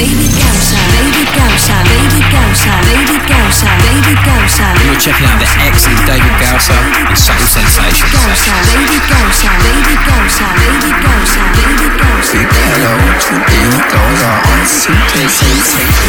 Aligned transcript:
David 0.00 0.32
Gausa, 0.32 0.80
David 0.96 1.28
Gausa, 1.36 1.76
David 1.84 2.24
Gausa, 2.32 2.72
David 2.88 3.20
Gausa, 3.28 3.68
David 3.84 4.18
Gausa. 4.24 4.66
You're 4.80 4.96
checking 4.96 5.28
out 5.28 5.36
the 5.36 5.44
excellent 5.60 6.00
David 6.08 6.36
Gausa 6.40 6.72
and 7.04 7.18
Subtle 7.20 7.44
Sensations. 7.44 8.08
Gausa, 8.08 8.54
David 8.72 9.04
Gausa, 9.12 9.50
David 9.60 10.00
Gausa, 10.08 10.46
David 10.56 10.96
Gausa, 11.04 11.42
David 11.52 11.92
Gausa. 12.00 12.38
Hello 12.48 12.96
to 13.12 13.34
David 13.44 13.84
Gausa 13.92 14.32
on 14.40 14.60
Subtle 14.64 15.28
Sensations. 15.28 16.08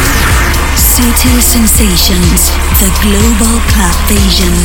Subtle 0.72 1.40
Sensations, 1.44 2.48
the 2.80 2.88
global 3.04 3.60
club 3.76 3.96
vision. 4.08 4.56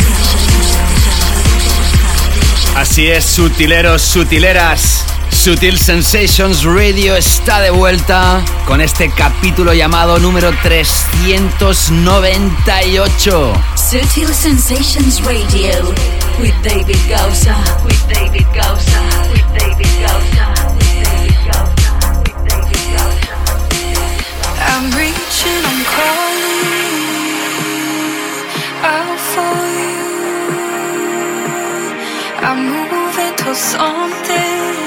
Así 2.79 3.11
es, 3.11 3.25
sutileros, 3.25 4.01
sutileras. 4.03 5.03
Sutil 5.47 5.79
Sensations 5.79 6.65
Radio 6.65 7.15
está 7.15 7.61
de 7.61 7.69
vuelta 7.69 8.43
con 8.65 8.81
este 8.81 9.09
capítulo 9.09 9.73
llamado 9.73 10.19
número 10.19 10.51
398. 10.61 13.53
Sutil 13.77 14.27
Sensations 14.33 15.23
Radio 15.23 15.71
with 16.37 16.53
David 16.63 16.99
Gausa, 17.07 17.55
with 17.85 18.05
David 18.09 18.45
Gausa, 18.53 19.01
with 19.31 19.45
David 19.57 19.87
Gausa. 20.01 20.53
I'm 24.67 24.91
reaching, 24.91 25.63
I'm 25.63 25.85
calling 25.95 26.59
for. 29.33 29.55
I'm 32.39 32.69
moving 32.69 33.35
towards 33.37 33.59
something, 33.59 34.86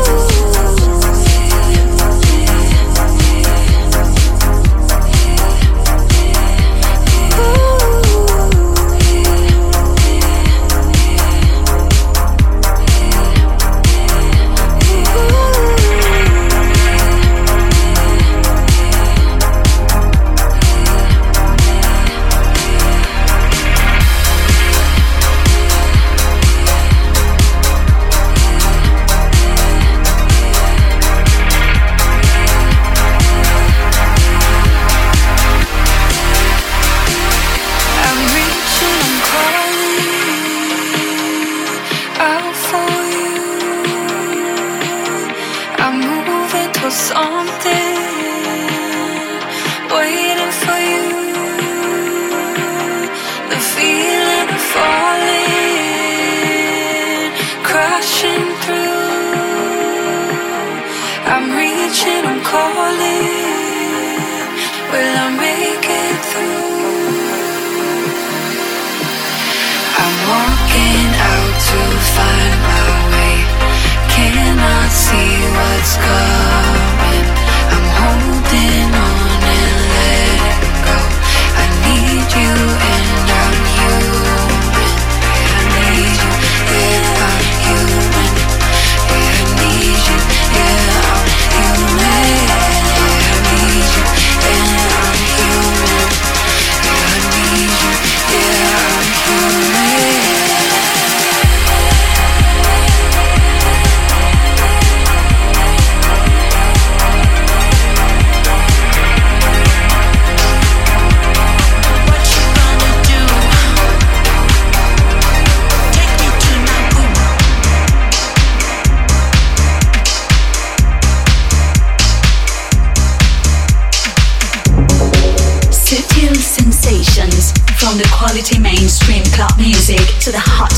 club 129.41 129.57
music 129.57 130.19
to 130.19 130.31
the 130.31 130.37
hottest 130.37 130.70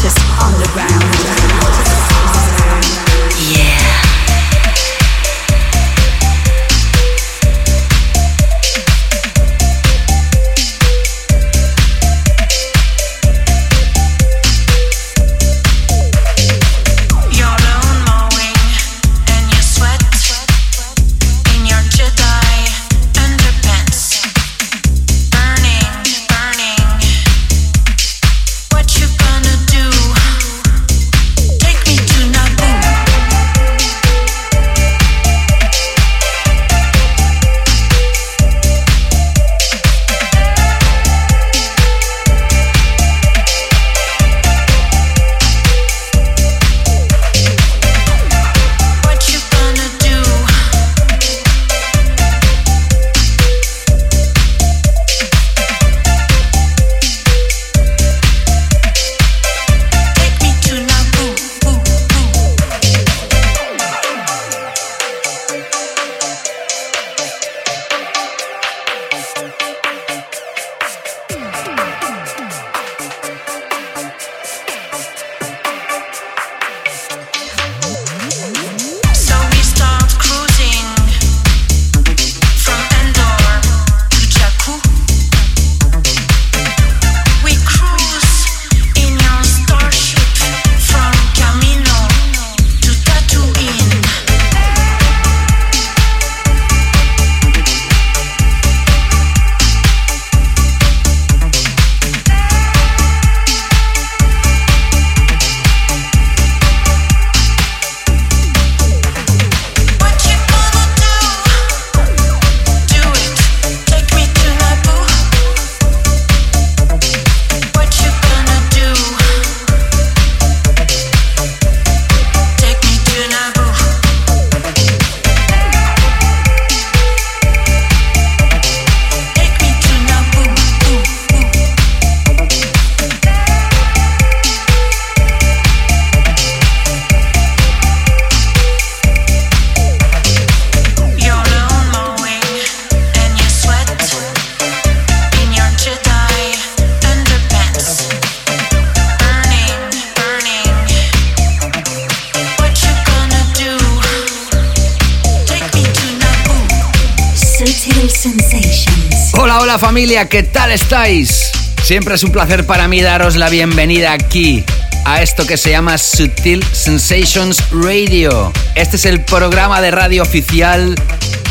¿qué 160.29 160.43
tal 160.43 160.73
estáis? 160.73 161.49
Siempre 161.81 162.15
es 162.15 162.23
un 162.23 162.31
placer 162.31 162.65
para 162.65 162.89
mí 162.89 163.01
daros 163.01 163.37
la 163.37 163.47
bienvenida 163.47 164.11
aquí 164.11 164.65
a 165.05 165.21
esto 165.21 165.47
que 165.47 165.55
se 165.55 165.69
llama 165.69 165.97
Sutil 165.97 166.61
Sensations 166.73 167.63
Radio. 167.71 168.51
Este 168.75 168.97
es 168.97 169.05
el 169.05 169.23
programa 169.23 169.79
de 169.79 169.91
radio 169.91 170.23
oficial 170.23 170.93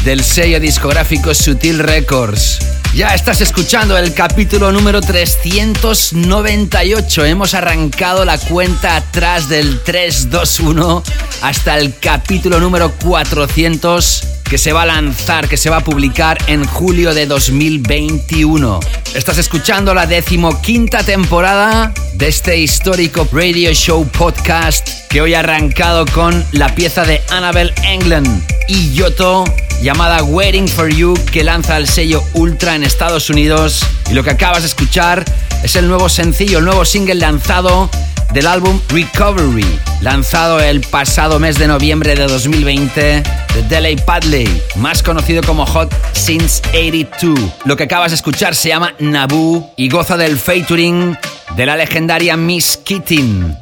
del 0.04 0.22
sello 0.22 0.60
discográfico 0.60 1.34
Sutil 1.34 1.78
Records. 1.78 2.58
Ya 2.94 3.14
estás 3.14 3.40
escuchando 3.40 3.96
el 3.96 4.12
capítulo 4.12 4.70
número 4.70 5.00
398. 5.00 7.24
Hemos 7.24 7.54
arrancado 7.54 8.26
la 8.26 8.36
cuenta 8.36 8.96
atrás 8.96 9.48
del 9.48 9.82
321 9.82 11.02
hasta 11.40 11.78
el 11.78 11.98
capítulo 11.98 12.60
número 12.60 12.92
400 13.02 14.31
que 14.52 14.58
se 14.58 14.74
va 14.74 14.82
a 14.82 14.86
lanzar, 14.86 15.48
que 15.48 15.56
se 15.56 15.70
va 15.70 15.78
a 15.78 15.80
publicar 15.80 16.36
en 16.46 16.66
julio 16.66 17.14
de 17.14 17.24
2021. 17.24 18.80
Estás 19.14 19.38
escuchando 19.38 19.94
la 19.94 20.04
decimoquinta 20.04 21.02
temporada 21.02 21.94
de 22.12 22.28
este 22.28 22.58
histórico 22.58 23.26
radio 23.32 23.72
show 23.72 24.06
podcast 24.06 25.08
que 25.08 25.22
hoy 25.22 25.32
ha 25.32 25.38
arrancado 25.38 26.04
con 26.04 26.44
la 26.52 26.74
pieza 26.74 27.06
de 27.06 27.22
Annabel 27.30 27.72
England 27.82 28.28
y 28.68 28.92
Yoto 28.92 29.44
llamada 29.80 30.22
Waiting 30.22 30.68
for 30.68 30.90
You 30.90 31.14
que 31.32 31.44
lanza 31.44 31.78
el 31.78 31.88
sello 31.88 32.22
Ultra 32.34 32.74
en 32.74 32.84
Estados 32.84 33.30
Unidos. 33.30 33.80
Y 34.10 34.12
lo 34.12 34.22
que 34.22 34.32
acabas 34.32 34.60
de 34.60 34.68
escuchar 34.68 35.24
es 35.64 35.76
el 35.76 35.88
nuevo 35.88 36.10
sencillo, 36.10 36.58
el 36.58 36.66
nuevo 36.66 36.84
single 36.84 37.14
lanzado 37.14 37.88
del 38.34 38.46
álbum 38.46 38.82
Recovery, 38.90 39.64
lanzado 40.02 40.60
el 40.60 40.82
pasado 40.82 41.38
mes 41.38 41.58
de 41.58 41.68
noviembre 41.68 42.14
de 42.14 42.26
2020 42.26 43.22
de 43.54 43.62
Delay 43.62 43.96
Padley, 43.96 44.62
más 44.76 45.02
conocido 45.02 45.42
como 45.42 45.66
Hot 45.66 45.92
Since 46.12 46.62
82. 46.68 47.38
Lo 47.64 47.76
que 47.76 47.84
acabas 47.84 48.10
de 48.12 48.16
escuchar 48.16 48.54
se 48.54 48.68
llama 48.68 48.94
Naboo 48.98 49.72
y 49.76 49.88
goza 49.88 50.16
del 50.16 50.38
featuring 50.38 51.16
de 51.56 51.66
la 51.66 51.76
legendaria 51.76 52.36
Miss 52.36 52.78
Keating. 52.78 53.56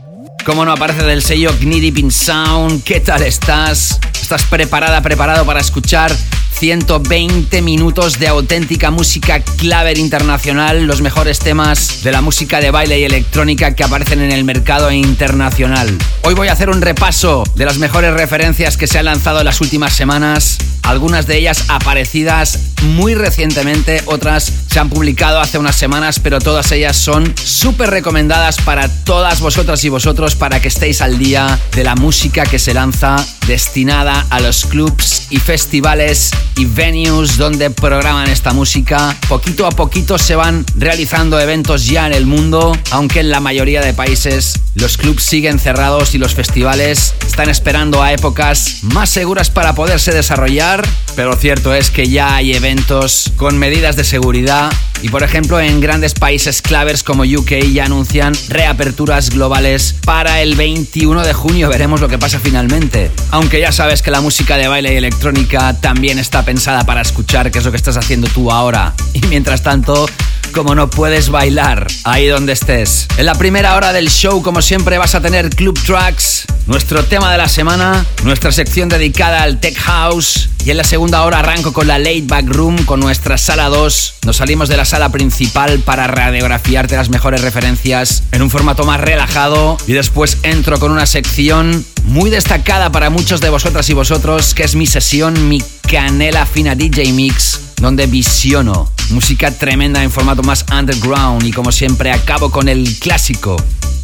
Como 0.45 0.65
no 0.65 0.73
aparece 0.73 1.03
del 1.05 1.23
sello 1.23 1.53
Gnidip 1.61 1.99
in 1.99 2.11
Sound, 2.11 2.85
¿qué 2.85 3.01
tal 3.01 3.23
estás? 3.23 3.99
¿Estás 4.21 4.45
preparada, 4.45 5.03
preparado 5.03 5.45
para 5.45 5.61
escuchar 5.61 6.13
120 6.61 7.63
minutos 7.63 8.19
de 8.19 8.29
auténtica 8.29 8.91
música 8.91 9.41
claver 9.41 9.97
internacional, 9.97 10.85
los 10.85 11.01
mejores 11.01 11.39
temas 11.39 12.03
de 12.05 12.13
la 12.13 12.21
música 12.21 12.61
de 12.61 12.71
baile 12.71 13.01
y 13.01 13.05
electrónica 13.05 13.75
que 13.75 13.83
aparecen 13.83 14.21
en 14.21 14.31
el 14.31 14.45
mercado 14.45 14.93
internacional. 14.93 15.89
Hoy 16.23 16.35
voy 16.35 16.49
a 16.49 16.53
hacer 16.53 16.69
un 16.69 16.83
repaso 16.83 17.45
de 17.55 17.65
las 17.65 17.79
mejores 17.79 18.13
referencias 18.13 18.77
que 18.77 18.87
se 18.87 18.99
han 18.99 19.07
lanzado 19.07 19.39
en 19.39 19.47
las 19.47 19.63
últimas 19.63 19.95
semanas, 19.95 20.59
algunas 20.83 21.27
de 21.27 21.39
ellas 21.39 21.65
aparecidas 21.69 22.59
muy 22.83 23.15
recientemente, 23.15 24.03
otras 24.07 24.51
se 24.71 24.79
han 24.79 24.89
publicado 24.89 25.41
hace 25.41 25.59
unas 25.59 25.77
semanas, 25.77 26.19
pero 26.19 26.39
todas 26.39 26.73
ellas 26.73 26.97
son 26.97 27.35
súper 27.43 27.91
recomendadas 27.91 28.57
para 28.59 28.89
todas 28.89 29.41
vosotras 29.41 29.85
y 29.85 29.89
vosotros 29.89 30.35
para 30.35 30.61
que 30.61 30.69
estéis 30.69 31.01
al 31.01 31.19
día 31.19 31.59
de 31.75 31.85
la 31.85 31.95
música 31.95 32.45
que 32.45 32.59
se 32.59 32.73
lanza 32.73 33.17
destinada 33.47 34.27
a 34.31 34.41
los 34.41 34.65
clubs 34.65 35.27
y 35.31 35.39
festivales 35.39 36.31
y 36.57 36.65
venues 36.67 37.37
donde 37.37 37.71
programan 37.71 38.29
esta 38.29 38.53
música. 38.53 39.17
Poquito 39.29 39.67
a 39.67 39.71
poquito 39.71 40.19
se 40.19 40.37
van 40.37 40.65
realizando 40.77 41.41
eventos 41.41 41.87
ya 41.87 42.07
en 42.07 42.15
el 42.15 42.27
mundo, 42.27 42.77
aunque 42.93 43.21
en 43.21 43.31
la 43.31 43.41
mayoría 43.41 43.81
de 43.81 43.93
países 43.93 44.61
los 44.75 44.97
clubs 44.97 45.25
siguen 45.25 45.59
cerrados 45.59 46.15
y 46.15 46.19
los 46.19 46.35
festivales 46.35 47.15
están 47.27 47.49
esperando 47.49 48.03
a 48.03 48.13
épocas 48.13 48.79
más 48.83 49.11
seguras 49.11 49.51
para 49.51 49.75
poderse 49.75 50.13
desarrollar, 50.13 50.70
pero 51.17 51.35
cierto 51.35 51.75
es 51.75 51.91
que 51.91 52.09
ya 52.09 52.37
hay 52.37 52.55
eventos 52.55 53.33
con 53.37 53.59
medidas 53.59 53.97
de 53.97 54.05
seguridad 54.05 54.73
y 55.03 55.09
por 55.09 55.23
ejemplo 55.23 55.59
en 55.59 55.81
grandes 55.81 56.15
países 56.15 56.63
clavers 56.63 57.03
como 57.03 57.23
UK 57.23 57.73
ya 57.73 57.87
anuncian 57.87 58.35
reaperturas 58.49 59.31
globales 59.31 59.97
para 60.05 60.41
el 60.43 60.55
21 60.55 61.23
de 61.25 61.33
junio, 61.33 61.69
veremos 61.69 62.01
lo 62.01 62.09
que 62.09 62.19
pasa 62.19 62.39
finalmente. 62.39 63.11
Aunque 63.31 63.61
ya 63.61 63.73
sabes 63.73 64.03
que 64.03 64.11
la 64.11 64.21
música 64.21 64.57
de 64.57 64.69
baile 64.69 64.95
y 64.95 64.97
electrónica 64.97 65.81
también 65.81 66.19
está 66.19 66.45
pensada 66.45 66.85
para 66.85 67.01
escuchar, 67.01 67.51
que 67.51 67.59
es 67.59 67.65
lo 67.65 67.71
que 67.71 67.77
estás 67.77 67.97
haciendo 67.97 68.29
tú 68.29 68.53
ahora. 68.53 68.95
Y 69.13 69.21
mientras 69.27 69.63
tanto, 69.63 70.07
como 70.51 70.75
no 70.75 70.91
puedes 70.91 71.31
bailar 71.31 71.87
ahí 72.05 72.27
donde 72.27 72.53
estés. 72.53 73.09
En 73.17 73.27
la 73.27 73.35
primera 73.35 73.77
hora 73.77 73.93
del 73.93 74.11
show, 74.11 74.43
como 74.43 74.63
siempre, 74.63 74.99
vas 74.99 75.15
a 75.15 75.21
tener 75.21 75.51
Club 75.51 75.79
Tracks, 75.85 76.45
nuestro 76.67 77.05
tema 77.05 77.31
de 77.33 77.39
la 77.39 77.49
semana, 77.49 78.05
nuestra 78.25 78.53
sección 78.53 78.89
dedicada 78.89 79.43
al 79.43 79.61
Tech 79.61 79.77
House. 79.79 80.49
Y 80.65 80.71
en 80.71 80.77
la 80.77 80.85
segunda 80.85 81.25
hora 81.25 81.39
arranco 81.39 81.73
con 81.73 81.87
la 81.87 81.99
Late 81.99 82.25
Back 82.27 82.47
Room, 82.47 82.85
con 82.85 83.01
nuestra 83.01 83.39
sala 83.39 83.69
2. 83.69 84.15
Nos 84.27 84.37
salimos 84.37 84.69
de 84.69 84.77
la 84.77 84.85
sala 84.85 85.11
principal 85.11 85.79
para 85.81 86.07
radiografiarte 86.07 86.97
las 86.97 87.09
mejores 87.09 87.41
referencias 87.41 88.25
en 88.33 88.43
un 88.43 88.51
formato 88.51 88.85
más 88.85 89.01
relajado. 89.01 89.79
Y 89.87 89.95
después 89.95 90.39
entro 90.43 90.79
con 90.79 90.93
una 90.93 91.07
sección 91.07 91.85
muy 92.05 92.31
destacada 92.31 92.93
para 92.93 93.11
muchos 93.11 93.41
de 93.41 93.49
vosotras 93.49 93.89
y 93.89 93.95
vosotros, 93.95 94.55
que 94.55 94.65
es 94.65 94.75
mi 94.75 94.87
sesión, 94.87 95.49
mi 95.49 95.63
canela 95.89 96.45
fina 96.45 96.75
DJ 96.75 97.13
Mix 97.13 97.70
donde 97.81 98.07
visiono 98.07 98.91
música 99.11 99.51
tremenda 99.51 100.03
en 100.03 100.11
formato 100.11 100.43
más 100.43 100.65
underground 100.73 101.45
y 101.45 101.53
como 101.53 101.73
siempre 101.73 102.13
acabo 102.13 102.51
con 102.51 102.69
el 102.69 102.99
clásico. 102.99 103.57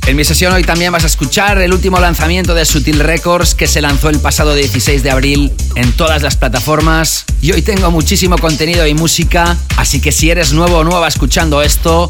En 0.06 0.14
mi 0.14 0.24
sesión 0.24 0.52
hoy 0.52 0.62
también 0.62 0.92
vas 0.92 1.02
a 1.02 1.08
escuchar 1.08 1.58
el 1.58 1.72
último 1.72 1.98
lanzamiento 1.98 2.54
de 2.54 2.64
Sutil 2.64 3.00
Records 3.00 3.56
que 3.56 3.66
se 3.66 3.80
lanzó 3.80 4.08
el 4.08 4.20
pasado 4.20 4.54
16 4.54 5.02
de 5.02 5.10
abril 5.10 5.52
en 5.74 5.90
todas 5.94 6.22
las 6.22 6.36
plataformas 6.36 7.24
y 7.42 7.50
hoy 7.50 7.60
tengo 7.60 7.90
muchísimo 7.90 8.38
contenido 8.38 8.86
y 8.86 8.94
música, 8.94 9.56
así 9.76 10.00
que 10.00 10.12
si 10.12 10.30
eres 10.30 10.52
nuevo 10.52 10.78
o 10.78 10.84
nueva 10.84 11.08
escuchando 11.08 11.60
esto, 11.60 12.08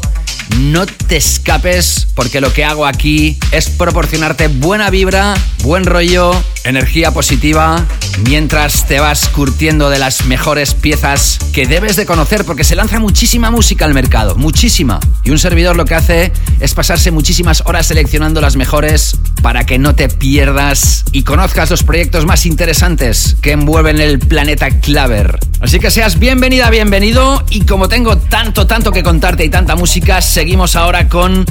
no 0.59 0.85
te 0.85 1.17
escapes 1.17 2.07
porque 2.13 2.39
lo 2.39 2.53
que 2.53 2.63
hago 2.63 2.85
aquí 2.85 3.37
es 3.51 3.69
proporcionarte 3.69 4.47
buena 4.47 4.89
vibra, 4.89 5.35
buen 5.63 5.85
rollo, 5.85 6.31
energía 6.63 7.11
positiva, 7.11 7.85
mientras 8.23 8.87
te 8.87 8.99
vas 8.99 9.27
curtiendo 9.29 9.89
de 9.89 9.99
las 9.99 10.25
mejores 10.25 10.73
piezas 10.73 11.39
que 11.53 11.67
debes 11.67 11.95
de 11.95 12.05
conocer 12.05 12.45
porque 12.45 12.63
se 12.63 12.75
lanza 12.75 12.99
muchísima 12.99 13.51
música 13.51 13.85
al 13.85 13.93
mercado, 13.93 14.35
muchísima. 14.35 14.99
Y 15.23 15.31
un 15.31 15.39
servidor 15.39 15.75
lo 15.75 15.85
que 15.85 15.95
hace 15.95 16.31
es 16.59 16.73
pasarse 16.73 17.11
muchísimas 17.11 17.61
horas 17.65 17.86
seleccionando 17.87 18.41
las 18.41 18.57
mejores 18.57 19.17
para 19.41 19.65
que 19.65 19.79
no 19.79 19.95
te 19.95 20.09
pierdas 20.09 21.05
y 21.13 21.23
conozcas 21.23 21.69
los 21.69 21.83
proyectos 21.83 22.25
más 22.25 22.45
interesantes 22.45 23.37
que 23.41 23.53
envuelven 23.53 24.01
el 24.01 24.19
planeta 24.19 24.69
Claver. 24.81 25.39
Así 25.61 25.79
que 25.79 25.89
seas 25.89 26.19
bienvenida, 26.19 26.69
bienvenido 26.69 27.45
y 27.49 27.61
como 27.61 27.87
tengo 27.87 28.17
tanto, 28.17 28.67
tanto 28.67 28.91
que 28.91 29.03
contarte 29.03 29.45
y 29.45 29.49
tanta 29.49 29.77
música, 29.77 30.21
seguimos 30.21 30.75
ahora 30.75 31.07
con 31.07 31.45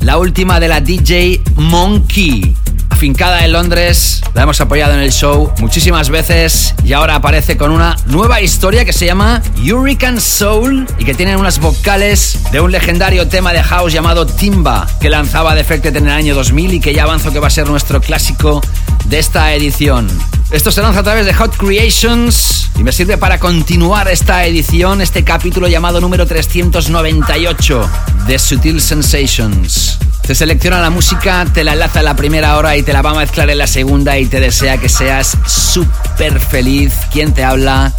la 0.00 0.16
última 0.16 0.60
de 0.60 0.68
la 0.68 0.80
DJ 0.80 1.42
Monkey. 1.56 2.56
Afincada 2.88 3.44
en 3.44 3.52
Londres, 3.52 4.22
la 4.34 4.42
hemos 4.42 4.60
apoyado 4.60 4.94
en 4.94 5.00
el 5.00 5.12
show 5.12 5.52
muchísimas 5.58 6.08
veces 6.08 6.74
y 6.84 6.92
ahora 6.92 7.16
aparece 7.16 7.56
con 7.56 7.72
una 7.72 7.96
nueva 8.06 8.40
historia 8.40 8.84
que 8.84 8.92
se 8.92 9.06
llama 9.06 9.42
Hurricane 9.58 10.20
Soul 10.20 10.86
y 10.98 11.04
que 11.04 11.14
tiene 11.14 11.36
unas 11.36 11.58
vocales 11.58 12.38
de 12.52 12.60
un 12.60 12.70
legendario 12.70 13.26
tema 13.26 13.52
de 13.52 13.62
house 13.62 13.92
llamado 13.92 14.26
Timba 14.26 14.86
que 15.00 15.10
lanzaba 15.10 15.54
Defected 15.82 16.00
en 16.00 16.08
el 16.10 16.14
año 16.14 16.34
2000 16.36 16.74
y 16.74 16.80
que 16.80 16.94
ya 16.94 17.02
avanzo 17.02 17.32
que 17.32 17.40
va 17.40 17.48
a 17.48 17.50
ser 17.50 17.68
nuestro 17.68 18.00
clásico 18.00 18.60
de 19.06 19.18
esta 19.18 19.52
edición. 19.52 20.08
Esto 20.52 20.70
se 20.70 20.80
lanza 20.80 21.00
a 21.00 21.02
través 21.02 21.26
de 21.26 21.34
Hot 21.34 21.56
Creations 21.56 22.70
y 22.78 22.84
me 22.84 22.92
sirve 22.92 23.18
para 23.18 23.40
continuar 23.40 24.06
esta 24.06 24.46
edición, 24.46 25.00
este 25.00 25.24
capítulo 25.24 25.66
llamado 25.66 26.00
número 26.00 26.24
398 26.24 27.90
de 28.28 28.38
Sutil 28.38 28.80
Sensations. 28.80 29.98
Te 30.24 30.36
selecciona 30.36 30.80
la 30.80 30.90
música, 30.90 31.44
te 31.52 31.64
la 31.64 31.72
enlaza 31.72 31.98
en 31.98 32.04
la 32.04 32.14
primera 32.14 32.56
hora 32.58 32.76
y 32.76 32.84
te 32.84 32.92
la 32.92 33.02
va 33.02 33.10
a 33.10 33.14
mezclar 33.14 33.50
en 33.50 33.58
la 33.58 33.66
segunda 33.66 34.16
y 34.18 34.26
te 34.26 34.38
desea 34.38 34.78
que 34.78 34.88
seas 34.88 35.36
súper 35.48 36.38
feliz. 36.38 36.94
¿Quién 37.10 37.34
te 37.34 37.42
habla? 37.42 37.92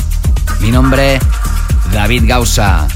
Mi 0.62 0.72
nombre, 0.72 1.20
David 1.92 2.24
Gausa. 2.28 2.88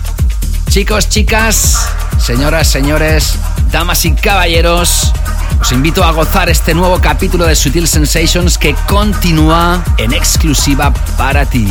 Chicos, 0.78 1.10
chicas, 1.10 1.90
señoras, 2.24 2.68
señores, 2.68 3.34
damas 3.72 4.06
y 4.06 4.14
caballeros, 4.14 5.12
os 5.60 5.72
invito 5.72 6.04
a 6.04 6.12
gozar 6.12 6.50
este 6.50 6.76
nuevo 6.76 7.02
capítulo 7.02 7.48
de 7.48 7.56
Sutil 7.56 7.88
Sensations 7.88 8.60
que 8.60 8.76
continúa 8.88 9.84
en 9.98 10.14
exclusiva 10.14 10.94
para 11.18 11.48
ti. 11.48 11.66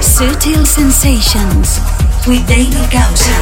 Sutil 0.00 0.64
Sensations 0.64 1.80
with 2.28 2.46
David 2.46 2.76
Gausa. 2.92 3.32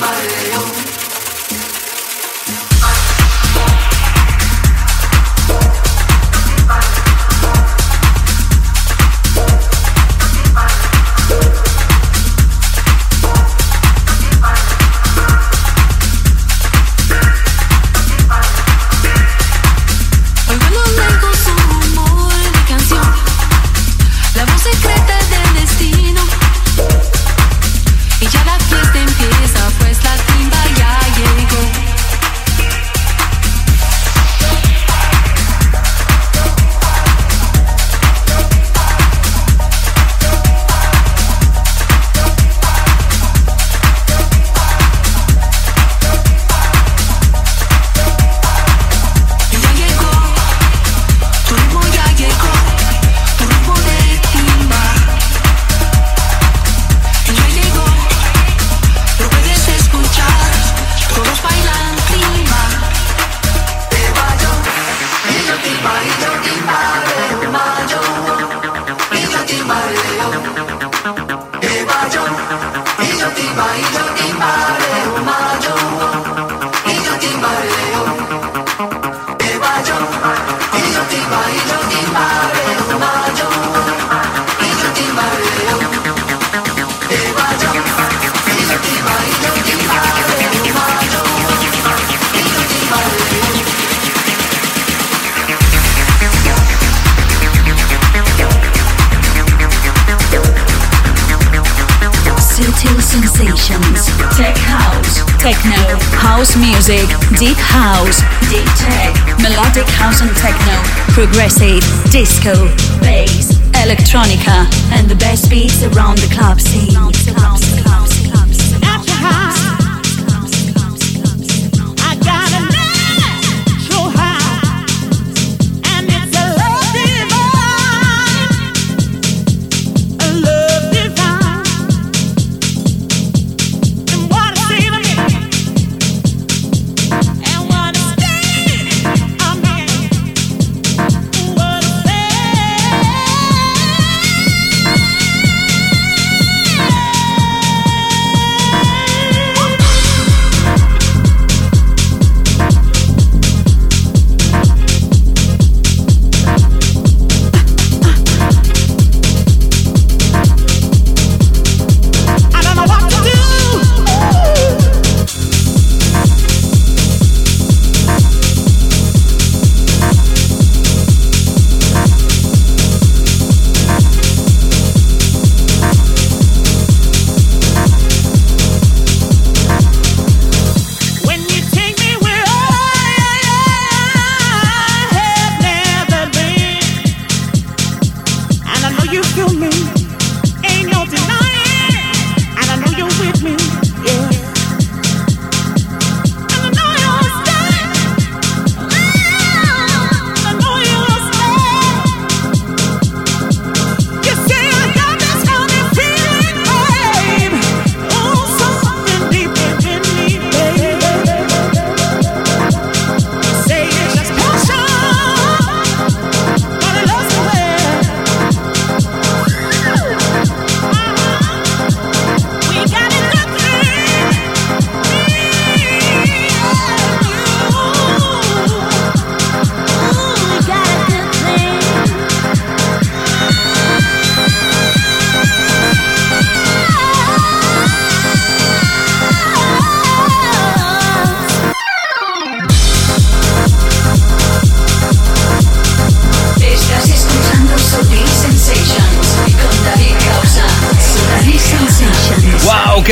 Pareo. 0.00 0.87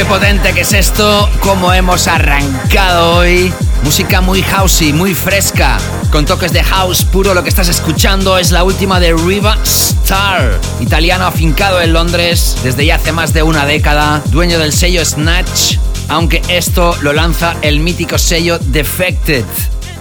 Potente 0.09 0.53
que 0.53 0.61
es 0.61 0.73
esto, 0.73 1.29
cómo 1.41 1.73
hemos 1.73 2.07
arrancado 2.07 3.17
hoy. 3.17 3.53
Música 3.83 4.21
muy 4.21 4.43
housey, 4.43 4.93
muy 4.93 5.15
fresca, 5.15 5.79
con 6.11 6.25
toques 6.25 6.53
de 6.53 6.63
house 6.63 7.05
puro. 7.05 7.35
Lo 7.35 7.43
que 7.43 7.49
estás 7.49 7.69
escuchando 7.69 8.39
es 8.39 8.51
la 8.51 8.65
última 8.65 9.01
de 9.01 9.15
Riva 9.15 9.59
Star, 9.65 10.59
italiano 10.81 11.27
afincado 11.27 11.81
en 11.81 11.93
Londres 11.93 12.57
desde 12.63 12.87
ya 12.87 12.97
hace 12.97 13.13
más 13.13 13.33
de 13.33 13.43
una 13.43 13.67
década, 13.67 14.23
dueño 14.27 14.59
del 14.59 14.73
sello 14.73 15.05
Snatch, 15.05 15.77
aunque 16.09 16.43
esto 16.49 16.97
lo 17.03 17.13
lanza 17.13 17.57
el 17.63 17.81
mítico 17.81 18.19
sello 18.19 18.59
Defected. 18.59 19.45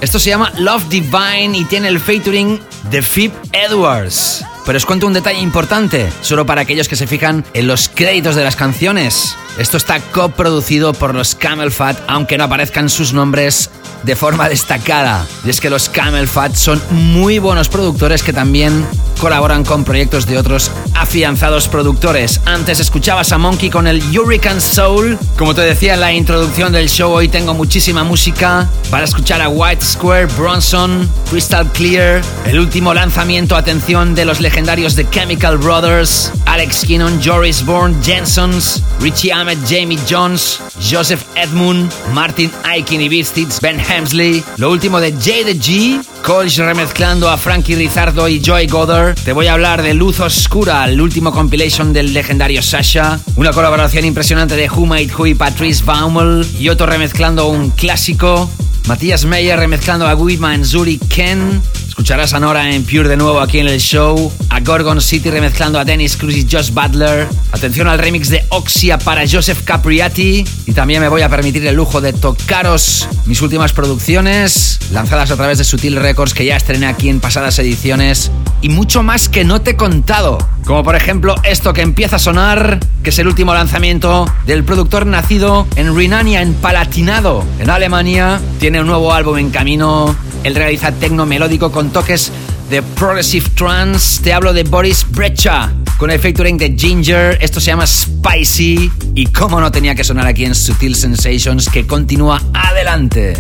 Esto 0.01 0.19
se 0.19 0.29
llama 0.29 0.51
Love 0.57 0.87
Divine 0.89 1.57
y 1.57 1.65
tiene 1.65 1.87
el 1.87 1.99
featuring 1.99 2.59
de 2.91 3.01
Phip 3.01 3.33
Edwards. 3.51 4.45
Pero 4.65 4.77
os 4.77 4.85
cuento 4.85 5.07
un 5.07 5.13
detalle 5.13 5.39
importante, 5.39 6.09
solo 6.21 6.45
para 6.45 6.61
aquellos 6.61 6.87
que 6.87 6.95
se 6.95 7.07
fijan 7.07 7.45
en 7.53 7.67
los 7.67 7.87
créditos 7.87 8.35
de 8.35 8.43
las 8.43 8.55
canciones. 8.55 9.35
Esto 9.57 9.77
está 9.77 9.99
coproducido 9.99 10.93
por 10.93 11.13
los 11.13 11.35
Camel 11.35 11.71
Fat, 11.71 11.97
aunque 12.07 12.37
no 12.37 12.45
aparezcan 12.45 12.89
sus 12.89 13.13
nombres 13.13 13.69
de 14.03 14.15
forma 14.15 14.49
destacada. 14.49 15.25
Y 15.45 15.49
es 15.49 15.61
que 15.61 15.69
los 15.69 15.89
Camel 15.89 16.27
Fat 16.27 16.55
son 16.55 16.81
muy 16.91 17.39
buenos 17.39 17.69
productores 17.69 18.23
que 18.23 18.33
también 18.33 18.85
colaboran 19.19 19.63
con 19.63 19.83
proyectos 19.83 20.25
de 20.25 20.37
otros 20.37 20.71
afianzados 20.93 21.67
productores. 21.67 22.41
Antes 22.45 22.79
escuchabas 22.79 23.31
a 23.31 23.37
Monkey 23.37 23.69
con 23.69 23.87
el 23.87 24.01
Hurricane 24.17 24.61
Soul. 24.61 25.17
Como 25.37 25.53
te 25.53 25.61
decía 25.61 25.95
en 25.95 26.01
la 26.01 26.13
introducción 26.13 26.71
del 26.71 26.89
show, 26.89 27.11
hoy 27.11 27.27
tengo 27.27 27.53
muchísima 27.53 28.03
música 28.03 28.69
para 28.89 29.05
escuchar 29.05 29.41
a 29.41 29.49
White 29.49 29.83
Square, 29.83 30.27
Bronson, 30.37 31.09
Crystal 31.29 31.71
Clear, 31.73 32.21
el 32.45 32.59
último 32.59 32.93
lanzamiento, 32.93 33.55
atención, 33.55 34.15
de 34.15 34.25
los 34.25 34.41
legendarios 34.41 34.95
The 34.95 35.07
Chemical 35.09 35.57
Brothers, 35.57 36.31
Alex 36.45 36.85
Kinnon, 36.85 37.21
Joris 37.23 37.65
Bourne, 37.65 37.95
Jensons, 38.03 38.81
Richie 38.99 39.31
Ahmed, 39.31 39.57
Jamie 39.67 39.99
Jones, 40.09 40.59
Joseph 40.81 41.23
Edmund, 41.35 41.91
Martin 42.13 42.51
Aiken 42.63 43.01
y 43.01 43.09
Beastits, 43.09 43.59
Ben 43.61 43.79
Hemsley, 43.79 44.43
lo 44.57 44.71
último 44.71 44.99
de 44.99 45.11
J 45.11 45.51
G, 45.53 46.01
Colch 46.23 46.57
remezclando 46.57 47.29
a 47.29 47.37
Frankie 47.37 47.75
Rizardo 47.75 48.27
y 48.27 48.41
Joy 48.41 48.65
Goddard. 48.67 49.04
Te 49.13 49.33
voy 49.33 49.47
a 49.47 49.53
hablar 49.53 49.83
de 49.83 49.93
Luz 49.93 50.19
Oscura, 50.19 50.85
el 50.85 50.99
último 50.99 51.31
compilation 51.31 51.93
del 51.93 52.13
legendario 52.13 52.61
Sasha. 52.61 53.19
Una 53.35 53.51
colaboración 53.51 54.05
impresionante 54.05 54.55
de 54.55 54.69
Who 54.69 54.85
Made 54.85 55.11
Who 55.15 55.27
y 55.27 55.35
Patrice 55.35 55.83
Baumel. 55.83 56.45
Y 56.59 56.69
otro 56.69 56.87
remezclando 56.87 57.47
un 57.47 57.69
clásico. 57.69 58.49
Matías 58.87 59.25
Meyer 59.25 59.57
remezclando 59.57 60.07
a 60.07 60.13
Guidman 60.13 60.63
Zuri 60.63 60.99
Ken. 60.99 61.59
Escucharás 61.87 62.33
a 62.33 62.39
Nora 62.39 62.69
en 62.71 62.83
Pure 62.83 63.09
de 63.09 63.17
nuevo 63.17 63.39
aquí 63.39 63.57
en 63.57 63.67
el 63.67 63.79
show. 63.79 64.31
A 64.49 64.59
Gorgon 64.59 65.01
City 65.01 65.31
remezclando 65.31 65.79
a 65.79 65.85
Dennis 65.85 66.15
Cruz 66.15 66.35
y 66.35 66.47
Josh 66.49 66.69
Butler. 66.71 67.27
Atención 67.51 67.87
al 67.87 67.97
remix 67.97 68.29
de 68.29 68.45
Oxia 68.49 68.99
para 68.99 69.27
Joseph 69.27 69.63
Capriati. 69.63 70.45
Y 70.67 70.73
también 70.73 71.01
me 71.01 71.09
voy 71.09 71.23
a 71.23 71.29
permitir 71.29 71.65
el 71.65 71.75
lujo 71.75 71.99
de 71.99 72.13
tocaros 72.13 73.07
mis 73.25 73.41
últimas 73.41 73.73
producciones, 73.73 74.79
lanzadas 74.91 75.31
a 75.31 75.35
través 75.35 75.57
de 75.57 75.63
Sutil 75.63 75.95
Records 75.95 76.35
que 76.35 76.45
ya 76.45 76.55
estrené 76.55 76.85
aquí 76.85 77.09
en 77.09 77.19
pasadas 77.19 77.57
ediciones. 77.57 78.31
Y 78.61 78.69
mucho 78.69 79.01
más 79.01 79.29
que 79.29 79.43
no 79.43 79.61
te 79.61 79.71
he 79.71 79.75
contado. 79.75 80.37
Como 80.63 80.83
por 80.83 80.95
ejemplo 80.95 81.35
esto 81.43 81.73
que 81.73 81.81
empieza 81.81 82.15
a 82.15 82.19
sonar, 82.19 82.79
que 83.03 83.11
es 83.11 83.19
el 83.19 83.27
último 83.27 83.53
lanzamiento 83.53 84.25
del 84.47 84.63
productor 84.63 85.05
nacido 85.05 85.67
en 85.75 85.95
Renania, 85.95 86.41
en 86.41 86.53
Palatinado, 86.55 87.43
en 87.59 87.69
Alemania. 87.69 88.39
Un 88.81 88.87
nuevo 88.87 89.13
álbum 89.13 89.37
en 89.37 89.49
camino. 89.49 90.15
Él 90.43 90.55
realiza 90.55 90.91
tecno 90.91 91.25
melódico 91.25 91.71
con 91.71 91.91
toques 91.91 92.31
de 92.69 92.81
Progressive 92.81 93.49
Trance. 93.55 94.21
Te 94.23 94.33
hablo 94.33 94.53
de 94.53 94.63
Boris 94.63 95.05
Brecha 95.09 95.71
con 95.97 96.11
el 96.11 96.19
featuring 96.19 96.57
de 96.57 96.75
Ginger. 96.77 97.37
Esto 97.41 97.59
se 97.59 97.67
llama 97.67 97.85
Spicy. 97.87 98.91
Y 99.13 99.27
cómo 99.27 99.59
no 99.59 99.71
tenía 99.71 99.95
que 99.95 100.03
sonar 100.03 100.27
aquí 100.27 100.45
en 100.45 100.55
Sutil 100.55 100.95
Sensations, 100.95 101.69
que 101.69 101.85
continúa 101.85 102.41
adelante. 102.53 103.35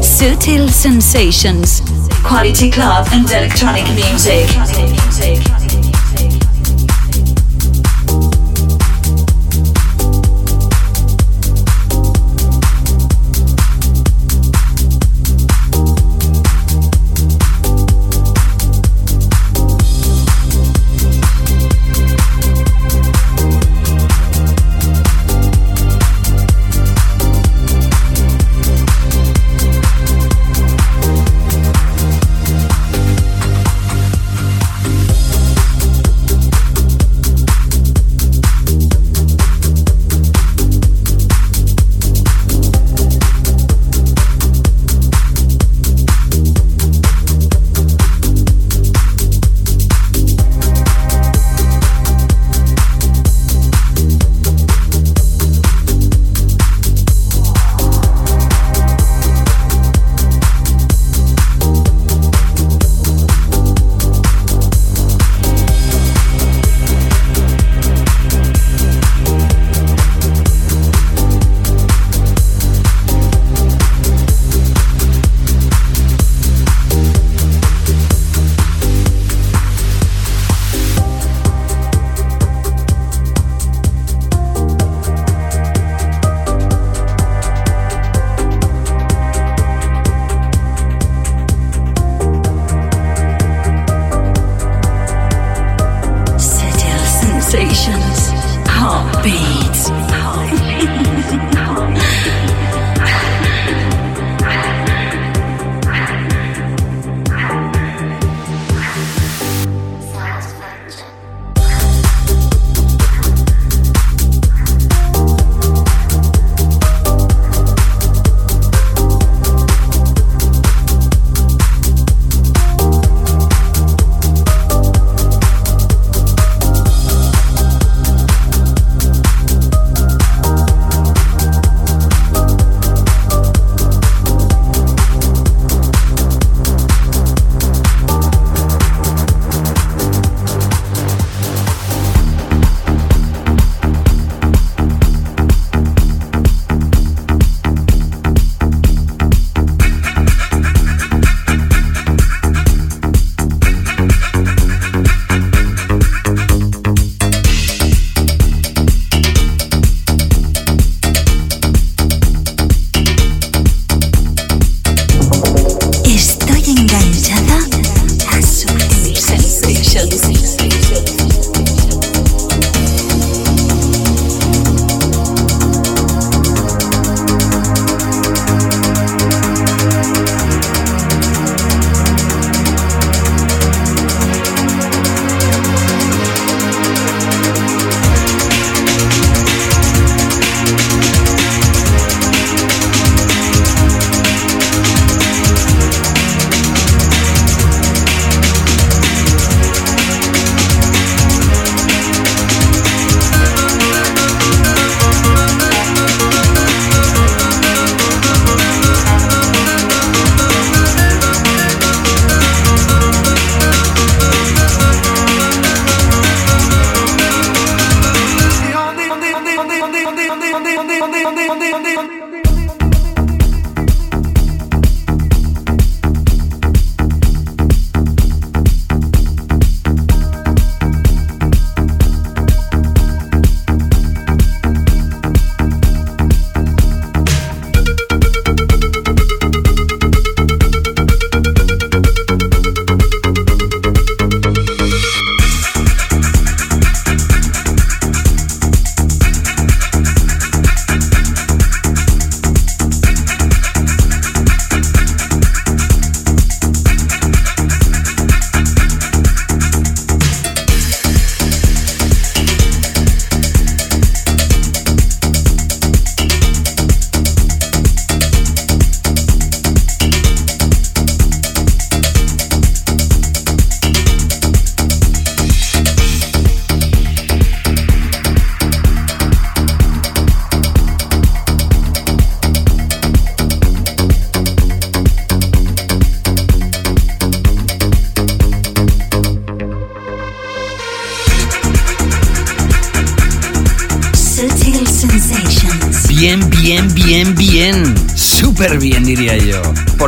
Sutil 0.00 0.70
Sensations. 0.70 1.82
Quality 2.28 2.70
Club 2.70 3.06
and 3.12 3.30
Electronic 3.30 3.86
Music. 3.88 4.46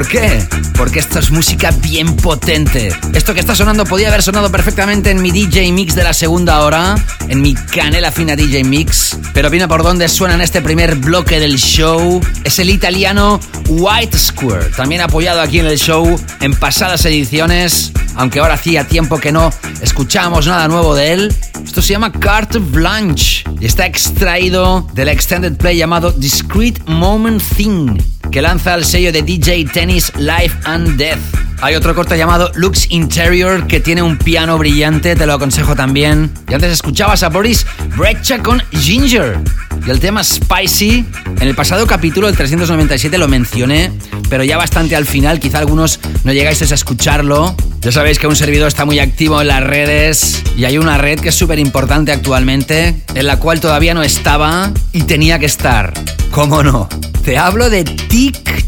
¿Por 0.02 0.10
qué? 0.10 0.44
Porque 0.76 0.98
esto 0.98 1.20
es 1.20 1.30
música 1.30 1.70
bien 1.70 2.16
potente. 2.16 2.92
Esto 3.14 3.34
que 3.34 3.38
está 3.38 3.54
sonando 3.54 3.84
podía 3.84 4.08
haber 4.08 4.20
sonado 4.20 4.50
perfectamente 4.50 5.12
en 5.12 5.22
mi 5.22 5.30
DJ 5.30 5.70
Mix 5.70 5.94
de 5.94 6.02
la 6.02 6.12
segunda 6.12 6.58
hora, 6.62 6.96
en 7.28 7.40
mi 7.40 7.54
canela 7.54 8.10
fina 8.10 8.34
DJ 8.34 8.64
Mix, 8.64 9.16
pero 9.32 9.48
viene 9.48 9.68
por 9.68 9.84
donde 9.84 10.08
suena 10.08 10.34
en 10.34 10.40
este 10.40 10.60
primer 10.60 10.96
bloque 10.96 11.38
del 11.38 11.56
show. 11.56 12.20
Es 12.42 12.58
el 12.58 12.70
italiano 12.70 13.38
White 13.68 14.18
Square, 14.18 14.70
también 14.70 15.02
apoyado 15.02 15.40
aquí 15.40 15.60
en 15.60 15.66
el 15.66 15.78
show 15.78 16.20
en 16.40 16.52
pasadas 16.56 17.04
ediciones, 17.04 17.92
aunque 18.16 18.40
ahora 18.40 18.54
hacía 18.54 18.82
tiempo 18.88 19.18
que 19.18 19.30
no 19.30 19.52
escuchamos 19.82 20.48
nada 20.48 20.66
nuevo 20.66 20.96
de 20.96 21.12
él. 21.12 21.36
Esto 21.64 21.80
se 21.80 21.92
llama 21.92 22.10
Carte 22.10 22.58
Blanche 22.58 23.44
y 23.60 23.66
está 23.66 23.86
extraído 23.86 24.84
del 24.94 25.10
extended 25.10 25.56
play 25.56 25.76
llamado 25.76 26.10
Discrete 26.10 26.82
Moment 26.86 27.40
Thing, 27.56 27.96
que 28.32 28.40
lanza 28.40 28.74
el 28.74 28.84
sello 28.86 29.12
de 29.12 29.22
DJ 29.22 29.66
Tennis 29.66 30.10
Life 30.16 30.56
and 30.64 30.96
Death. 30.96 31.18
Hay 31.60 31.74
otro 31.74 31.94
corte 31.94 32.16
llamado 32.16 32.50
Lux 32.54 32.90
Interior 32.90 33.66
que 33.66 33.78
tiene 33.78 34.00
un 34.00 34.16
piano 34.16 34.56
brillante, 34.56 35.14
te 35.14 35.26
lo 35.26 35.34
aconsejo 35.34 35.76
también. 35.76 36.32
Y 36.48 36.54
antes 36.54 36.72
escuchabas 36.72 37.22
a 37.22 37.28
Boris 37.28 37.66
Brecha 37.94 38.42
con 38.42 38.62
Ginger. 38.72 39.38
Y 39.86 39.90
el 39.90 40.00
tema 40.00 40.24
Spicy, 40.24 41.04
en 41.40 41.48
el 41.48 41.54
pasado 41.54 41.86
capítulo, 41.86 42.26
el 42.28 42.36
397, 42.36 43.18
lo 43.18 43.28
mencioné, 43.28 43.92
pero 44.30 44.44
ya 44.44 44.56
bastante 44.56 44.96
al 44.96 45.04
final, 45.04 45.38
quizá 45.38 45.58
algunos 45.58 46.00
no 46.24 46.32
llegáis 46.32 46.62
a 46.62 46.74
escucharlo. 46.74 47.54
Ya 47.82 47.90
sabéis 47.90 48.20
que 48.20 48.28
un 48.28 48.36
servidor 48.36 48.68
está 48.68 48.84
muy 48.84 49.00
activo 49.00 49.40
en 49.40 49.48
las 49.48 49.60
redes 49.60 50.40
y 50.56 50.66
hay 50.66 50.78
una 50.78 50.98
red 50.98 51.18
que 51.18 51.30
es 51.30 51.34
súper 51.34 51.58
importante 51.58 52.12
actualmente, 52.12 52.94
en 53.12 53.26
la 53.26 53.40
cual 53.40 53.58
todavía 53.58 53.92
no 53.92 54.04
estaba 54.04 54.72
y 54.92 55.02
tenía 55.02 55.40
que 55.40 55.46
estar. 55.46 55.92
¿Cómo 56.30 56.62
no? 56.62 56.88
Te 57.24 57.38
hablo 57.38 57.70
de 57.70 57.82
TikTok. 57.82 58.61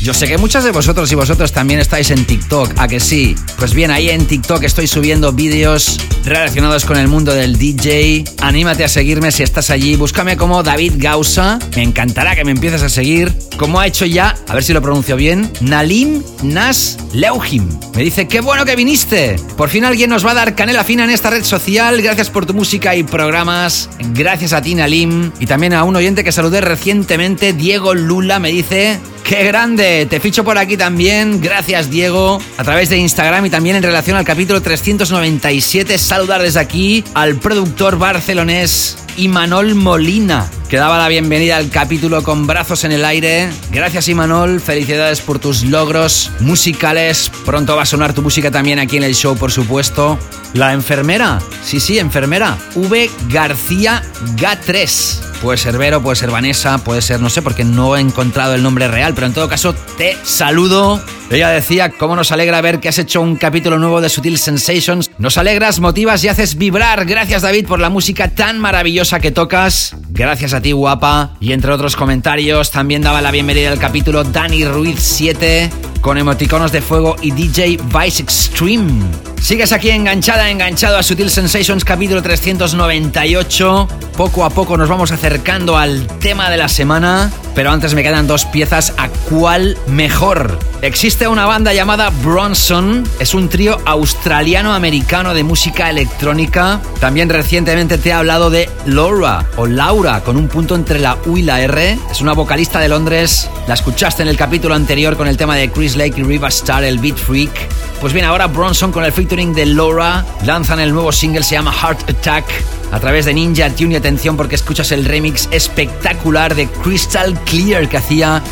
Yo 0.00 0.14
sé 0.14 0.28
que 0.28 0.38
muchas 0.38 0.64
de 0.64 0.70
vosotros 0.70 1.10
y 1.10 1.14
vosotros 1.14 1.52
también 1.52 1.80
estáis 1.80 2.10
en 2.10 2.24
TikTok, 2.24 2.72
¿a 2.78 2.86
que 2.86 3.00
sí? 3.00 3.34
Pues 3.58 3.74
bien, 3.74 3.90
ahí 3.90 4.08
en 4.10 4.26
TikTok 4.26 4.62
estoy 4.62 4.86
subiendo 4.86 5.32
vídeos 5.32 5.98
relacionados 6.24 6.84
con 6.84 6.96
el 6.96 7.08
mundo 7.08 7.34
del 7.34 7.58
DJ. 7.58 8.24
Anímate 8.40 8.84
a 8.84 8.88
seguirme 8.88 9.32
si 9.32 9.42
estás 9.42 9.70
allí. 9.70 9.96
Búscame 9.96 10.36
como 10.36 10.62
David 10.62 10.94
Gausa. 10.96 11.58
Me 11.74 11.82
encantará 11.82 12.36
que 12.36 12.44
me 12.44 12.52
empieces 12.52 12.82
a 12.82 12.88
seguir. 12.88 13.34
Como 13.56 13.80
ha 13.80 13.86
hecho 13.86 14.06
ya, 14.06 14.36
a 14.46 14.54
ver 14.54 14.62
si 14.62 14.72
lo 14.72 14.80
pronuncio 14.80 15.16
bien, 15.16 15.50
Nalim 15.60 16.22
Nas 16.42 16.96
Leuhim. 17.12 17.68
Me 17.94 18.02
dice, 18.02 18.28
qué 18.28 18.40
bueno 18.40 18.64
que 18.64 18.76
viniste. 18.76 19.36
Por 19.56 19.68
fin 19.68 19.84
alguien 19.84 20.10
nos 20.10 20.24
va 20.24 20.30
a 20.30 20.34
dar 20.34 20.54
canela 20.54 20.84
fina 20.84 21.04
en 21.04 21.10
esta 21.10 21.30
red 21.30 21.42
social. 21.42 22.00
Gracias 22.00 22.30
por 22.30 22.46
tu 22.46 22.54
música 22.54 22.94
y 22.94 23.02
programas. 23.02 23.90
Gracias 24.14 24.52
a 24.52 24.62
ti, 24.62 24.76
Nalim. 24.76 25.32
Y 25.40 25.46
también 25.46 25.74
a 25.74 25.82
un 25.82 25.96
oyente 25.96 26.22
que 26.22 26.30
saludé 26.30 26.60
recientemente, 26.60 27.52
Diego 27.52 27.94
Lula, 27.94 28.38
me 28.38 28.52
dice, 28.52 29.00
¡Qué 29.24 29.44
grande! 29.44 30.06
Te 30.08 30.20
ficho 30.20 30.44
por 30.44 30.56
aquí 30.56 30.76
también. 30.76 31.40
Gracias, 31.40 31.90
Diego. 31.90 32.40
A 32.56 32.64
través 32.64 32.88
de 32.88 32.96
Instagram 32.96 33.44
y 33.46 33.50
también 33.50 33.76
en 33.76 33.82
relación 33.82 34.16
al 34.16 34.24
capítulo 34.24 34.62
397, 34.62 35.98
saludar 35.98 36.42
desde 36.42 36.60
aquí 36.60 37.04
al 37.14 37.36
productor 37.36 37.98
barcelonés 37.98 38.96
Imanol 39.18 39.74
Molina, 39.74 40.48
que 40.68 40.76
daba 40.76 40.96
la 40.96 41.08
bienvenida 41.08 41.56
al 41.56 41.70
capítulo 41.70 42.22
con 42.22 42.46
brazos 42.46 42.84
en 42.84 42.92
el 42.92 43.04
aire. 43.04 43.50
Gracias, 43.72 44.08
Imanol. 44.08 44.60
Felicidades 44.60 45.20
por 45.20 45.40
tus 45.40 45.64
logros 45.64 46.30
musicales. 46.40 47.30
Pronto 47.44 47.76
va 47.76 47.82
a 47.82 47.86
sonar 47.86 48.14
tu 48.14 48.22
música 48.22 48.50
también 48.50 48.78
aquí 48.78 48.96
en 48.96 49.02
el 49.02 49.14
show, 49.14 49.36
por 49.36 49.50
supuesto. 49.50 50.18
La 50.54 50.72
enfermera. 50.72 51.40
Sí, 51.64 51.80
sí, 51.80 51.98
enfermera. 51.98 52.56
V. 52.76 53.10
García 53.28 54.02
G3. 54.36 55.27
Puede 55.42 55.56
ser 55.56 55.78
Vero, 55.78 56.02
puede 56.02 56.16
ser 56.16 56.30
Vanessa, 56.30 56.78
puede 56.78 57.00
ser, 57.00 57.20
no 57.20 57.30
sé, 57.30 57.42
porque 57.42 57.64
no 57.64 57.96
he 57.96 58.00
encontrado 58.00 58.54
el 58.54 58.62
nombre 58.62 58.88
real, 58.88 59.14
pero 59.14 59.28
en 59.28 59.32
todo 59.32 59.48
caso 59.48 59.72
te 59.96 60.16
saludo. 60.24 61.00
Ella 61.30 61.50
decía, 61.50 61.90
cómo 61.90 62.16
nos 62.16 62.32
alegra 62.32 62.60
ver 62.60 62.80
que 62.80 62.88
has 62.88 62.98
hecho 62.98 63.20
un 63.20 63.36
capítulo 63.36 63.78
nuevo 63.78 64.00
de 64.00 64.08
Sutil 64.08 64.38
Sensations. 64.38 65.10
Nos 65.18 65.38
alegras, 65.38 65.78
motivas 65.78 66.24
y 66.24 66.28
haces 66.28 66.56
vibrar. 66.56 67.04
Gracias 67.04 67.42
David 67.42 67.66
por 67.66 67.78
la 67.78 67.90
música 67.90 68.28
tan 68.34 68.58
maravillosa 68.58 69.20
que 69.20 69.30
tocas. 69.30 69.94
Gracias 70.08 70.54
a 70.54 70.60
ti, 70.60 70.72
guapa. 70.72 71.34
Y 71.38 71.52
entre 71.52 71.72
otros 71.72 71.94
comentarios, 71.96 72.70
también 72.70 73.02
daba 73.02 73.20
la 73.20 73.30
bienvenida 73.30 73.70
al 73.70 73.78
capítulo 73.78 74.24
Dani 74.24 74.64
Ruiz 74.64 74.98
7 75.00 75.70
con 76.00 76.16
emoticonos 76.18 76.72
de 76.72 76.80
fuego 76.80 77.16
y 77.20 77.30
DJ 77.32 77.78
Vice 77.92 78.22
Extreme. 78.22 79.02
Sigues 79.40 79.72
aquí 79.72 79.90
enganchada, 79.90 80.50
enganchado 80.50 80.96
a 80.96 81.02
Sutil 81.02 81.30
Sensations 81.30 81.84
capítulo 81.84 82.22
398. 82.22 83.88
Poco 84.16 84.44
a 84.44 84.50
poco 84.50 84.76
nos 84.76 84.88
vamos 84.88 85.10
acercando 85.28 85.76
al 85.76 86.06
tema 86.20 86.48
de 86.48 86.56
la 86.56 86.70
semana, 86.70 87.30
pero 87.54 87.70
antes 87.70 87.92
me 87.92 88.02
quedan 88.02 88.26
dos 88.26 88.46
piezas 88.46 88.94
a 88.96 89.10
cuál 89.28 89.76
mejor. 89.86 90.58
Existe 90.80 91.28
una 91.28 91.44
banda 91.44 91.74
llamada 91.74 92.08
Bronson, 92.08 93.04
es 93.18 93.34
un 93.34 93.50
trío 93.50 93.78
australiano-americano 93.84 95.34
de 95.34 95.44
música 95.44 95.90
electrónica. 95.90 96.80
También 96.98 97.28
recientemente 97.28 97.98
te 97.98 98.08
he 98.08 98.12
hablado 98.14 98.48
de 98.48 98.70
Laura 98.86 99.44
o 99.58 99.66
Laura 99.66 100.22
con 100.22 100.38
un 100.38 100.48
punto 100.48 100.74
entre 100.74 100.98
la 100.98 101.18
U 101.26 101.36
y 101.36 101.42
la 101.42 101.60
R. 101.60 101.98
Es 102.10 102.22
una 102.22 102.32
vocalista 102.32 102.80
de 102.80 102.88
Londres, 102.88 103.50
la 103.66 103.74
escuchaste 103.74 104.22
en 104.22 104.28
el 104.28 104.36
capítulo 104.38 104.74
anterior 104.74 105.18
con 105.18 105.28
el 105.28 105.36
tema 105.36 105.56
de 105.56 105.70
Chris 105.70 105.94
Lake 105.94 106.18
y 106.22 106.22
Riva 106.22 106.48
Star, 106.48 106.84
el 106.84 107.00
Beat 107.00 107.18
Freak. 107.18 107.52
Pues 108.00 108.14
bien, 108.14 108.24
ahora 108.24 108.46
Bronson 108.46 108.92
con 108.92 109.04
el 109.04 109.12
featuring 109.12 109.52
de 109.52 109.66
Laura 109.66 110.24
lanzan 110.46 110.80
el 110.80 110.90
nuevo 110.94 111.12
single, 111.12 111.42
se 111.42 111.56
llama 111.56 111.72
Heart 111.72 112.08
Attack, 112.08 112.46
a 112.90 113.00
través 113.00 113.26
de 113.26 113.34
Ninja 113.34 113.70
Tune 113.70 113.94
y 113.94 113.96
atención 113.96 114.36
porque 114.36 114.54
escuchas 114.54 114.92
el 114.92 115.04
remix 115.04 115.48
espectacular 115.50 116.54
de 116.54 116.66
Crystal 116.66 117.38
Clear 117.44 117.88
que 117.88 117.96
hacía 117.96 118.42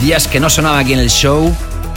días 0.00 0.26
que 0.26 0.40
no 0.40 0.50
sonaba 0.50 0.78
aquí 0.78 0.92
en 0.92 0.98
el 0.98 1.10
show. 1.10 1.54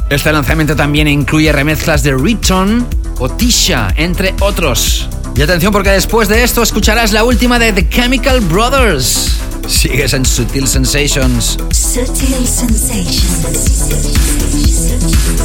Este 0.09 0.31
lanzamiento 0.31 0.75
también 0.75 1.07
incluye 1.07 1.51
remezclas 1.51 2.03
de 2.03 2.15
Return 2.15 2.87
o 3.19 3.29
Tisha, 3.29 3.93
entre 3.97 4.33
otros. 4.39 5.09
Y 5.35 5.41
atención 5.41 5.71
porque 5.71 5.91
después 5.91 6.27
de 6.27 6.43
esto 6.43 6.63
escucharás 6.63 7.11
la 7.11 7.23
última 7.23 7.59
de 7.59 7.73
The 7.73 7.89
Chemical 7.89 8.41
Brothers. 8.41 9.37
Sigues 9.67 10.13
en 10.13 10.25
Sutil 10.25 10.67
Sensations. 10.67 11.57
Sutil 11.71 12.47
Sensations. 12.47 13.67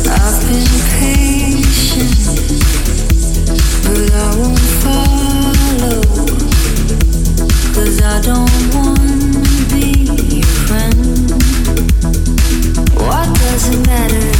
I've 0.07 0.41
been 0.47 0.65
patient, 1.01 2.13
but 3.83 4.13
I. 4.15 5.22
it 13.73 13.87
matter 13.87 14.32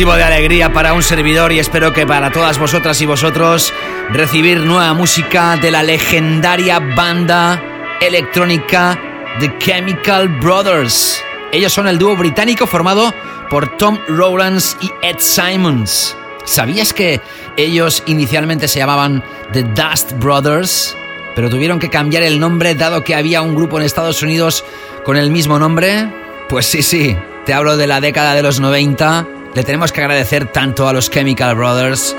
motivo 0.00 0.16
de 0.16 0.24
alegría 0.24 0.72
para 0.72 0.94
un 0.94 1.02
servidor 1.02 1.52
y 1.52 1.58
espero 1.58 1.92
que 1.92 2.06
para 2.06 2.32
todas 2.32 2.58
vosotras 2.58 2.98
y 3.02 3.04
vosotros 3.04 3.70
recibir 4.08 4.60
nueva 4.60 4.94
música 4.94 5.58
de 5.58 5.70
la 5.70 5.82
legendaria 5.82 6.78
banda 6.78 7.62
electrónica 8.00 8.98
The 9.40 9.58
Chemical 9.58 10.28
Brothers. 10.40 11.22
Ellos 11.52 11.74
son 11.74 11.86
el 11.86 11.98
dúo 11.98 12.16
británico 12.16 12.66
formado 12.66 13.12
por 13.50 13.76
Tom 13.76 13.98
Rowlands 14.08 14.78
y 14.80 14.90
Ed 15.02 15.16
Simons. 15.18 16.16
¿Sabías 16.46 16.94
que 16.94 17.20
ellos 17.58 18.02
inicialmente 18.06 18.68
se 18.68 18.78
llamaban 18.78 19.22
The 19.52 19.64
Dust 19.64 20.12
Brothers? 20.12 20.96
Pero 21.36 21.50
tuvieron 21.50 21.78
que 21.78 21.90
cambiar 21.90 22.22
el 22.22 22.40
nombre 22.40 22.74
dado 22.74 23.04
que 23.04 23.14
había 23.14 23.42
un 23.42 23.54
grupo 23.54 23.78
en 23.78 23.84
Estados 23.84 24.22
Unidos 24.22 24.64
con 25.04 25.18
el 25.18 25.30
mismo 25.30 25.58
nombre. 25.58 26.10
Pues 26.48 26.64
sí, 26.64 26.82
sí, 26.82 27.14
te 27.44 27.52
hablo 27.52 27.76
de 27.76 27.86
la 27.86 28.00
década 28.00 28.32
de 28.32 28.42
los 28.42 28.60
90. 28.60 29.39
Le 29.54 29.64
tenemos 29.64 29.90
que 29.92 30.00
agradecer 30.00 30.46
tanto 30.52 30.88
a 30.88 30.92
los 30.92 31.10
Chemical 31.10 31.56
Brothers. 31.56 32.16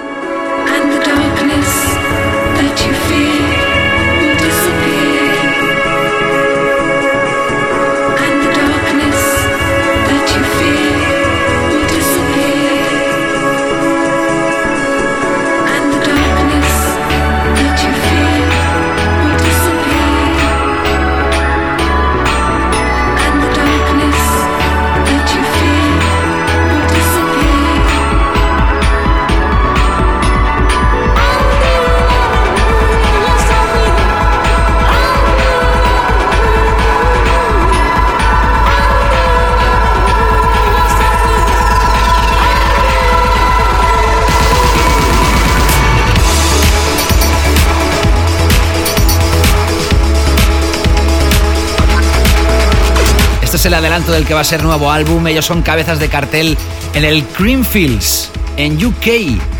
El 53.66 53.74
adelanto 53.74 54.12
del 54.12 54.26
que 54.26 54.34
va 54.34 54.42
a 54.42 54.46
ser 54.46 54.64
nuevo 54.64 54.92
álbum. 54.92 55.26
Ellos 55.28 55.46
son 55.46 55.62
cabezas 55.62 56.00
de 56.00 56.10
cartel 56.10 56.58
en 56.94 57.04
el 57.04 57.24
Creamfields, 57.26 58.32
en 58.58 58.84
UK. 58.84 59.08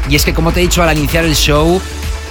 Y 0.10 0.16
es 0.16 0.26
que, 0.26 0.34
como 0.34 0.52
te 0.52 0.60
he 0.60 0.64
dicho 0.64 0.82
al 0.82 0.98
iniciar 0.98 1.26
el 1.26 1.36
show, 1.36 1.82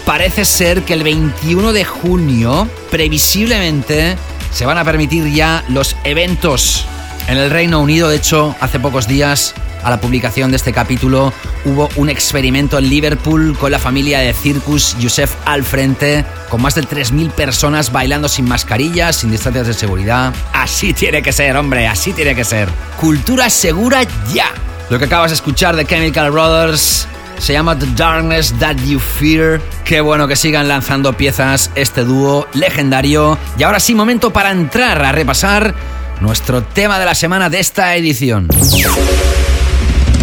parece 0.04 0.44
ser 0.44 0.83
que 0.83 0.94
el 0.94 1.02
21 1.02 1.72
de 1.72 1.85
junio, 1.85 2.68
previsiblemente, 2.90 4.16
se 4.52 4.66
van 4.66 4.78
a 4.78 4.85
permitir 4.85 5.33
ya 5.33 5.64
los 5.68 5.96
eventos 6.04 6.87
en 7.28 7.38
el 7.38 7.50
Reino 7.50 7.80
Unido. 7.80 8.09
De 8.09 8.16
hecho, 8.16 8.54
hace 8.61 8.80
pocos 8.80 9.06
días, 9.06 9.54
a 9.83 9.90
la 9.90 10.00
publicación 10.00 10.50
de 10.50 10.56
este 10.56 10.72
capítulo, 10.72 11.33
hubo 11.64 11.88
un 11.96 12.09
experimento 12.09 12.78
en 12.78 12.88
Liverpool 12.88 13.56
con 13.59 13.70
la 13.70 13.78
familia 13.78 14.20
de 14.20 14.33
Circus 14.33 14.96
Youssef 14.98 15.35
al 15.44 15.64
frente, 15.64 16.24
con 16.51 16.61
más 16.61 16.75
de 16.75 16.83
3.000 16.83 17.31
personas 17.31 17.93
bailando 17.93 18.29
sin 18.29 18.47
mascarillas, 18.47 19.17
sin 19.17 19.31
distancias 19.31 19.69
de 19.69 19.73
seguridad. 19.73 20.35
Así 20.53 20.93
tiene 20.93 21.23
que 21.23 21.33
ser, 21.33 21.57
hombre, 21.57 21.87
así 21.87 22.13
tiene 22.13 22.35
que 22.35 22.45
ser. 22.45 22.69
Cultura 22.99 23.49
segura 23.49 24.03
ya. 24.35 24.53
Lo 24.91 24.99
que 24.99 25.07
acabas 25.07 25.31
de 25.31 25.37
escuchar 25.37 25.77
de 25.77 25.87
Chemical 25.87 26.33
Brothers 26.33 27.07
se 27.39 27.53
llama 27.53 27.79
The 27.79 27.87
Darkness 27.97 28.53
That 28.59 28.77
You 28.85 28.99
Fear. 28.99 29.61
Qué 29.85 30.01
bueno 30.01 30.29
que 30.29 30.37
sigan 30.37 30.69
lanzando 30.69 31.17
piezas 31.17 31.71
este 31.75 32.05
dúo 32.05 32.46
legendario. 32.53 33.38
Y 33.57 33.63
ahora 33.63 33.81
sí, 33.81 33.94
momento 33.94 34.33
para 34.33 34.51
entrar 34.51 35.03
a 35.03 35.13
repasar 35.13 35.75
nuestro 36.21 36.63
tema 36.63 36.98
de 36.98 37.07
la 37.07 37.15
semana 37.15 37.48
de 37.48 37.61
esta 37.61 37.94
edición. 37.96 38.48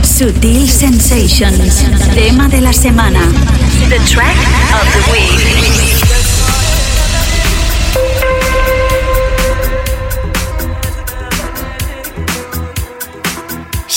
Sutil 0.03 0.69
Sensations, 0.69 1.85
tema 2.13 2.47
de 2.49 2.61
la 2.61 2.73
semana. 2.73 3.21
The 3.89 3.99
track 3.99 4.35
of 4.73 4.87
the 4.93 5.11
week. 5.11 5.96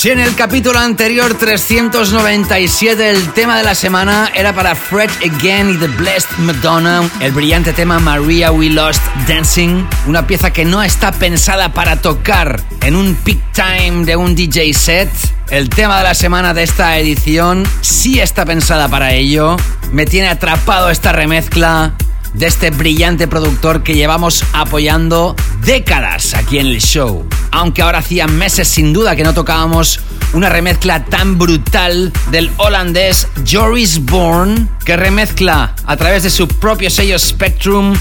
Si 0.01 0.09
en 0.09 0.19
el 0.19 0.33
capítulo 0.33 0.79
anterior 0.79 1.35
397 1.35 3.11
el 3.11 3.33
tema 3.33 3.55
de 3.55 3.63
la 3.63 3.75
semana 3.75 4.31
era 4.33 4.51
para 4.51 4.73
Fred 4.73 5.11
Again 5.23 5.69
y 5.69 5.77
The 5.77 5.89
Blessed 5.89 6.39
Madonna, 6.39 7.07
el 7.19 7.31
brillante 7.31 7.71
tema 7.71 7.99
Maria 7.99 8.51
We 8.51 8.71
Lost 8.71 9.03
Dancing, 9.27 9.85
una 10.07 10.25
pieza 10.25 10.51
que 10.51 10.65
no 10.65 10.81
está 10.81 11.11
pensada 11.11 11.71
para 11.73 12.01
tocar 12.01 12.63
en 12.81 12.95
un 12.95 13.13
peak 13.13 13.37
time 13.53 14.03
de 14.03 14.15
un 14.15 14.33
DJ 14.33 14.73
set, 14.73 15.11
el 15.51 15.69
tema 15.69 15.99
de 15.99 16.05
la 16.05 16.15
semana 16.15 16.55
de 16.55 16.63
esta 16.63 16.97
edición 16.97 17.63
sí 17.81 18.19
está 18.19 18.43
pensada 18.43 18.87
para 18.87 19.13
ello. 19.13 19.55
Me 19.91 20.07
tiene 20.07 20.29
atrapado 20.29 20.89
esta 20.89 21.11
remezcla 21.11 21.93
de 22.33 22.47
este 22.47 22.71
brillante 22.71 23.27
productor 23.27 23.83
que 23.83 23.93
llevamos 23.93 24.43
apoyando 24.53 25.35
décadas 25.63 26.33
aquí 26.33 26.57
en 26.57 26.65
el 26.65 26.81
show. 26.81 27.23
Aunque 27.51 27.81
ahora 27.81 27.99
hacía 27.99 28.27
meses 28.27 28.67
sin 28.67 28.93
duda 28.93 29.15
que 29.15 29.23
no 29.23 29.33
tocábamos 29.33 29.99
una 30.33 30.49
remezcla 30.49 31.05
tan 31.05 31.37
brutal 31.37 32.11
del 32.31 32.49
holandés 32.57 33.27
Joris 33.49 34.03
Bourne, 34.05 34.67
que 34.85 34.95
remezcla 34.95 35.75
a 35.85 35.97
través 35.97 36.23
de 36.23 36.29
su 36.29 36.47
propio 36.47 36.89
sello 36.89 37.19
Spectrum 37.19 37.93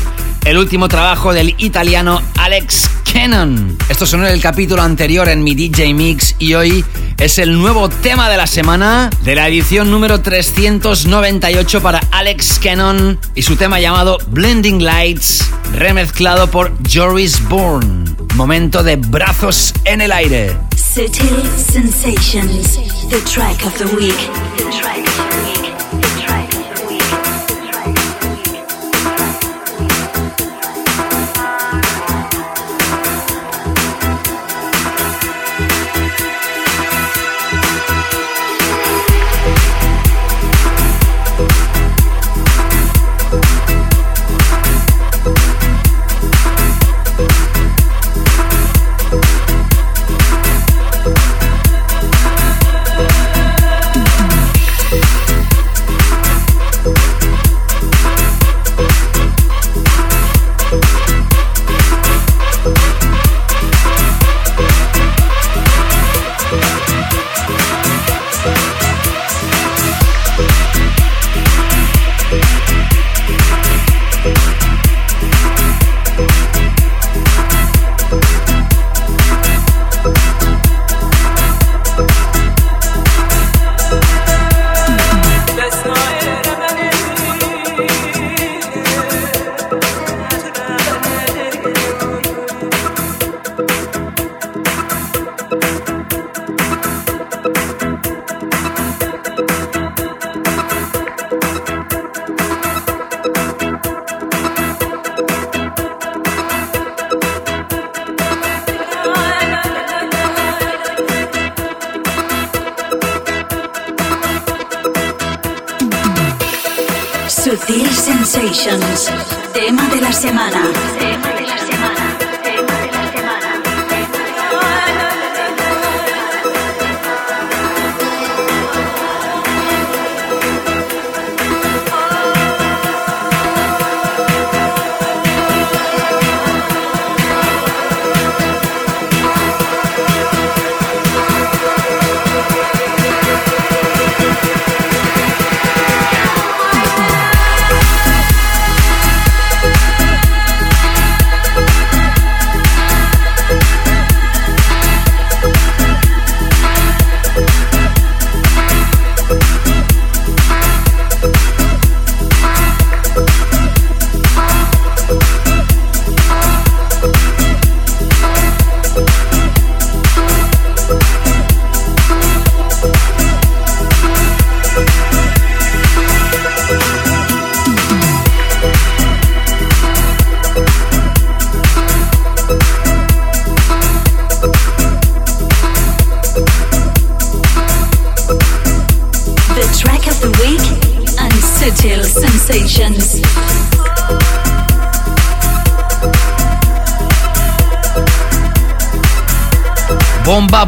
el 0.44 0.56
último 0.56 0.88
trabajo 0.88 1.32
del 1.32 1.54
italiano 1.58 2.22
Alex 2.38 2.88
Cannon. 3.12 3.76
Esto 3.88 4.06
sonó 4.06 4.26
en 4.26 4.34
el 4.34 4.40
capítulo 4.40 4.82
anterior 4.82 5.28
en 5.28 5.42
mi 5.42 5.54
DJ 5.54 5.92
Mix 5.94 6.34
y 6.38 6.54
hoy 6.54 6.84
es 7.18 7.38
el 7.38 7.58
nuevo 7.58 7.88
tema 7.88 8.30
de 8.30 8.36
la 8.36 8.46
semana 8.46 9.10
de 9.22 9.34
la 9.34 9.48
edición 9.48 9.90
número 9.90 10.20
398 10.20 11.82
para 11.82 12.00
Alex 12.10 12.58
Cannon 12.62 13.18
y 13.34 13.42
su 13.42 13.56
tema 13.56 13.80
llamado 13.80 14.18
Blending 14.28 14.82
Lights, 14.82 15.50
remezclado 15.74 16.50
por 16.50 16.72
Joris 16.90 17.46
Bourne. 17.48 18.19
Momento 18.36 18.82
de 18.82 18.96
brazos 18.96 19.74
en 19.84 20.00
el 20.00 20.12
aire. 20.12 20.56
Sutil 20.76 21.42
Sensations, 21.56 22.78
the 23.08 23.20
track 23.30 23.64
of 23.66 23.76
the 23.78 23.86
week. 23.96 24.16
The 24.56 24.70
track 24.70 25.06
of 25.06 25.16
the 25.16 25.96
week. 25.96 25.99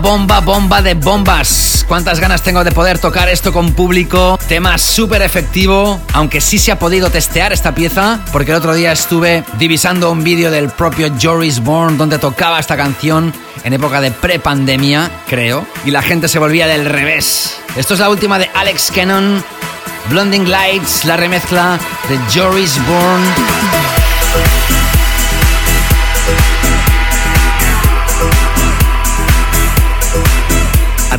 Bomba, 0.03 0.41
bomba, 0.41 0.83
de 0.83 0.95
bombas. 0.95 1.85
Cuántas 1.87 2.19
ganas 2.19 2.43
tengo 2.43 2.65
de 2.65 2.73
poder 2.73 2.99
tocar 2.99 3.29
esto 3.29 3.53
con 3.53 3.73
público. 3.73 4.37
Tema 4.49 4.77
súper 4.77 5.23
efectivo, 5.23 6.01
aunque 6.13 6.41
sí 6.41 6.59
se 6.59 6.73
ha 6.73 6.79
podido 6.81 7.09
testear 7.09 7.53
esta 7.53 7.73
pieza, 7.73 8.19
porque 8.33 8.51
el 8.51 8.57
otro 8.57 8.75
día 8.75 8.91
estuve 8.91 9.45
divisando 9.61 10.11
un 10.11 10.25
vídeo 10.25 10.51
del 10.51 10.71
propio 10.71 11.09
Joris 11.23 11.61
Bourne 11.61 11.97
donde 11.97 12.19
tocaba 12.19 12.59
esta 12.59 12.77
canción 12.77 13.33
en 13.63 13.73
época 13.75 14.01
de 14.01 14.11
prepandemia, 14.11 15.09
creo, 15.29 15.65
y 15.85 15.93
la 15.93 16.03
gente 16.03 16.27
se 16.27 16.41
volvía 16.41 16.67
del 16.67 16.85
revés. 16.85 17.57
Esto 17.77 17.95
es 17.95 18.01
la 18.01 18.11
última 18.11 18.41
de 18.41 18.51
Alex 18.55 18.91
Cannon, 18.93 19.45
Blending 20.11 20.51
Lights, 20.51 21.05
la 21.05 21.17
remezcla 21.17 21.79
de 22.09 22.19
Joris 22.35 22.77
Bourne. 22.89 24.02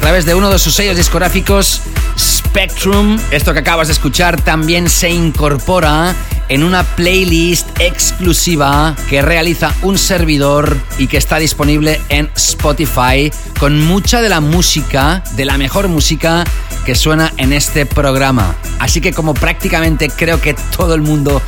Través 0.03 0.25
de 0.25 0.35
uno 0.35 0.49
de 0.49 0.59
sus 0.59 0.75
sellos 0.75 0.97
discográficos 0.97 1.79
Spectrum. 2.19 3.17
Esto 3.31 3.53
que 3.53 3.59
acabas 3.59 3.87
de 3.87 3.93
escuchar 3.93 4.41
también 4.41 4.89
se 4.89 5.09
incorpora 5.09 6.13
en 6.49 6.63
una 6.63 6.83
playlist 6.83 7.69
exclusiva 7.79 8.97
que 9.09 9.21
realiza 9.21 9.73
un 9.81 9.97
servidor 9.97 10.77
y 10.97 11.07
que 11.07 11.15
está 11.15 11.37
disponible 11.37 12.01
en 12.09 12.29
Spotify 12.35 13.31
con 13.57 13.79
mucha 13.79 14.21
de 14.21 14.27
la 14.27 14.41
música, 14.41 15.23
de 15.37 15.45
la 15.45 15.57
mejor 15.57 15.87
música 15.87 16.43
que 16.85 16.95
suena 16.95 17.31
en 17.37 17.53
este 17.53 17.85
programa. 17.85 18.55
Así 18.79 18.99
que 18.99 19.13
como 19.13 19.33
prácticamente 19.33 20.09
creo 20.09 20.41
que 20.41 20.53
todo 20.75 20.95
el 20.95 21.01
mundo 21.01 21.41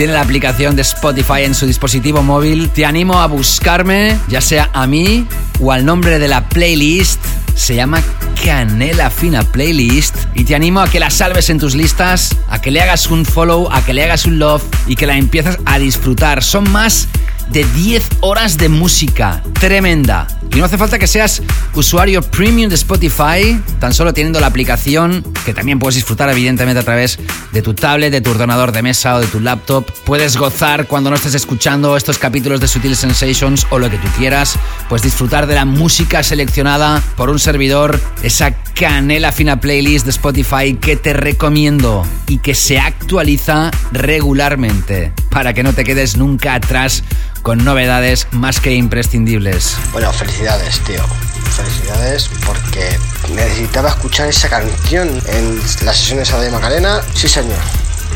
tiene 0.00 0.14
la 0.14 0.22
aplicación 0.22 0.76
de 0.76 0.80
Spotify 0.80 1.42
en 1.44 1.54
su 1.54 1.66
dispositivo 1.66 2.22
móvil, 2.22 2.70
te 2.70 2.86
animo 2.86 3.20
a 3.20 3.26
buscarme, 3.26 4.16
ya 4.28 4.40
sea 4.40 4.70
a 4.72 4.86
mí 4.86 5.26
o 5.60 5.72
al 5.72 5.84
nombre 5.84 6.18
de 6.18 6.26
la 6.26 6.48
playlist. 6.48 7.20
Se 7.54 7.74
llama 7.74 8.02
Canela 8.42 9.10
Fina 9.10 9.42
Playlist 9.42 10.16
y 10.34 10.44
te 10.44 10.54
animo 10.54 10.80
a 10.80 10.88
que 10.88 11.00
la 11.00 11.10
salves 11.10 11.50
en 11.50 11.58
tus 11.58 11.74
listas, 11.74 12.34
a 12.48 12.62
que 12.62 12.70
le 12.70 12.80
hagas 12.80 13.08
un 13.08 13.26
follow, 13.26 13.68
a 13.70 13.84
que 13.84 13.92
le 13.92 14.02
hagas 14.02 14.24
un 14.24 14.38
love 14.38 14.62
y 14.86 14.96
que 14.96 15.04
la 15.04 15.18
empieces 15.18 15.58
a 15.66 15.78
disfrutar. 15.78 16.42
Son 16.42 16.72
más 16.72 17.06
de 17.50 17.64
10 17.64 18.08
horas 18.20 18.56
de 18.58 18.68
música. 18.68 19.42
Tremenda. 19.58 20.26
Y 20.52 20.58
no 20.58 20.64
hace 20.64 20.78
falta 20.78 20.98
que 20.98 21.06
seas 21.06 21.42
usuario 21.74 22.22
premium 22.22 22.68
de 22.68 22.74
Spotify, 22.74 23.60
tan 23.78 23.94
solo 23.94 24.12
teniendo 24.12 24.40
la 24.40 24.48
aplicación, 24.48 25.24
que 25.44 25.54
también 25.54 25.78
puedes 25.78 25.94
disfrutar 25.94 26.28
evidentemente 26.28 26.80
a 26.80 26.82
través 26.82 27.18
de 27.52 27.62
tu 27.62 27.74
tablet, 27.74 28.10
de 28.10 28.20
tu 28.20 28.30
ordenador 28.30 28.72
de 28.72 28.82
mesa 28.82 29.14
o 29.14 29.20
de 29.20 29.28
tu 29.28 29.38
laptop. 29.38 29.88
Puedes 30.04 30.36
gozar 30.36 30.86
cuando 30.86 31.10
no 31.10 31.16
estés 31.16 31.34
escuchando 31.34 31.96
estos 31.96 32.18
capítulos 32.18 32.60
de 32.60 32.66
Sutil 32.66 32.96
Sensations 32.96 33.66
o 33.70 33.78
lo 33.78 33.88
que 33.90 33.98
tú 33.98 34.08
quieras, 34.18 34.56
pues 34.88 35.02
disfrutar 35.02 35.46
de 35.46 35.54
la 35.54 35.64
música 35.64 36.24
seleccionada 36.24 37.00
por 37.16 37.30
un 37.30 37.38
servidor, 37.38 38.00
esa 38.24 38.52
canela 38.74 39.30
fina 39.30 39.60
playlist 39.60 40.04
de 40.04 40.10
Spotify 40.10 40.74
que 40.80 40.96
te 40.96 41.12
recomiendo 41.12 42.04
y 42.26 42.38
que 42.38 42.54
se 42.54 42.78
actualiza 42.80 43.70
regularmente 43.92 45.12
para 45.30 45.52
que 45.52 45.62
no 45.62 45.72
te 45.72 45.84
quedes 45.84 46.16
nunca 46.16 46.54
atrás 46.54 47.04
con 47.42 47.64
novedades 47.64 48.26
más 48.30 48.60
que 48.60 48.74
imprescindibles. 48.74 49.76
Bueno, 49.92 50.12
felicidades, 50.12 50.80
tío. 50.80 51.02
Felicidades 51.50 52.30
porque 52.46 52.98
necesitaba 53.34 53.90
escuchar 53.90 54.28
esa 54.28 54.48
canción 54.48 55.20
en 55.26 55.60
las 55.84 55.96
sesiones 55.96 56.32
de 56.32 56.50
Macarena. 56.50 57.00
Sí, 57.14 57.28
señor. 57.28 57.58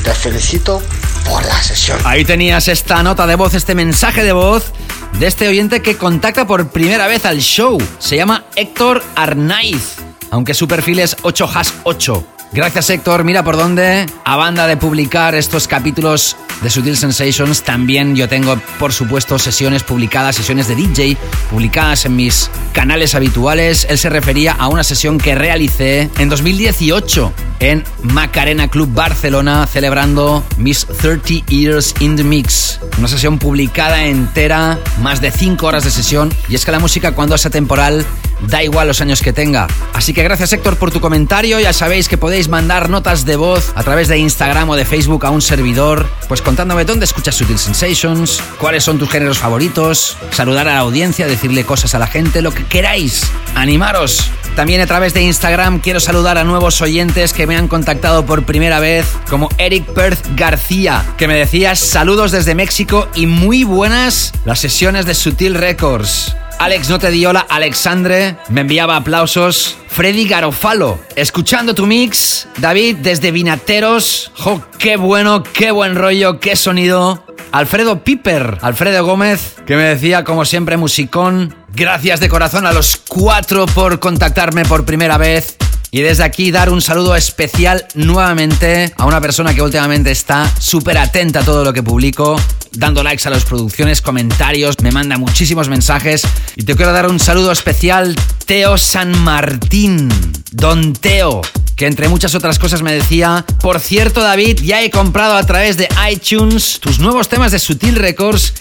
Te 0.03 0.13
felicito 0.13 0.83
por 1.25 1.45
la 1.45 1.63
sesión. 1.63 1.99
Ahí 2.05 2.25
tenías 2.25 2.69
esta 2.69 3.03
nota 3.03 3.27
de 3.27 3.35
voz, 3.35 3.55
este 3.55 3.75
mensaje 3.75 4.23
de 4.23 4.33
voz 4.33 4.73
de 5.19 5.27
este 5.27 5.49
oyente 5.49 5.81
que 5.83 5.97
contacta 5.97 6.47
por 6.47 6.69
primera 6.69 7.07
vez 7.07 7.25
al 7.25 7.39
show. 7.39 7.79
Se 7.99 8.17
llama 8.17 8.45
Héctor 8.57 9.03
Arnaiz, 9.15 9.97
aunque 10.31 10.55
su 10.55 10.69
perfil 10.69 10.99
es 11.01 11.17
8has8. 11.19 12.34
Gracias 12.55 12.89
Héctor, 12.89 13.25
mira 13.25 13.43
por 13.43 13.57
dónde, 13.57 14.07
a 14.25 14.37
banda 14.37 14.69
de 14.69 14.77
publicar 14.77 15.35
estos 15.35 15.67
capítulos 15.67 16.37
de 16.63 16.71
Sutil 16.71 16.97
Sensations, 16.97 17.65
también 17.65 18.15
yo 18.15 18.29
tengo 18.29 18.57
por 18.79 18.93
supuesto 18.93 19.41
sesiones 19.41 19.83
publicadas, 19.83 20.37
sesiones 20.37 20.69
de 20.69 20.77
DJ 20.77 21.17
publicadas 21.51 22.05
en 22.05 22.15
mis 22.15 22.49
canales 22.73 23.17
habituales. 23.17 23.89
Él 23.91 23.99
se 23.99 24.09
refería 24.09 24.53
a 24.53 24.69
una 24.69 24.85
sesión 24.85 25.19
que 25.19 25.35
realicé 25.35 26.09
en 26.17 26.29
2018 26.29 27.33
en 27.59 27.83
Macarena 28.05 28.69
Club 28.69 28.89
Barcelona 28.95 29.67
celebrando 29.67 30.45
mis 30.57 30.87
30 30.87 31.47
Years 31.49 31.93
in 31.99 32.15
the 32.15 32.23
Mix. 32.23 32.79
Una 32.99 33.09
sesión 33.09 33.41
publicada 33.41 34.05
entera, 34.07 34.79
más 35.03 35.21
de 35.21 35.33
5 35.33 35.67
horas 35.67 35.83
de 35.83 35.91
sesión 35.91 36.33
y 36.49 36.55
es 36.55 36.65
que 36.65 36.71
la 36.71 36.79
música 36.79 37.17
cuando 37.17 37.35
es 37.35 37.45
atemporal 37.47 38.07
da 38.49 38.63
igual 38.63 38.89
los 38.89 39.01
años 39.01 39.21
que 39.21 39.33
tenga. 39.33 39.67
Así 39.93 40.13
que 40.13 40.23
gracias 40.23 40.53
Héctor 40.53 40.77
por 40.77 40.91
tu 40.91 41.01
comentario, 41.01 41.61
ya 41.61 41.73
sabéis 41.73 42.09
que 42.09 42.19
podéis 42.19 42.44
mandar 42.49 42.91
notas 42.91 43.25
de 43.25 43.37
voz 43.37 43.73
a 43.75 43.83
través 43.83 44.09
de 44.09 44.19
Instagram 44.19 44.71
o 44.71 44.77
de 44.77 44.85
Facebook 44.85 45.25
a 45.27 45.31
un 45.31 45.43
servidor, 45.43 46.07
pues 46.29 46.43
contándome 46.43 46.85
dónde 46.85 47.05
escuchas 47.05 47.35
Sutil 47.35 47.59
Sensations, 47.59 48.43
cuáles 48.59 48.85
son 48.85 48.99
tus 48.99 49.11
géneros 49.11 49.39
favoritos, 49.39 50.17
saludar 50.31 50.69
a 50.69 50.75
la 50.75 50.81
audiencia, 50.81 51.27
decirle 51.27 51.65
cosas 51.65 51.95
a 51.95 51.99
la 51.99 52.07
gente, 52.07 52.43
lo 52.43 52.53
que 52.53 52.65
queráis. 52.67 53.23
Animaros. 53.55 54.31
También 54.57 54.81
a 54.81 54.87
través 54.87 55.15
de 55.15 55.23
Instagram 55.23 55.81
quiero 55.81 55.99
saludar 55.99 56.39
a 56.39 56.45
nuevos 56.45 56.81
oyentes 56.81 57.33
que 57.33 57.47
me 57.47 57.57
han 57.57 57.67
contactado 57.67 58.25
por 58.25 58.45
primera 58.45 58.79
vez, 58.79 59.07
como 59.29 59.49
Eric 59.59 59.85
Perth 59.87 60.25
García, 60.37 61.05
que 61.19 61.27
me 61.27 61.35
decía 61.35 61.75
saludos 61.75 62.31
desde 62.31 62.55
México 62.55 63.09
y 63.15 63.27
muy 63.27 63.65
buenas 63.65 64.33
las 64.45 64.61
sesiones 64.61 65.07
de 65.07 65.15
Sutil 65.15 65.55
Records. 65.55 66.37
Alex 66.59 66.89
no 66.89 66.99
te 66.99 67.11
di 67.11 67.27
hola, 67.27 67.47
Alexandre 67.49 68.37
me 68.49 68.63
enviaba 68.63 68.97
aplausos. 68.97 69.77
Freddy 69.89 70.27
Garofalo, 70.27 70.99
escuchando 71.15 71.75
tu 71.75 71.87
mix. 71.87 72.49
David 72.59 72.97
desde 72.97 73.31
Vinateros. 73.31 74.33
¡Jo, 74.37 74.63
qué 74.79 74.97
bueno, 74.97 75.43
qué 75.43 75.71
buen 75.71 75.95
rollo, 75.95 76.41
qué 76.41 76.57
sonido! 76.57 77.25
Alfredo 77.53 78.03
Piper, 78.03 78.59
Alfredo 78.63 79.05
Gómez, 79.05 79.55
que 79.67 79.77
me 79.77 79.85
decía 79.85 80.25
como 80.25 80.45
siempre 80.45 80.77
musicón. 80.77 81.55
Gracias 81.73 82.19
de 82.19 82.29
corazón 82.29 82.67
a 82.67 82.73
los 82.73 82.97
cuatro 82.97 83.67
por 83.67 84.01
contactarme 84.01 84.65
por 84.65 84.85
primera 84.85 85.19
vez. 85.19 85.57
Y 85.95 86.03
desde 86.03 86.25
aquí 86.25 86.51
dar 86.51 86.71
un 86.71 86.83
saludo 86.83 87.15
especial 87.15 87.87
nuevamente 87.95 88.93
a 88.97 89.07
una 89.07 89.21
persona 89.21 89.55
que 89.55 89.63
últimamente 89.63 90.11
está 90.11 90.53
súper 90.59 90.99
atenta 90.99 91.39
a 91.39 91.45
todo 91.45 91.63
lo 91.63 91.73
que 91.73 91.85
publico, 91.85 92.35
dando 92.73 93.05
likes 93.05 93.29
a 93.29 93.31
las 93.31 93.45
producciones, 93.45 94.01
comentarios, 94.01 94.75
me 94.83 94.91
manda 94.91 95.19
muchísimos 95.19 95.69
mensajes. 95.69 96.27
Y 96.57 96.65
te 96.65 96.75
quiero 96.75 96.93
dar 96.93 97.09
un 97.09 97.21
saludo 97.21 97.53
especial, 97.53 98.17
Teo 98.45 98.77
San 98.77 99.17
Martín, 99.23 100.09
Don 100.51 100.95
Teo, 100.95 101.43
que 101.77 101.87
entre 101.87 102.09
muchas 102.09 102.35
otras 102.35 102.59
cosas 102.59 102.83
me 102.83 102.93
decía, 102.93 103.47
por 103.61 103.79
cierto 103.79 104.21
David, 104.21 104.63
ya 104.65 104.83
he 104.83 104.91
comprado 104.91 105.37
a 105.37 105.47
través 105.47 105.77
de 105.77 105.89
iTunes 106.11 106.81
tus 106.81 106.99
nuevos 106.99 107.29
temas 107.29 107.53
de 107.53 107.61
Sutil 107.61 107.95
Records 107.95 108.53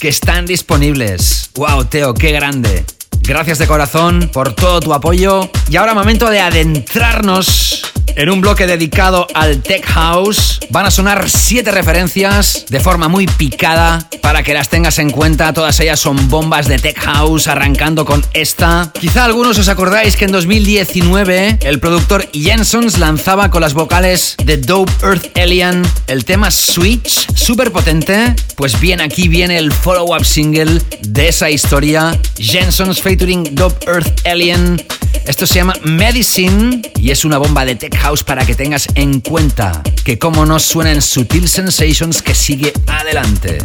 que 0.00 0.08
están 0.08 0.46
disponibles. 0.46 1.50
¡Wow, 1.54 1.84
Teo, 1.84 2.14
qué 2.14 2.32
grande! 2.32 2.86
Gracias 3.28 3.58
de 3.58 3.66
corazón 3.66 4.30
por 4.32 4.54
todo 4.54 4.80
tu 4.80 4.94
apoyo. 4.94 5.50
Y 5.68 5.76
ahora 5.76 5.92
momento 5.92 6.30
de 6.30 6.40
adentrarnos 6.40 7.82
en 8.16 8.30
un 8.30 8.40
bloque 8.40 8.66
dedicado 8.66 9.26
al 9.34 9.62
Tech 9.62 9.84
House. 9.86 10.60
Van 10.70 10.86
a 10.86 10.90
sonar 10.90 11.28
siete 11.28 11.70
referencias 11.70 12.66
de 12.68 12.80
forma 12.80 13.08
muy 13.08 13.26
picada 13.26 14.08
para 14.22 14.42
que 14.42 14.54
las 14.54 14.68
tengas 14.68 14.98
en 14.98 15.10
cuenta. 15.10 15.52
Todas 15.52 15.78
ellas 15.80 16.00
son 16.00 16.28
bombas 16.28 16.68
de 16.68 16.78
Tech 16.78 16.98
House, 16.98 17.48
arrancando 17.48 18.04
con 18.04 18.24
esta. 18.34 18.92
Quizá 18.98 19.24
algunos 19.24 19.58
os 19.58 19.68
acordáis 19.68 20.16
que 20.16 20.24
en 20.24 20.32
2019 20.32 21.58
el 21.62 21.80
productor 21.80 22.28
Jensons 22.32 22.98
lanzaba 22.98 23.50
con 23.50 23.60
las 23.60 23.74
vocales 23.74 24.36
de 24.44 24.56
Dope 24.56 24.92
Earth 25.02 25.38
Alien 25.38 25.82
el 26.06 26.24
tema 26.24 26.50
Switch, 26.50 27.26
súper 27.34 27.72
potente. 27.72 28.34
Pues 28.56 28.78
bien, 28.80 29.00
aquí 29.00 29.28
viene 29.28 29.58
el 29.58 29.72
follow-up 29.72 30.24
single 30.24 30.80
de 31.02 31.28
esa 31.28 31.50
historia. 31.50 32.18
Jensons 32.36 33.00
featuring 33.00 33.54
Dope 33.54 33.86
Earth 33.86 34.26
Alien. 34.26 34.82
Esto 35.26 35.46
se 35.46 35.56
llama 35.56 35.74
Medicine 35.82 36.82
y 36.96 37.10
es 37.10 37.24
una 37.24 37.38
bomba 37.38 37.64
de 37.64 37.74
tech 37.74 37.97
house 37.98 38.22
para 38.22 38.44
que 38.46 38.54
tengas 38.54 38.86
en 38.94 39.20
cuenta 39.20 39.82
que 40.04 40.18
como 40.18 40.46
no 40.46 40.58
suena 40.58 40.92
en 40.92 41.02
Sutil 41.02 41.48
Sensations 41.48 42.22
que 42.22 42.34
sigue 42.34 42.72
adelante. 42.86 43.58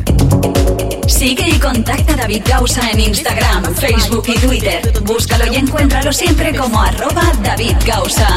Sigue 1.08 1.50
y 1.50 1.60
contacta 1.60 2.14
a 2.14 2.18
David 2.18 2.44
Gausa 2.46 2.90
en 2.92 3.00
Instagram, 3.00 3.74
Facebook 3.76 4.24
y 4.28 4.38
Twitter. 4.40 4.94
Búscalo 5.04 5.52
y 5.52 5.58
encuéntralo 5.58 6.12
siempre 6.12 6.56
como 6.56 6.82
arroba 6.82 7.24
David 7.44 7.76
Gausa. 7.86 8.28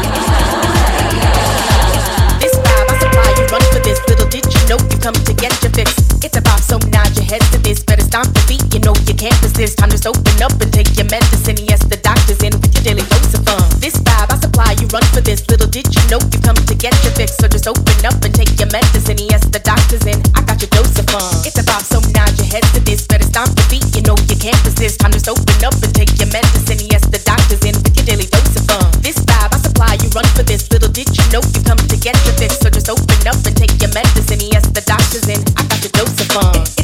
This 2.41 2.53
vibe, 2.53 2.91
I 2.91 2.99
supply 2.99 3.31
you 3.39 3.47
run 3.51 3.63
for 3.73 3.81
this. 3.83 3.99
Little 4.09 4.29
did 4.29 4.45
you 4.45 4.61
know 4.69 4.79
you 4.91 4.99
come 4.99 5.15
to 5.15 5.33
get 5.35 5.53
your 5.63 5.73
fix. 5.73 5.95
It's 6.23 6.37
a 6.37 6.43
vibe, 6.43 6.61
so 6.61 6.79
nod 6.91 7.11
your 7.17 7.25
head 7.25 7.41
to 7.53 7.59
this. 7.59 7.83
Better 7.83 8.03
stomp 8.03 8.35
your 8.37 8.45
feet, 8.47 8.75
you 8.75 8.81
know 8.81 8.95
you 9.07 9.15
can't 9.15 9.41
resist. 9.43 9.79
Time 9.79 9.91
to 9.91 9.97
just 9.97 10.07
open 10.07 10.43
up 10.43 10.53
and 10.61 10.73
take 10.73 10.97
your 10.97 11.07
medicine. 11.07 11.57
Yes, 11.67 11.81
the 11.87 11.97
doctor's 11.97 12.43
in 12.43 12.53
with 12.61 12.75
your 12.75 12.85
daily 12.85 13.03
dose 13.09 13.35
of 13.35 13.45
fun. 13.47 13.63
This 13.81 13.97
vibe, 13.97 14.31
I 14.31 14.46
supply 14.57 14.73
you 14.81 14.89
run 14.89 15.05
for 15.13 15.21
this. 15.21 15.45
Little 15.53 15.69
did 15.69 15.85
you 15.85 16.01
know 16.09 16.17
you 16.33 16.41
come 16.41 16.57
to 16.57 16.75
get 16.75 16.97
your 17.05 17.13
fix. 17.13 17.37
So 17.37 17.45
just 17.47 17.69
open 17.69 17.93
up 18.09 18.17
and 18.25 18.33
take 18.33 18.57
your 18.57 18.73
medicine. 18.73 19.21
Yes, 19.29 19.45
the 19.53 19.61
doctor's 19.61 20.09
in. 20.09 20.17
I 20.33 20.41
got 20.49 20.57
your 20.65 20.73
dose 20.73 20.97
of 20.97 21.05
fun. 21.13 21.29
It's 21.45 21.61
a 21.61 21.65
vibe, 21.69 21.85
so 21.85 22.01
nod 22.17 22.33
your 22.41 22.49
head 22.49 22.65
to 22.73 22.81
this. 22.81 23.05
Better 23.05 23.29
stomp 23.29 23.53
your 23.53 23.69
feet, 23.69 23.85
you 23.93 24.01
know 24.09 24.17
you 24.33 24.37
can't 24.41 24.57
resist. 24.65 25.01
Time 25.01 25.13
just 25.13 25.29
open 25.29 25.61
up 25.61 25.77
and 25.85 25.93
take 25.93 26.09
your 26.17 26.33
medicine. 26.33 26.81
Yes, 26.89 27.05
the 27.05 27.21
doctor's 27.21 27.61
in 27.69 27.77
with 27.85 27.93
your 28.01 28.09
daily 28.09 28.25
dose 28.33 28.57
of 28.57 28.65
fun. 28.65 28.89
This 29.05 29.21
vibe, 29.29 29.53
I 29.53 29.59
supply 29.61 29.93
you 30.01 30.09
run 30.17 30.29
for 30.33 30.43
this. 30.43 30.65
Little 30.73 30.89
did 30.89 31.13
you 31.13 31.25
know 31.29 31.45
you 31.53 31.61
come 31.61 31.77
to 31.77 31.97
get 32.01 32.17
your 32.25 32.35
fix. 32.41 32.57
So 32.57 32.73
just 32.73 32.89
open 32.89 33.21
up 33.29 33.37
and 33.45 33.53
take 33.53 33.77
your 33.77 33.93
medicine. 33.93 34.41
Yes, 34.41 34.65
the 34.73 34.81
doctor's 34.89 35.29
in. 35.29 35.45
I 35.61 35.69
got 35.69 35.85
your 35.85 35.93
dose 35.93 36.17
of 36.17 36.29
fun. 36.33 36.76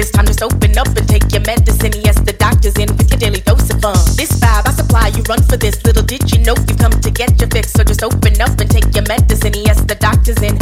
It's 0.00 0.10
time 0.10 0.24
to 0.24 0.44
open 0.46 0.78
up 0.78 0.88
and 0.96 1.06
take 1.06 1.30
your 1.30 1.42
medicine. 1.42 1.92
Yes, 2.02 2.18
the 2.20 2.32
doctor's 2.32 2.72
in 2.78 2.88
with 2.96 3.10
your 3.10 3.18
daily 3.18 3.40
dose 3.40 3.68
of 3.68 3.82
fun. 3.82 4.00
This 4.16 4.32
vibe 4.40 4.66
I 4.66 4.72
supply, 4.72 5.08
you 5.08 5.22
run 5.28 5.42
for 5.42 5.58
this. 5.58 5.76
Little 5.84 6.02
did 6.02 6.32
you 6.32 6.40
know 6.40 6.54
you 6.56 6.74
come 6.74 6.92
to 7.04 7.10
get 7.10 7.38
your 7.38 7.50
fix. 7.50 7.72
So 7.72 7.84
just 7.84 8.02
open 8.02 8.40
up 8.40 8.58
and 8.58 8.70
take 8.70 8.94
your 8.96 9.04
medicine. 9.04 9.52
Yes, 9.52 9.84
the 9.84 9.96
doctor's 9.96 10.40
in. 10.40 10.56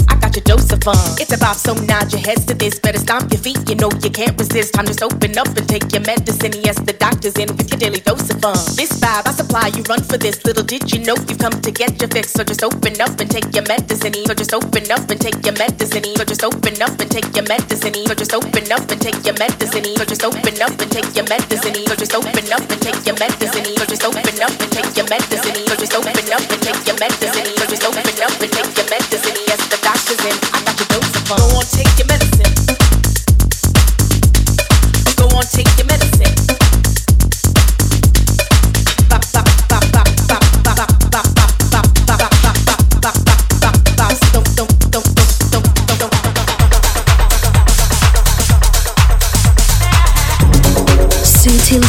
Your 0.69 0.77
of 0.77 0.85
fun. 0.85 1.17
It's 1.17 1.33
about 1.33 1.57
so 1.57 1.73
nod 1.89 2.13
your 2.13 2.21
heads 2.21 2.45
to 2.45 2.55
this. 2.55 2.79
Better 2.79 2.99
stomp 2.99 3.33
your 3.33 3.41
feet. 3.41 3.57
You 3.69 3.77
know 3.77 3.89
you 4.05 4.11
can't 4.11 4.37
resist. 4.39 4.75
Time 4.75 4.85
just 4.85 5.03
open 5.03 5.39
up 5.39 5.49
and 5.57 5.67
take 5.69 5.89
your 5.93 6.03
medicine. 6.05 6.53
Yes, 6.61 6.77
the 6.81 6.93
doctor's 6.93 7.37
in 7.41 7.49
with 7.57 7.71
your 7.71 7.79
daily 7.79 8.01
dose 8.01 8.29
of 8.29 8.41
fun. 8.41 8.59
This 8.77 8.93
vibe 9.01 9.27
I 9.27 9.33
supply, 9.33 9.69
you 9.73 9.83
run 9.89 10.03
for 10.05 10.19
this. 10.19 10.45
Little 10.45 10.65
did 10.65 10.93
you 10.93 11.01
know 11.05 11.17
you 11.29 11.37
come 11.37 11.57
to 11.57 11.71
get 11.71 12.01
your 12.01 12.09
fix. 12.09 12.33
So 12.33 12.45
just 12.45 12.63
open 12.63 13.01
up 13.01 13.17
and 13.17 13.31
take 13.31 13.49
your 13.55 13.65
medicine. 13.65 14.13
So 14.29 14.35
just 14.35 14.53
open 14.53 14.85
up 14.93 15.09
and 15.09 15.21
take 15.21 15.41
your 15.41 15.57
medicine. 15.57 16.05
So 16.05 16.25
just 16.25 16.45
open 16.45 16.77
up 16.83 17.01
and 17.01 17.11
take 17.11 17.33
your 17.33 17.47
medicine. 17.49 17.95
So 17.97 18.15
just 18.15 18.35
open 18.37 18.69
up 18.69 18.91
and 18.93 19.01
take 19.01 19.25
your 19.25 19.37
medicine. 19.41 19.85
So 19.97 20.05
just 20.05 20.25
open 20.29 20.61
up 20.61 20.77
and 20.77 20.91
take 20.93 21.17
your 21.17 21.25
medicine. 21.25 21.75
So 21.89 21.95
just 21.97 22.13
open 22.13 22.45
up 22.53 22.65
and 22.69 22.81
take 22.85 23.01
your 23.09 23.17
medicine. 23.17 23.65
So 23.65 23.85
just 23.89 24.05
open 24.05 24.37
up 24.45 24.53
and 24.61 24.71
take 24.73 24.93
your 24.97 25.09
medicine. 25.09 25.55
So 25.65 25.75
just 25.81 25.95
open 25.97 26.18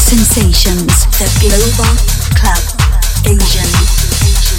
Sensations, 0.10 1.06
the 1.20 1.30
Global 1.40 1.94
Club 2.36 2.64
Asian. 3.26 4.59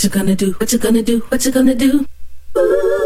What 0.00 0.04
you 0.04 0.10
gonna 0.10 0.34
do? 0.34 0.52
What 0.52 0.72
you 0.72 0.78
gonna 0.78 1.02
do? 1.02 1.20
What 1.28 1.44
you 1.44 1.52
gonna 1.52 1.74
do? 1.74 2.99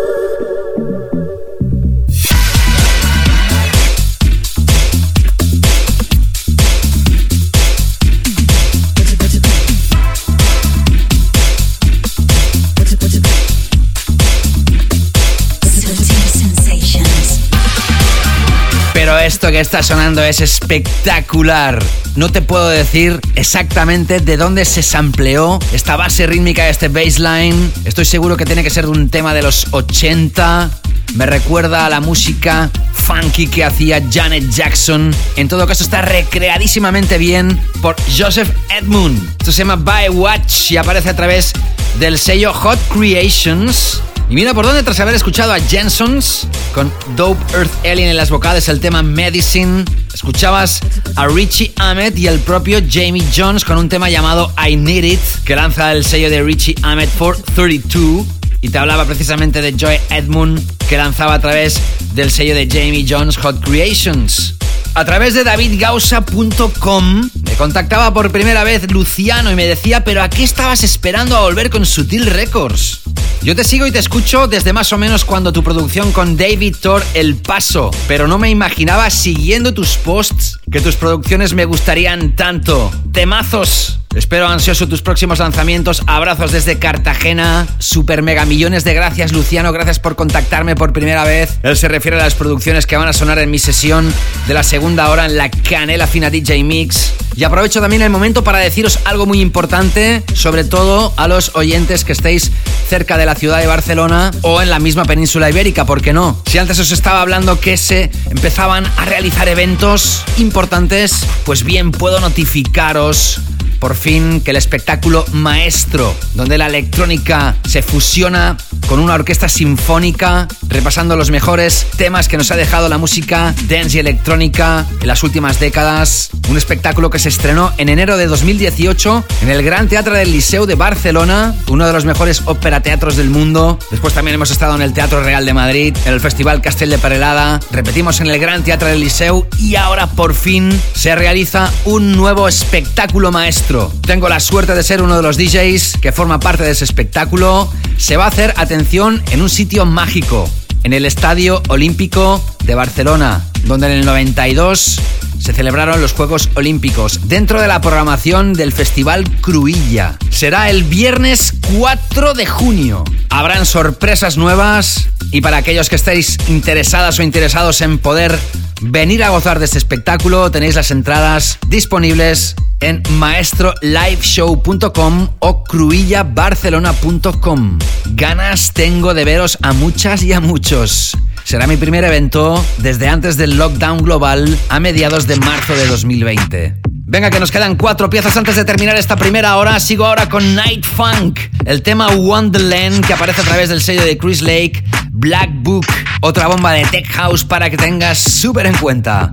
Que 19.50 19.60
está 19.60 19.82
sonando 19.82 20.22
es 20.22 20.40
espectacular. 20.40 21.82
No 22.16 22.30
te 22.30 22.40
puedo 22.40 22.68
decir 22.68 23.20
exactamente 23.34 24.20
de 24.20 24.36
dónde 24.38 24.64
se 24.64 24.82
sampleó 24.82 25.58
esta 25.72 25.96
base 25.96 26.26
rítmica 26.26 26.68
este 26.68 26.88
bassline. 26.88 27.72
Estoy 27.84 28.06
seguro 28.06 28.36
que 28.36 28.46
tiene 28.46 28.62
que 28.62 28.70
ser 28.70 28.86
de 28.86 28.92
un 28.92 29.10
tema 29.10 29.34
de 29.34 29.42
los 29.42 29.66
80. 29.72 30.70
Me 31.16 31.26
recuerda 31.26 31.84
a 31.84 31.90
la 31.90 32.00
música 32.00 32.70
funky 32.94 33.46
que 33.48 33.64
hacía 33.64 34.02
Janet 34.10 34.48
Jackson. 34.50 35.14
En 35.36 35.48
todo 35.48 35.66
caso 35.66 35.84
está 35.84 36.00
recreadísimamente 36.00 37.18
bien 37.18 37.60
por 37.82 37.96
Joseph 38.16 38.48
Edmund. 38.70 39.28
Esto 39.32 39.52
se 39.52 39.58
llama 39.58 39.76
By 39.76 40.08
Watch 40.08 40.70
y 40.70 40.78
aparece 40.78 41.10
a 41.10 41.16
través 41.16 41.52
del 41.98 42.18
sello 42.18 42.54
Hot 42.54 42.78
Creations. 42.88 44.00
Y 44.28 44.34
mira 44.34 44.54
por 44.54 44.64
dónde, 44.64 44.82
tras 44.82 44.98
haber 45.00 45.14
escuchado 45.14 45.52
a 45.52 45.60
Jensons 45.60 46.48
con 46.72 46.92
Dope 47.14 47.40
Earth 47.52 47.70
Alien 47.84 48.08
en 48.08 48.16
las 48.16 48.30
vocales, 48.30 48.68
el 48.68 48.80
tema 48.80 49.02
Medicine, 49.02 49.84
escuchabas 50.12 50.80
a 51.16 51.26
Richie 51.26 51.72
Ahmed 51.76 52.16
y 52.16 52.26
el 52.26 52.40
propio 52.40 52.80
Jamie 52.90 53.24
Jones 53.36 53.64
con 53.64 53.76
un 53.76 53.88
tema 53.88 54.08
llamado 54.08 54.52
I 54.66 54.76
Need 54.76 55.04
It, 55.04 55.20
que 55.44 55.54
lanza 55.54 55.92
el 55.92 56.04
sello 56.04 56.30
de 56.30 56.42
Richie 56.42 56.74
Ahmed 56.82 57.08
for 57.08 57.36
32. 57.54 58.26
Y 58.62 58.70
te 58.70 58.78
hablaba 58.78 59.04
precisamente 59.04 59.60
de 59.60 59.74
Joy 59.76 59.98
Edmund, 60.08 60.58
que 60.88 60.96
lanzaba 60.96 61.34
a 61.34 61.40
través 61.40 61.78
del 62.14 62.30
sello 62.30 62.54
de 62.54 62.66
Jamie 62.66 63.04
Jones 63.06 63.36
Hot 63.36 63.62
Creations. 63.62 64.54
A 64.96 65.04
través 65.04 65.34
de 65.34 65.42
davidgausa.com 65.42 67.30
me 67.42 67.54
contactaba 67.56 68.14
por 68.14 68.30
primera 68.30 68.62
vez 68.62 68.88
Luciano 68.92 69.50
y 69.50 69.56
me 69.56 69.66
decía, 69.66 70.04
pero 70.04 70.22
¿a 70.22 70.30
qué 70.30 70.44
estabas 70.44 70.84
esperando 70.84 71.36
a 71.36 71.40
volver 71.40 71.68
con 71.68 71.84
Sutil 71.84 72.26
Records? 72.26 73.00
Yo 73.42 73.56
te 73.56 73.64
sigo 73.64 73.88
y 73.88 73.90
te 73.90 73.98
escucho 73.98 74.46
desde 74.46 74.72
más 74.72 74.92
o 74.92 74.98
menos 74.98 75.24
cuando 75.24 75.52
tu 75.52 75.64
producción 75.64 76.12
con 76.12 76.36
David 76.36 76.76
Thor 76.80 77.04
El 77.14 77.34
Paso, 77.34 77.90
pero 78.06 78.28
no 78.28 78.38
me 78.38 78.50
imaginaba 78.50 79.10
siguiendo 79.10 79.74
tus 79.74 79.96
posts 79.96 80.60
que 80.70 80.80
tus 80.80 80.94
producciones 80.94 81.54
me 81.54 81.64
gustarían 81.64 82.36
tanto. 82.36 82.92
Temazos 83.12 83.98
Espero 84.14 84.46
ansioso 84.46 84.86
tus 84.86 85.02
próximos 85.02 85.40
lanzamientos. 85.40 86.02
Abrazos 86.06 86.52
desde 86.52 86.78
Cartagena. 86.78 87.66
Super 87.78 88.22
mega 88.22 88.44
millones 88.44 88.84
de 88.84 88.94
gracias, 88.94 89.32
Luciano. 89.32 89.72
Gracias 89.72 89.98
por 89.98 90.14
contactarme 90.14 90.76
por 90.76 90.92
primera 90.92 91.24
vez. 91.24 91.58
Él 91.64 91.76
se 91.76 91.88
refiere 91.88 92.16
a 92.16 92.22
las 92.22 92.34
producciones 92.34 92.86
que 92.86 92.96
van 92.96 93.08
a 93.08 93.12
sonar 93.12 93.40
en 93.40 93.50
mi 93.50 93.58
sesión 93.58 94.12
de 94.46 94.54
la 94.54 94.62
segunda 94.62 95.10
hora 95.10 95.26
en 95.26 95.36
la 95.36 95.50
Canela 95.50 96.06
Fina 96.06 96.30
DJ 96.30 96.62
Mix. 96.62 97.12
Y 97.36 97.42
aprovecho 97.42 97.80
también 97.80 98.02
el 98.02 98.10
momento 98.10 98.44
para 98.44 98.58
deciros 98.58 99.00
algo 99.04 99.26
muy 99.26 99.40
importante, 99.40 100.22
sobre 100.34 100.62
todo 100.62 101.12
a 101.16 101.26
los 101.26 101.56
oyentes 101.56 102.04
que 102.04 102.12
estéis 102.12 102.52
cerca 102.88 103.18
de 103.18 103.26
la 103.26 103.34
ciudad 103.34 103.58
de 103.58 103.66
Barcelona 103.66 104.30
o 104.42 104.62
en 104.62 104.70
la 104.70 104.78
misma 104.78 105.04
península 105.04 105.50
ibérica, 105.50 105.84
¿por 105.84 106.00
qué 106.00 106.12
no? 106.12 106.40
Si 106.46 106.58
antes 106.58 106.78
os 106.78 106.92
estaba 106.92 107.20
hablando 107.20 107.58
que 107.58 107.76
se 107.76 108.12
empezaban 108.30 108.86
a 108.96 109.04
realizar 109.04 109.48
eventos 109.48 110.22
importantes, 110.38 111.26
pues 111.44 111.64
bien, 111.64 111.90
puedo 111.90 112.20
notificaros 112.20 113.40
por 113.84 113.96
fin 113.96 114.40
que 114.40 114.52
el 114.52 114.56
espectáculo 114.56 115.26
maestro, 115.32 116.16
donde 116.32 116.56
la 116.56 116.68
electrónica 116.68 117.54
se 117.68 117.82
fusiona 117.82 118.56
con 118.88 118.98
una 118.98 119.12
orquesta 119.12 119.46
sinfónica, 119.46 120.48
repasando 120.68 121.16
los 121.16 121.30
mejores 121.30 121.86
temas 121.98 122.26
que 122.26 122.38
nos 122.38 122.50
ha 122.50 122.56
dejado 122.56 122.88
la 122.88 122.96
música 122.96 123.54
dance 123.68 123.98
y 123.98 124.00
electrónica 124.00 124.86
en 125.02 125.06
las 125.06 125.22
últimas 125.22 125.60
décadas. 125.60 126.30
Un 126.48 126.56
espectáculo 126.56 127.10
que 127.10 127.18
se 127.18 127.28
estrenó 127.28 127.74
en 127.76 127.90
enero 127.90 128.16
de 128.16 128.26
2018 128.26 129.24
en 129.42 129.50
el 129.50 129.62
Gran 129.62 129.86
Teatro 129.88 130.14
del 130.14 130.32
Liceu 130.32 130.64
de 130.64 130.76
Barcelona, 130.76 131.54
uno 131.68 131.86
de 131.86 131.92
los 131.92 132.06
mejores 132.06 132.40
ópera 132.46 132.80
teatros 132.80 133.16
del 133.16 133.28
mundo. 133.28 133.78
Después 133.90 134.14
también 134.14 134.36
hemos 134.36 134.50
estado 134.50 134.74
en 134.76 134.80
el 134.80 134.94
Teatro 134.94 135.22
Real 135.22 135.44
de 135.44 135.52
Madrid, 135.52 135.94
en 136.06 136.14
el 136.14 136.20
Festival 136.20 136.62
Castel 136.62 136.88
de 136.88 136.96
Perelada, 136.96 137.60
repetimos 137.70 138.18
en 138.22 138.28
el 138.28 138.38
Gran 138.38 138.64
Teatro 138.64 138.88
del 138.88 139.00
Liceu 139.00 139.46
y 139.58 139.76
ahora 139.76 140.06
por 140.06 140.34
fin 140.34 140.70
se 140.94 141.14
realiza 141.14 141.70
un 141.84 142.12
nuevo 142.12 142.48
espectáculo 142.48 143.30
maestro. 143.30 143.73
Tengo 144.06 144.28
la 144.28 144.38
suerte 144.38 144.74
de 144.74 144.84
ser 144.84 145.02
uno 145.02 145.16
de 145.16 145.22
los 145.22 145.36
DJs 145.36 145.98
que 146.00 146.12
forma 146.12 146.38
parte 146.38 146.62
de 146.62 146.70
ese 146.70 146.84
espectáculo. 146.84 147.68
Se 147.96 148.16
va 148.16 148.26
a 148.26 148.28
hacer, 148.28 148.54
atención, 148.56 149.20
en 149.32 149.42
un 149.42 149.50
sitio 149.50 149.84
mágico, 149.84 150.48
en 150.84 150.92
el 150.92 151.04
Estadio 151.04 151.60
Olímpico 151.68 152.40
de 152.64 152.76
Barcelona, 152.76 153.44
donde 153.64 153.86
en 153.86 153.92
el 153.94 154.06
92 154.06 155.00
se 155.44 155.52
celebraron 155.52 156.00
los 156.00 156.14
Juegos 156.14 156.48
Olímpicos 156.54 157.28
dentro 157.28 157.60
de 157.60 157.68
la 157.68 157.82
programación 157.82 158.54
del 158.54 158.72
Festival 158.72 159.30
Cruilla. 159.42 160.16
Será 160.30 160.70
el 160.70 160.84
viernes 160.84 161.52
4 161.78 162.32
de 162.32 162.46
junio. 162.46 163.04
Habrán 163.28 163.66
sorpresas 163.66 164.38
nuevas 164.38 165.10
y 165.32 165.42
para 165.42 165.58
aquellos 165.58 165.90
que 165.90 165.96
estéis 165.96 166.38
interesadas 166.48 167.18
o 167.18 167.22
interesados 167.22 167.82
en 167.82 167.98
poder 167.98 168.38
venir 168.80 169.22
a 169.22 169.28
gozar 169.28 169.58
de 169.58 169.66
este 169.66 169.76
espectáculo, 169.76 170.50
tenéis 170.50 170.76
las 170.76 170.90
entradas 170.90 171.58
disponibles 171.68 172.56
en 172.80 173.02
maestroliveshow.com 173.10 175.28
o 175.40 175.64
cruillabarcelona.com. 175.64 177.78
Ganas 178.14 178.72
tengo 178.72 179.12
de 179.12 179.26
veros 179.26 179.58
a 179.60 179.74
muchas 179.74 180.22
y 180.22 180.32
a 180.32 180.40
muchos. 180.40 181.18
Será 181.44 181.66
mi 181.66 181.76
primer 181.76 182.04
evento 182.04 182.64
desde 182.78 183.06
antes 183.06 183.36
del 183.36 183.58
lockdown 183.58 183.98
global 183.98 184.58
a 184.70 184.80
mediados 184.80 185.26
de 185.26 185.36
marzo 185.36 185.76
de 185.76 185.86
2020. 185.86 186.74
Venga, 187.06 187.28
que 187.28 187.38
nos 187.38 187.50
quedan 187.50 187.76
cuatro 187.76 188.08
piezas 188.08 188.34
antes 188.38 188.56
de 188.56 188.64
terminar 188.64 188.96
esta 188.96 189.14
primera 189.14 189.58
hora. 189.58 189.78
Sigo 189.78 190.06
ahora 190.06 190.26
con 190.30 190.54
Night 190.54 190.86
Funk, 190.86 191.38
el 191.66 191.82
tema 191.82 192.08
Wonderland 192.08 193.06
que 193.06 193.12
aparece 193.12 193.42
a 193.42 193.44
través 193.44 193.68
del 193.68 193.82
sello 193.82 194.02
de 194.02 194.16
Chris 194.16 194.40
Lake, 194.40 194.82
Black 195.12 195.50
Book, 195.56 195.86
otra 196.22 196.48
bomba 196.48 196.72
de 196.72 196.86
Tech 196.86 197.06
House 197.12 197.44
para 197.44 197.68
que 197.68 197.76
tengas 197.76 198.18
súper 198.18 198.64
en 198.64 198.76
cuenta. 198.78 199.30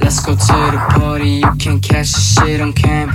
Let's 0.00 0.20
go 0.20 0.34
to 0.34 0.46
the 0.46 0.78
party, 0.98 1.42
on 1.44 2.72
cam. 2.72 3.10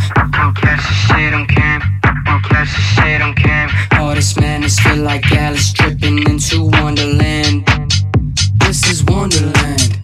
This 8.66 8.82
is 8.90 9.04
Wonderland. 9.06 10.02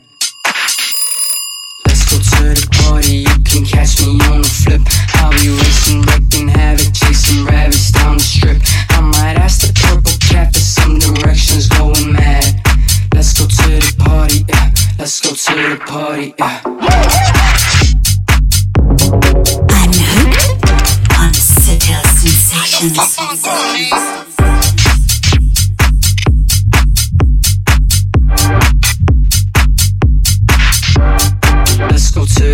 Let's 1.88 2.06
go 2.06 2.18
to 2.18 2.54
the 2.54 2.68
party, 2.84 3.26
you 3.26 3.40
can 3.44 3.66
catch 3.66 4.00
me 4.00 4.22
on 4.30 4.44
the 4.44 4.48
flip. 4.48 4.82
I'll 5.16 5.32
be 5.32 5.50
racing, 5.50 6.04
wrecking 6.04 6.48
havoc, 6.48 6.94
chasing 6.94 7.44
rabbits 7.44 7.92
down 7.92 8.18
the 8.18 8.24
strip. 8.24 8.62
I 8.92 9.02
might 9.02 9.38
ask 9.42 9.62
the 9.62 9.74
purple 9.74 10.14
cat 10.22 10.54
for 10.54 10.62
some 10.62 11.00
directions, 11.00 11.68
going 11.70 12.14
mad. 12.14 12.62
Let's 13.16 13.34
go 13.34 13.48
to 13.48 13.80
the 13.82 13.96
party, 13.98 14.46
yeah. 14.48 14.70
Let's 15.00 15.20
go 15.20 15.34
to 15.34 15.56
the 15.70 15.78
party, 15.84 16.36
yeah. 16.38 16.62
I'm 19.74 19.92
hooked 19.92 20.70
on 21.20 21.34
subtle 21.34 22.04
sensations. 22.14 23.10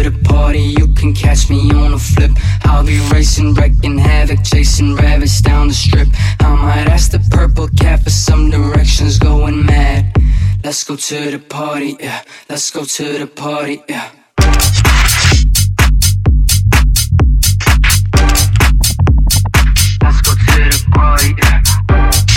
To 0.04 0.10
the 0.10 0.24
party, 0.24 0.60
you 0.60 0.88
can 0.94 1.14
catch 1.14 1.50
me 1.50 1.72
on 1.72 1.94
a 1.94 2.00
flip. 2.00 2.32
I'll 2.64 2.86
be 2.86 3.00
racing, 3.12 3.54
wrecking 3.54 3.98
havoc, 3.98 4.44
chasing 4.44 4.96
rabbits 4.96 5.42
down 5.42 5.68
the 5.70 5.74
strip. 5.74 6.08
I 6.40 6.56
might 6.56 6.88
ask 6.88 7.12
the 7.12 7.20
purple 7.32 7.68
cat 7.80 8.04
for 8.04 8.10
some 8.10 8.50
directions, 8.50 9.18
going 9.18 9.66
mad. 9.66 10.16
Let's 10.64 10.84
go 10.84 10.96
to 10.96 11.32
the 11.32 11.40
party, 11.40 11.96
yeah. 12.00 12.24
Let's 12.50 12.70
go 12.72 12.84
to 12.84 13.18
the 13.18 13.28
party, 13.28 13.84
yeah. 13.90 14.12
Let's 20.02 20.22
go 20.22 20.34
to 20.34 20.70
the 20.74 20.86
party, 20.92 21.36
yeah. 21.40 22.37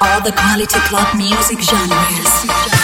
All 0.00 0.20
the 0.20 0.32
quality 0.32 0.80
club 0.88 1.16
music 1.16 1.60
genres. 1.60 2.75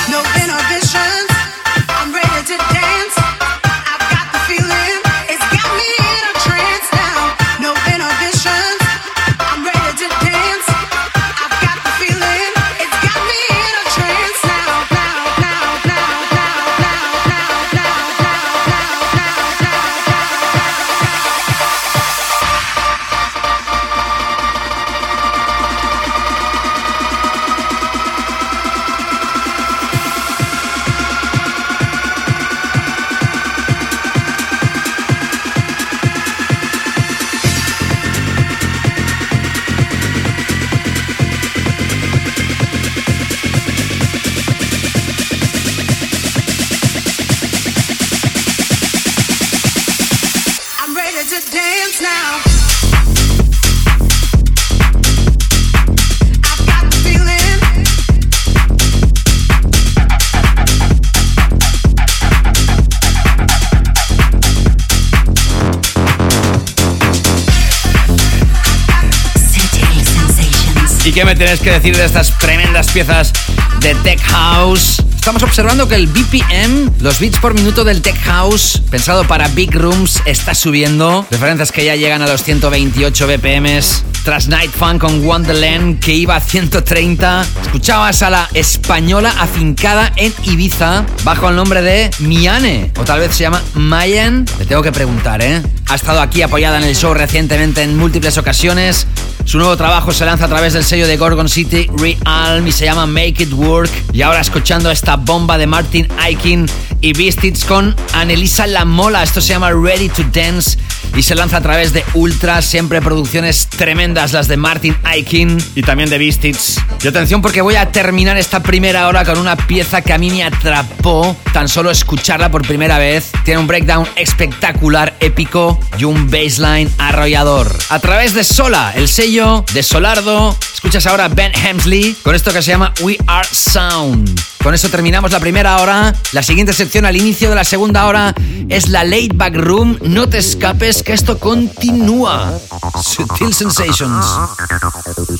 Qué 71.23 71.27
me 71.27 71.37
tienes 71.37 71.61
que 71.61 71.71
decir 71.71 71.97
de 71.97 72.05
estas 72.05 72.37
tremendas 72.39 72.91
piezas 72.91 73.33
de 73.79 73.95
Tech 73.95 74.21
House? 74.23 75.01
Estamos 75.15 75.45
observando 75.45 75.87
que 75.87 75.95
el 75.95 76.09
BPM, 76.09 76.91
los 76.99 77.21
beats 77.21 77.39
por 77.39 77.55
minuto 77.55 77.85
del 77.85 78.03
Tech 78.03 78.21
House, 78.25 78.83
pensado 78.91 79.25
para 79.29 79.47
Big 79.47 79.73
Rooms, 79.73 80.21
está 80.25 80.53
subiendo. 80.53 81.25
Referencias 81.31 81.71
que 81.71 81.85
ya 81.85 81.95
llegan 81.95 82.23
a 82.23 82.27
los 82.27 82.43
128 82.43 83.29
BPMs. 83.29 84.05
Tras 84.25 84.49
Night 84.49 84.73
Fun 84.73 84.99
con 84.99 85.25
Wonderland, 85.25 86.01
que 86.01 86.13
iba 86.13 86.35
a 86.35 86.41
130. 86.41 87.47
Escuchabas 87.63 88.23
a 88.25 88.31
la 88.31 88.49
española 88.55 89.33
afincada 89.39 90.13
en 90.17 90.35
Ibiza, 90.43 91.05
bajo 91.23 91.49
el 91.51 91.55
nombre 91.55 91.83
de 91.83 92.11
Miane. 92.19 92.91
O 92.99 93.05
tal 93.05 93.21
vez 93.21 93.37
se 93.37 93.45
llama 93.45 93.63
Mayan. 93.75 94.45
Le 94.59 94.67
tengo 94.67 94.83
que 94.83 94.91
preguntar, 94.91 95.41
¿eh? 95.41 95.63
Ha 95.89 95.95
estado 95.95 96.21
aquí 96.21 96.43
apoyada 96.43 96.79
en 96.79 96.85
el 96.85 96.97
show 96.97 97.15
recientemente 97.15 97.83
en 97.83 97.97
múltiples 97.97 98.39
ocasiones. 98.39 99.07
Su 99.53 99.59
nuevo 99.59 99.77
trabajo 99.77 100.13
se 100.13 100.25
lanza 100.25 100.47
a 100.47 100.49
través 100.49 100.73
del 100.73 100.83
sello 100.83 101.07
de 101.07 101.19
Gorgon 101.19 101.47
City 101.47 101.87
Realm 101.99 102.67
y 102.67 102.73
se 102.73 102.87
llama 102.87 103.05
Make 103.05 103.43
It 103.43 103.53
Work. 103.53 103.91
Y 104.15 104.23
ahora 104.23 104.41
escuchando 104.41 104.91
esta 104.91 105.17
bomba 105.17 105.59
de 105.59 105.67
Martin 105.67 106.09
Aikin 106.19 106.67
y 107.03 107.13
Beastits 107.13 107.67
con 107.67 107.95
Anelisa 108.15 108.67
Lamola. 108.67 109.23
Esto 109.23 109.43
se 109.43 109.49
llama 109.53 109.71
Ready 109.71 110.09
to 110.09 110.23
Dance 110.33 110.79
y 111.15 111.23
se 111.23 111.35
lanza 111.35 111.59
a 111.59 111.61
través 111.61 111.93
de 111.93 112.03
Ultra. 112.15 112.63
Siempre 112.63 113.03
producciones 113.03 113.69
tremendas 113.77 114.33
las 114.33 114.49
de 114.49 114.57
Martin 114.57 114.97
Aikin 115.05 115.59
y 115.75 115.83
también 115.83 116.11
de 116.11 116.19
Beastits. 116.19 116.81
Y 117.03 117.09
atención 117.09 117.43
porque 117.43 117.61
voy 117.61 117.77
a 117.77 117.91
terminar 117.91 118.37
esta 118.37 118.63
primera 118.63 119.09
hora 119.09 119.25
con 119.25 119.39
una 119.39 119.57
pieza 119.57 120.03
que 120.03 120.13
a 120.13 120.19
mí 120.19 120.31
me 120.31 120.45
atrapó 120.45 121.37
tan 121.53 121.69
solo 121.69 121.91
escucharla 121.91 122.51
por 122.51 122.67
primera 122.67 122.99
vez. 122.99 123.31
Tiene 123.45 123.61
un 123.61 123.67
breakdown 123.67 124.07
espectacular, 124.17 125.15
épico 125.21 125.79
y 125.99 126.05
un 126.05 126.31
bassline 126.31 126.91
arrollador. 126.99 127.77
A 127.89 127.99
través 127.99 128.35
de 128.35 128.45
Sola, 128.45 128.93
el 128.95 129.09
sello 129.09 129.65
de 129.73 129.83
Solardo, 129.83 130.57
escuchas 130.75 131.07
ahora 131.07 131.29
Ben 131.29 131.53
Hemsley 131.55 132.17
con 132.23 132.35
esto 132.35 132.53
que 132.53 132.63
se 132.63 132.71
llama 132.71 132.93
We 133.01 133.19
Are 133.27 133.49
Sound. 133.51 134.41
Con 134.63 134.75
eso 134.75 134.89
terminamos 134.89 135.33
la 135.33 135.41
primera 135.41 135.79
hora. 135.79 136.15
La 136.31 136.43
siguiente 136.43 136.73
sección 136.73 137.05
al 137.05 137.17
inicio 137.17 137.49
de 137.49 137.57
la 137.57 137.65
segunda 137.65 138.07
hora 138.07 138.33
es 138.69 138.89
la 138.89 139.03
Late 139.03 139.31
Back 139.35 139.57
Room. 139.57 139.99
No 140.03 140.29
te 140.29 140.39
escapes 140.39 141.03
que 141.03 141.13
esto 141.13 141.39
continúa. 141.41 142.61
Sutil 143.03 143.53
Sensations. 143.63 144.27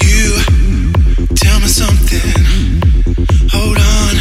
You 0.01 0.39
tell 1.35 1.59
me 1.59 1.67
something. 1.67 2.31
Hold 3.51 3.79
on 3.79 4.15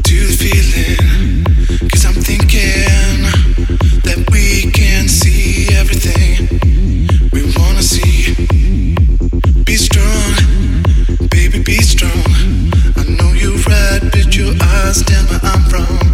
to 0.00 0.26
the 0.28 0.36
feeling. 0.38 1.88
Cause 1.90 2.04
I'm 2.06 2.14
thinking 2.14 3.26
that 4.04 4.30
we 4.30 4.70
can 4.70 5.08
see 5.08 5.74
everything 5.74 6.60
we 7.32 7.52
wanna 7.58 7.82
see. 7.82 8.32
Be 9.64 9.74
strong, 9.74 11.28
baby, 11.30 11.64
be 11.64 11.82
strong. 11.82 12.22
I 12.94 13.02
know 13.08 13.32
you're 13.32 13.58
right, 13.66 14.02
but 14.12 14.36
your 14.36 14.54
eyes 14.62 15.02
tell 15.02 15.24
me 15.24 15.38
I'm 15.42 15.68
wrong. 15.70 16.09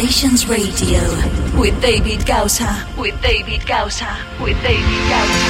Sensations 0.00 0.48
Radio 0.48 0.98
with 1.60 1.78
David 1.82 2.24
Gausa. 2.24 2.86
With 2.96 3.20
David 3.20 3.66
Gausa. 3.66 4.16
With 4.40 4.56
David 4.62 5.10
Gausa. 5.10 5.49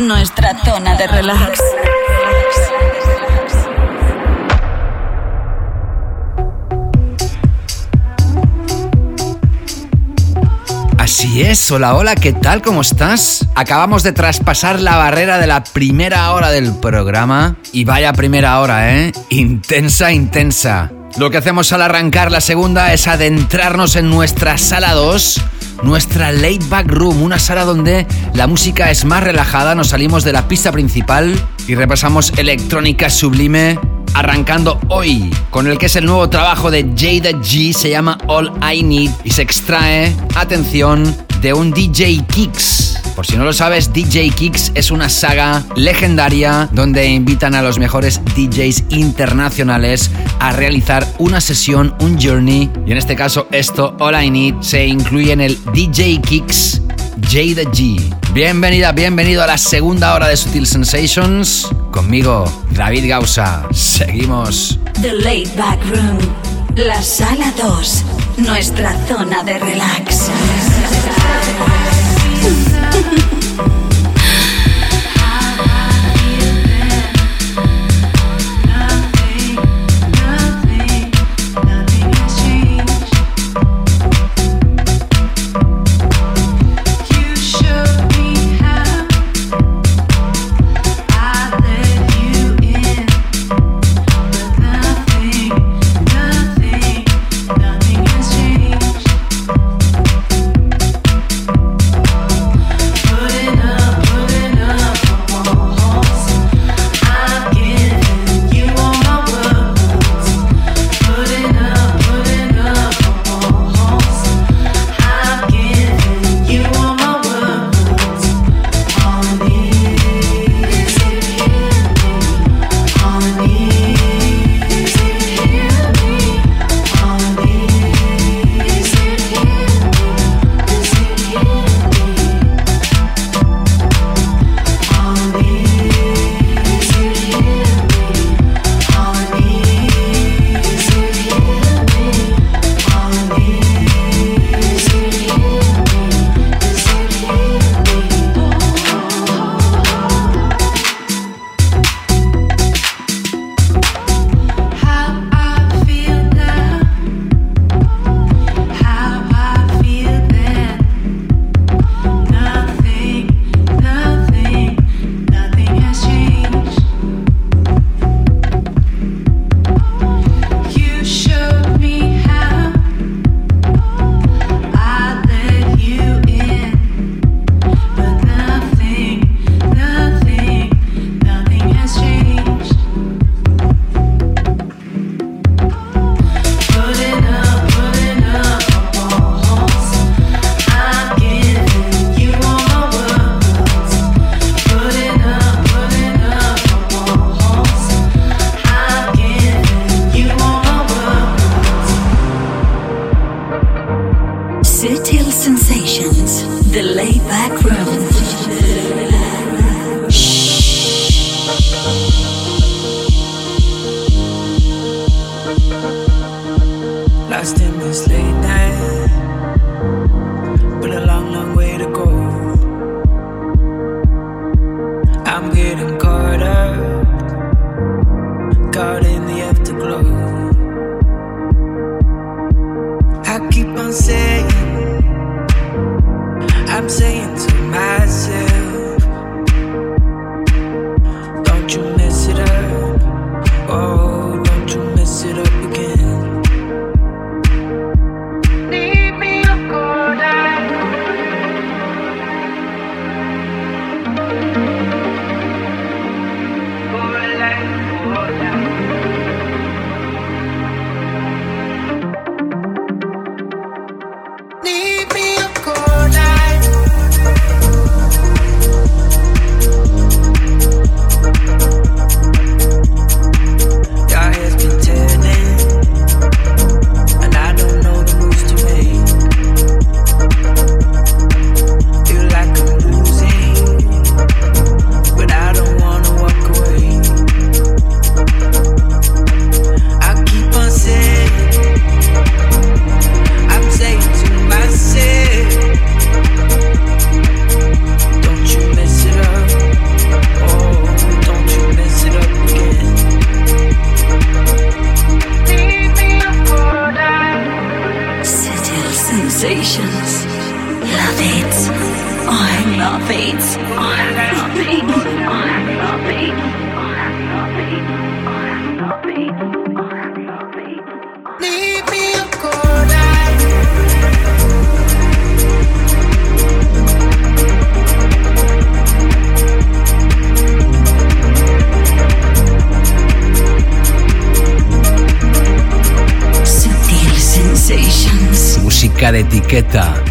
Nuestra 0.00 0.56
zona 0.64 0.96
de 0.96 1.06
relax. 1.06 1.60
Así 10.96 11.42
es, 11.42 11.70
hola, 11.70 11.94
hola, 11.96 12.14
¿qué 12.14 12.32
tal? 12.32 12.62
¿Cómo 12.62 12.80
estás? 12.80 13.46
Acabamos 13.54 14.02
de 14.02 14.12
traspasar 14.12 14.80
la 14.80 14.96
barrera 14.96 15.36
de 15.36 15.46
la 15.46 15.62
primera 15.64 16.32
hora 16.32 16.50
del 16.50 16.72
programa 16.76 17.56
y 17.72 17.84
vaya 17.84 18.14
primera 18.14 18.58
hora, 18.60 18.96
¿eh? 18.96 19.12
Intensa, 19.28 20.12
intensa. 20.12 20.90
Lo 21.18 21.30
que 21.30 21.36
hacemos 21.36 21.72
al 21.74 21.82
arrancar 21.82 22.32
la 22.32 22.40
segunda 22.40 22.94
es 22.94 23.06
adentrarnos 23.06 23.96
en 23.96 24.08
nuestra 24.08 24.56
sala 24.56 24.94
2, 24.94 25.42
nuestra 25.82 26.32
laid 26.32 26.62
back 26.68 26.86
room, 26.86 27.22
una 27.22 27.38
sala 27.38 27.64
donde 27.64 28.06
la 28.34 28.46
música 28.46 28.90
es 28.90 29.04
más 29.04 29.22
relajada, 29.22 29.74
nos 29.74 29.88
salimos 29.88 30.24
de 30.24 30.32
la 30.32 30.48
pista 30.48 30.72
principal 30.72 31.34
y 31.66 31.74
repasamos 31.74 32.32
electrónica 32.36 33.10
sublime 33.10 33.78
arrancando 34.14 34.80
hoy 34.88 35.30
con 35.50 35.66
el 35.66 35.78
que 35.78 35.86
es 35.86 35.96
el 35.96 36.06
nuevo 36.06 36.28
trabajo 36.28 36.70
de 36.70 36.82
Jada 36.82 37.30
G, 37.30 37.72
se 37.72 37.90
llama 37.90 38.18
All 38.26 38.52
I 38.62 38.82
Need 38.82 39.10
y 39.24 39.30
se 39.30 39.42
extrae, 39.42 40.14
atención, 40.34 41.16
de 41.40 41.54
un 41.54 41.70
DJ 41.70 42.24
Kicks. 42.26 42.98
Por 43.16 43.26
si 43.26 43.36
no 43.36 43.44
lo 43.44 43.52
sabes, 43.52 43.92
DJ 43.92 44.30
Kicks 44.30 44.72
es 44.74 44.90
una 44.90 45.08
saga 45.08 45.64
legendaria 45.74 46.68
donde 46.72 47.06
invitan 47.06 47.54
a 47.54 47.62
los 47.62 47.78
mejores 47.78 48.20
DJs 48.36 48.84
internacionales 48.90 50.10
a 50.38 50.52
realizar 50.52 51.06
una 51.18 51.40
sesión, 51.40 51.94
un 52.00 52.20
journey, 52.20 52.70
y 52.86 52.92
en 52.92 52.98
este 52.98 53.16
caso 53.16 53.46
esto, 53.52 53.96
All 54.00 54.22
I 54.22 54.30
Need, 54.30 54.60
se 54.60 54.86
incluye 54.86 55.32
en 55.32 55.40
el 55.40 55.58
DJ 55.72 56.20
Kicks 56.20 56.82
Jada 57.22 57.62
G. 57.70 58.19
Bienvenida, 58.32 58.92
bienvenido 58.92 59.42
a 59.42 59.46
la 59.48 59.58
segunda 59.58 60.14
hora 60.14 60.28
de 60.28 60.36
Sutil 60.36 60.64
Sensations. 60.64 61.68
Conmigo, 61.90 62.44
David 62.70 63.08
Gausa. 63.08 63.66
Seguimos. 63.72 64.78
The 65.02 65.14
laid 65.14 65.48
back 65.56 65.80
room. 65.86 66.16
La 66.76 67.02
sala 67.02 67.52
2. 67.60 68.04
Nuestra 68.36 68.94
zona 69.08 69.42
de 69.42 69.58
relax. 69.58 70.30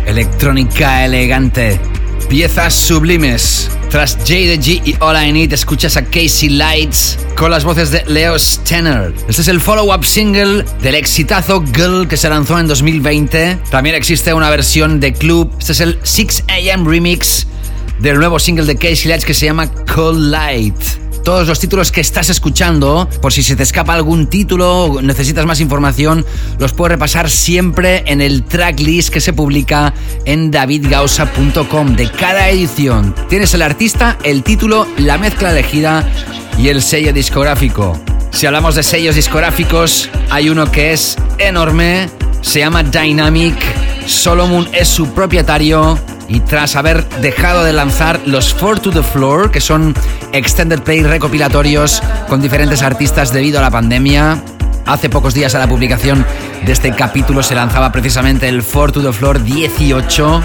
Electrónica 0.05 1.05
elegante, 1.05 1.79
piezas 2.27 2.73
sublimes. 2.73 3.71
Tras 3.89 4.17
J.D.G. 4.17 4.81
y 4.83 4.95
All 4.99 5.15
I 5.15 5.31
Need, 5.31 5.53
escuchas 5.53 5.95
a 5.95 6.03
Casey 6.03 6.49
Lights 6.49 7.17
con 7.37 7.49
las 7.49 7.63
voces 7.63 7.89
de 7.89 8.03
Leo 8.05 8.37
Stenner. 8.37 9.13
Este 9.29 9.41
es 9.41 9.47
el 9.47 9.61
follow-up 9.61 10.03
single 10.03 10.65
del 10.81 10.95
exitazo 10.95 11.63
Girl 11.73 12.05
que 12.09 12.17
se 12.17 12.27
lanzó 12.27 12.59
en 12.59 12.67
2020. 12.67 13.59
También 13.71 13.95
existe 13.95 14.33
una 14.33 14.49
versión 14.49 14.99
de 14.99 15.13
club. 15.13 15.49
Este 15.57 15.71
es 15.71 15.79
el 15.79 15.99
6 16.03 16.43
AM 16.49 16.85
remix 16.85 17.47
del 17.99 18.17
nuevo 18.17 18.39
single 18.39 18.65
de 18.65 18.75
Casey 18.75 19.07
Lights 19.07 19.23
que 19.23 19.33
se 19.33 19.45
llama 19.45 19.71
Cold 19.85 20.31
Light 20.31 20.75
todos 21.29 21.47
los 21.47 21.59
títulos 21.59 21.91
que 21.91 22.01
estás 22.01 22.31
escuchando. 22.31 23.07
Por 23.21 23.31
si 23.31 23.43
se 23.43 23.55
te 23.55 23.61
escapa 23.61 23.93
algún 23.93 24.31
título 24.31 24.99
necesitas 25.03 25.45
más 25.45 25.59
información, 25.59 26.25
los 26.57 26.73
puedes 26.73 26.93
repasar 26.93 27.29
siempre 27.29 28.03
en 28.07 28.19
el 28.19 28.43
tracklist 28.43 29.13
que 29.13 29.21
se 29.21 29.31
publica 29.31 29.93
en 30.25 30.49
davidgausa.com 30.49 31.95
de 31.95 32.09
cada 32.09 32.49
edición. 32.49 33.13
Tienes 33.29 33.53
el 33.53 33.61
artista, 33.61 34.17
el 34.23 34.41
título, 34.41 34.87
la 34.97 35.19
mezcla 35.19 35.51
elegida 35.51 36.03
y 36.57 36.69
el 36.69 36.81
sello 36.81 37.13
discográfico. 37.13 38.01
Si 38.31 38.47
hablamos 38.47 38.73
de 38.73 38.81
sellos 38.81 39.13
discográficos, 39.13 40.09
hay 40.31 40.49
uno 40.49 40.71
que 40.71 40.93
es 40.93 41.15
enorme, 41.37 42.09
se 42.41 42.59
llama 42.59 42.83
Dynamic. 42.83 43.55
Solomon 44.05 44.67
es 44.73 44.87
su 44.87 45.13
propietario 45.13 45.99
y 46.27 46.39
tras 46.41 46.75
haber 46.75 47.07
dejado 47.21 47.63
de 47.63 47.73
lanzar 47.73 48.19
los 48.25 48.53
Four 48.53 48.79
to 48.79 48.91
the 48.91 49.03
Floor, 49.03 49.51
que 49.51 49.61
son 49.61 49.95
extended 50.31 50.81
play 50.81 51.03
recopilatorios 51.03 52.01
con 52.27 52.41
diferentes 52.41 52.81
artistas 52.81 53.33
debido 53.33 53.59
a 53.59 53.61
la 53.61 53.71
pandemia, 53.71 54.41
hace 54.85 55.09
pocos 55.09 55.33
días 55.33 55.55
a 55.55 55.59
la 55.59 55.67
publicación 55.67 56.25
de 56.65 56.71
este 56.71 56.93
capítulo 56.93 57.43
se 57.43 57.55
lanzaba 57.55 57.91
precisamente 57.91 58.47
el 58.47 58.63
Four 58.63 58.91
to 58.91 59.01
the 59.01 59.13
Floor 59.13 59.43
18 59.43 60.43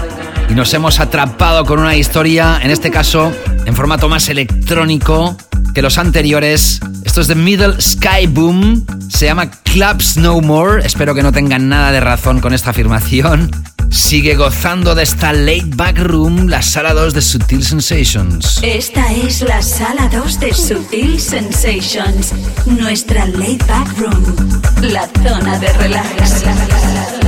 y 0.49 0.53
nos 0.53 0.73
hemos 0.73 0.99
atrapado 0.99 1.65
con 1.65 1.79
una 1.79 1.95
historia, 1.95 2.59
en 2.61 2.71
este 2.71 2.91
caso 2.91 3.31
en 3.65 3.75
formato 3.75 4.09
más 4.09 4.29
electrónico 4.29 5.35
que 5.75 5.81
los 5.81 5.97
anteriores. 5.97 6.79
Esto 7.03 7.19
es 7.21 7.27
de 7.27 7.35
Middle 7.35 7.79
Sky 7.81 8.27
Boom, 8.27 8.85
se 9.09 9.25
llama 9.25 9.51
Clubs 9.51 10.15
No 10.15 10.39
More, 10.39 10.85
espero 10.85 11.13
que 11.13 11.21
no 11.21 11.33
tengan 11.33 11.67
nada 11.67 11.91
de 11.91 11.99
razón 11.99 12.39
con 12.39 12.53
esta 12.53 12.71
afirmación 12.71 13.51
sigue 13.91 14.35
gozando 14.35 14.93
de 14.93 15.03
esta 15.03 15.31
late 15.31 15.69
back 15.75 15.99
room, 15.99 16.47
la 16.47 16.61
sala 16.61 16.93
2 16.93 17.13
de 17.13 17.21
Sutil 17.21 17.63
Sensations. 17.63 18.59
Esta 18.61 19.13
es 19.13 19.41
la 19.41 19.61
sala 19.61 20.09
2 20.11 20.39
de 20.39 20.53
Sutil 20.53 21.19
Sensations, 21.19 22.33
nuestra 22.65 23.25
late 23.27 23.63
back 23.67 23.87
room, 23.97 24.61
la 24.81 25.07
zona 25.23 25.59
de 25.59 25.71
relax. 25.73 27.24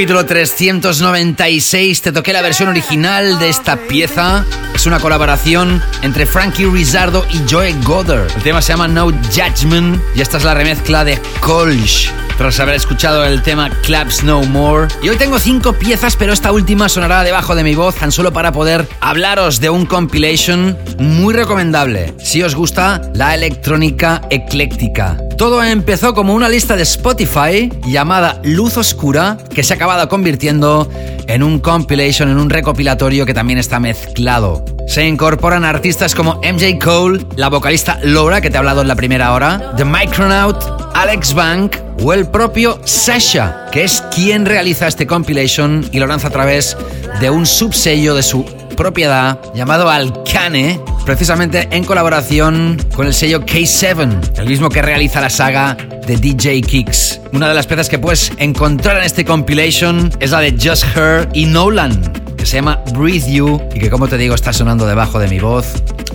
Capítulo 0.00 0.24
396 0.24 2.00
te 2.00 2.10
toqué 2.10 2.32
la 2.32 2.40
versión 2.40 2.70
original 2.70 3.38
de 3.38 3.50
esta 3.50 3.76
pieza. 3.76 4.46
Es 4.74 4.86
una 4.86 4.98
colaboración 4.98 5.82
entre 6.00 6.24
Frankie 6.24 6.64
Rizardo 6.64 7.26
y 7.30 7.38
Joe 7.46 7.74
Goddard. 7.84 8.30
El 8.34 8.42
tema 8.42 8.62
se 8.62 8.72
llama 8.72 8.88
No 8.88 9.08
Judgment 9.08 10.00
y 10.14 10.22
esta 10.22 10.38
es 10.38 10.44
la 10.44 10.54
remezcla 10.54 11.04
de 11.04 11.20
Kolsch 11.40 12.10
tras 12.38 12.58
haber 12.60 12.76
escuchado 12.76 13.26
el 13.26 13.42
tema 13.42 13.68
Claps 13.82 14.24
No 14.24 14.42
More. 14.44 14.88
Y 15.02 15.10
hoy 15.10 15.18
tengo 15.18 15.38
cinco 15.38 15.74
piezas, 15.74 16.16
pero 16.16 16.32
esta 16.32 16.50
última 16.50 16.88
sonará 16.88 17.22
debajo 17.22 17.54
de 17.54 17.62
mi 17.62 17.74
voz 17.74 17.96
tan 17.96 18.10
solo 18.10 18.32
para 18.32 18.52
poder 18.52 18.88
hablaros 19.02 19.60
de 19.60 19.68
un 19.68 19.84
compilation 19.84 20.78
muy 20.98 21.34
recomendable 21.34 22.14
si 22.18 22.42
os 22.42 22.54
gusta 22.54 23.02
la 23.12 23.34
electrónica 23.34 24.22
ecléctica. 24.30 25.18
Todo 25.40 25.64
empezó 25.64 26.12
como 26.12 26.34
una 26.34 26.50
lista 26.50 26.76
de 26.76 26.82
Spotify 26.82 27.72
llamada 27.86 28.42
Luz 28.44 28.76
Oscura 28.76 29.38
que 29.54 29.62
se 29.62 29.72
ha 29.72 29.76
acabado 29.76 30.06
convirtiendo 30.06 30.86
en 31.28 31.42
un 31.42 31.60
compilation, 31.60 32.28
en 32.28 32.38
un 32.38 32.50
recopilatorio 32.50 33.24
que 33.24 33.32
también 33.32 33.58
está 33.58 33.80
mezclado. 33.80 34.62
Se 34.86 35.06
incorporan 35.06 35.64
artistas 35.64 36.14
como 36.14 36.34
MJ 36.42 36.78
Cole, 36.78 37.24
la 37.36 37.48
vocalista 37.48 37.98
Laura 38.02 38.42
que 38.42 38.50
te 38.50 38.56
he 38.56 38.58
hablado 38.58 38.82
en 38.82 38.88
la 38.88 38.96
primera 38.96 39.32
hora, 39.32 39.72
The 39.78 39.86
Micronaut, 39.86 40.62
Alex 40.94 41.32
Bank 41.32 41.76
o 42.02 42.12
el 42.12 42.26
propio 42.26 42.78
Sasha, 42.84 43.64
que 43.72 43.84
es 43.84 44.02
quien 44.14 44.44
realiza 44.44 44.88
este 44.88 45.06
compilation 45.06 45.88
y 45.90 46.00
lo 46.00 46.06
lanza 46.06 46.28
a 46.28 46.32
través 46.32 46.76
de 47.18 47.30
un 47.30 47.46
subsello 47.46 48.14
de 48.14 48.22
su 48.22 48.44
propiedad 48.76 49.38
llamado 49.54 49.88
Alcane, 49.88 50.78
precisamente 51.04 51.68
en 51.70 51.84
colaboración 51.84 52.76
con 52.94 53.06
el 53.06 53.14
sello 53.14 53.40
K7, 53.44 54.38
el 54.38 54.48
mismo 54.48 54.68
que 54.68 54.82
realiza 54.82 55.20
la 55.20 55.30
saga 55.30 55.76
de 56.06 56.16
DJ 56.16 56.60
Kicks. 56.62 57.20
Una 57.32 57.48
de 57.48 57.54
las 57.54 57.66
piezas 57.66 57.88
que 57.88 57.98
puedes 57.98 58.32
encontrar 58.38 58.96
en 58.98 59.04
este 59.04 59.24
compilation 59.24 60.10
es 60.20 60.30
la 60.30 60.40
de 60.40 60.52
Just 60.52 60.84
Her 60.96 61.28
y 61.32 61.46
Nolan, 61.46 62.00
que 62.36 62.46
se 62.46 62.56
llama 62.56 62.82
Breathe 62.94 63.32
You 63.32 63.60
y 63.74 63.80
que 63.80 63.90
como 63.90 64.08
te 64.08 64.16
digo 64.16 64.34
está 64.34 64.52
sonando 64.52 64.86
debajo 64.86 65.18
de 65.18 65.28
mi 65.28 65.38
voz. 65.38 65.66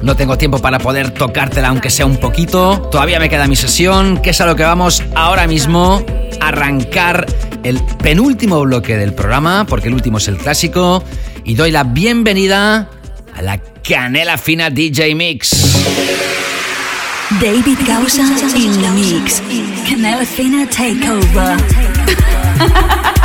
No 0.02 0.16
tengo 0.16 0.38
tiempo 0.38 0.60
para 0.60 0.80
poder 0.80 1.12
tocártela 1.12 1.70
aunque 1.70 1.90
sea 1.90 2.06
un 2.06 2.18
poquito. 2.18 2.80
Todavía 2.92 3.20
me 3.20 3.30
queda 3.30 3.48
mi 3.48 3.56
sesión, 3.56 4.18
que 4.18 4.32
es 4.32 4.42
a 4.42 4.46
lo 4.46 4.56
que 4.56 4.64
vamos 4.64 5.04
ahora 5.16 5.48
mismo. 5.48 6.06
Arrancar 6.42 7.26
el 7.64 7.82
penúltimo 8.04 8.62
bloque 8.62 8.98
del 8.98 9.14
programa, 9.14 9.66
porque 9.68 9.88
el 9.88 9.94
último 9.94 10.18
es 10.18 10.28
el 10.28 10.38
clásico. 10.38 11.04
Y 11.44 11.56
doy 11.56 11.72
la 11.72 11.84
bienvenida 11.84 12.90
a 13.36 13.42
la 13.42 13.58
Canela 13.84 14.38
Fina 14.38 14.70
DJ 14.70 15.14
Mix. 15.16 15.52
David 17.42 17.78
Gausa 17.86 18.24
in 18.56 18.72
the 18.82 18.90
mix. 18.92 19.42
Canela 19.88 20.26
Fina 20.26 20.66
Takeover. 20.68 21.58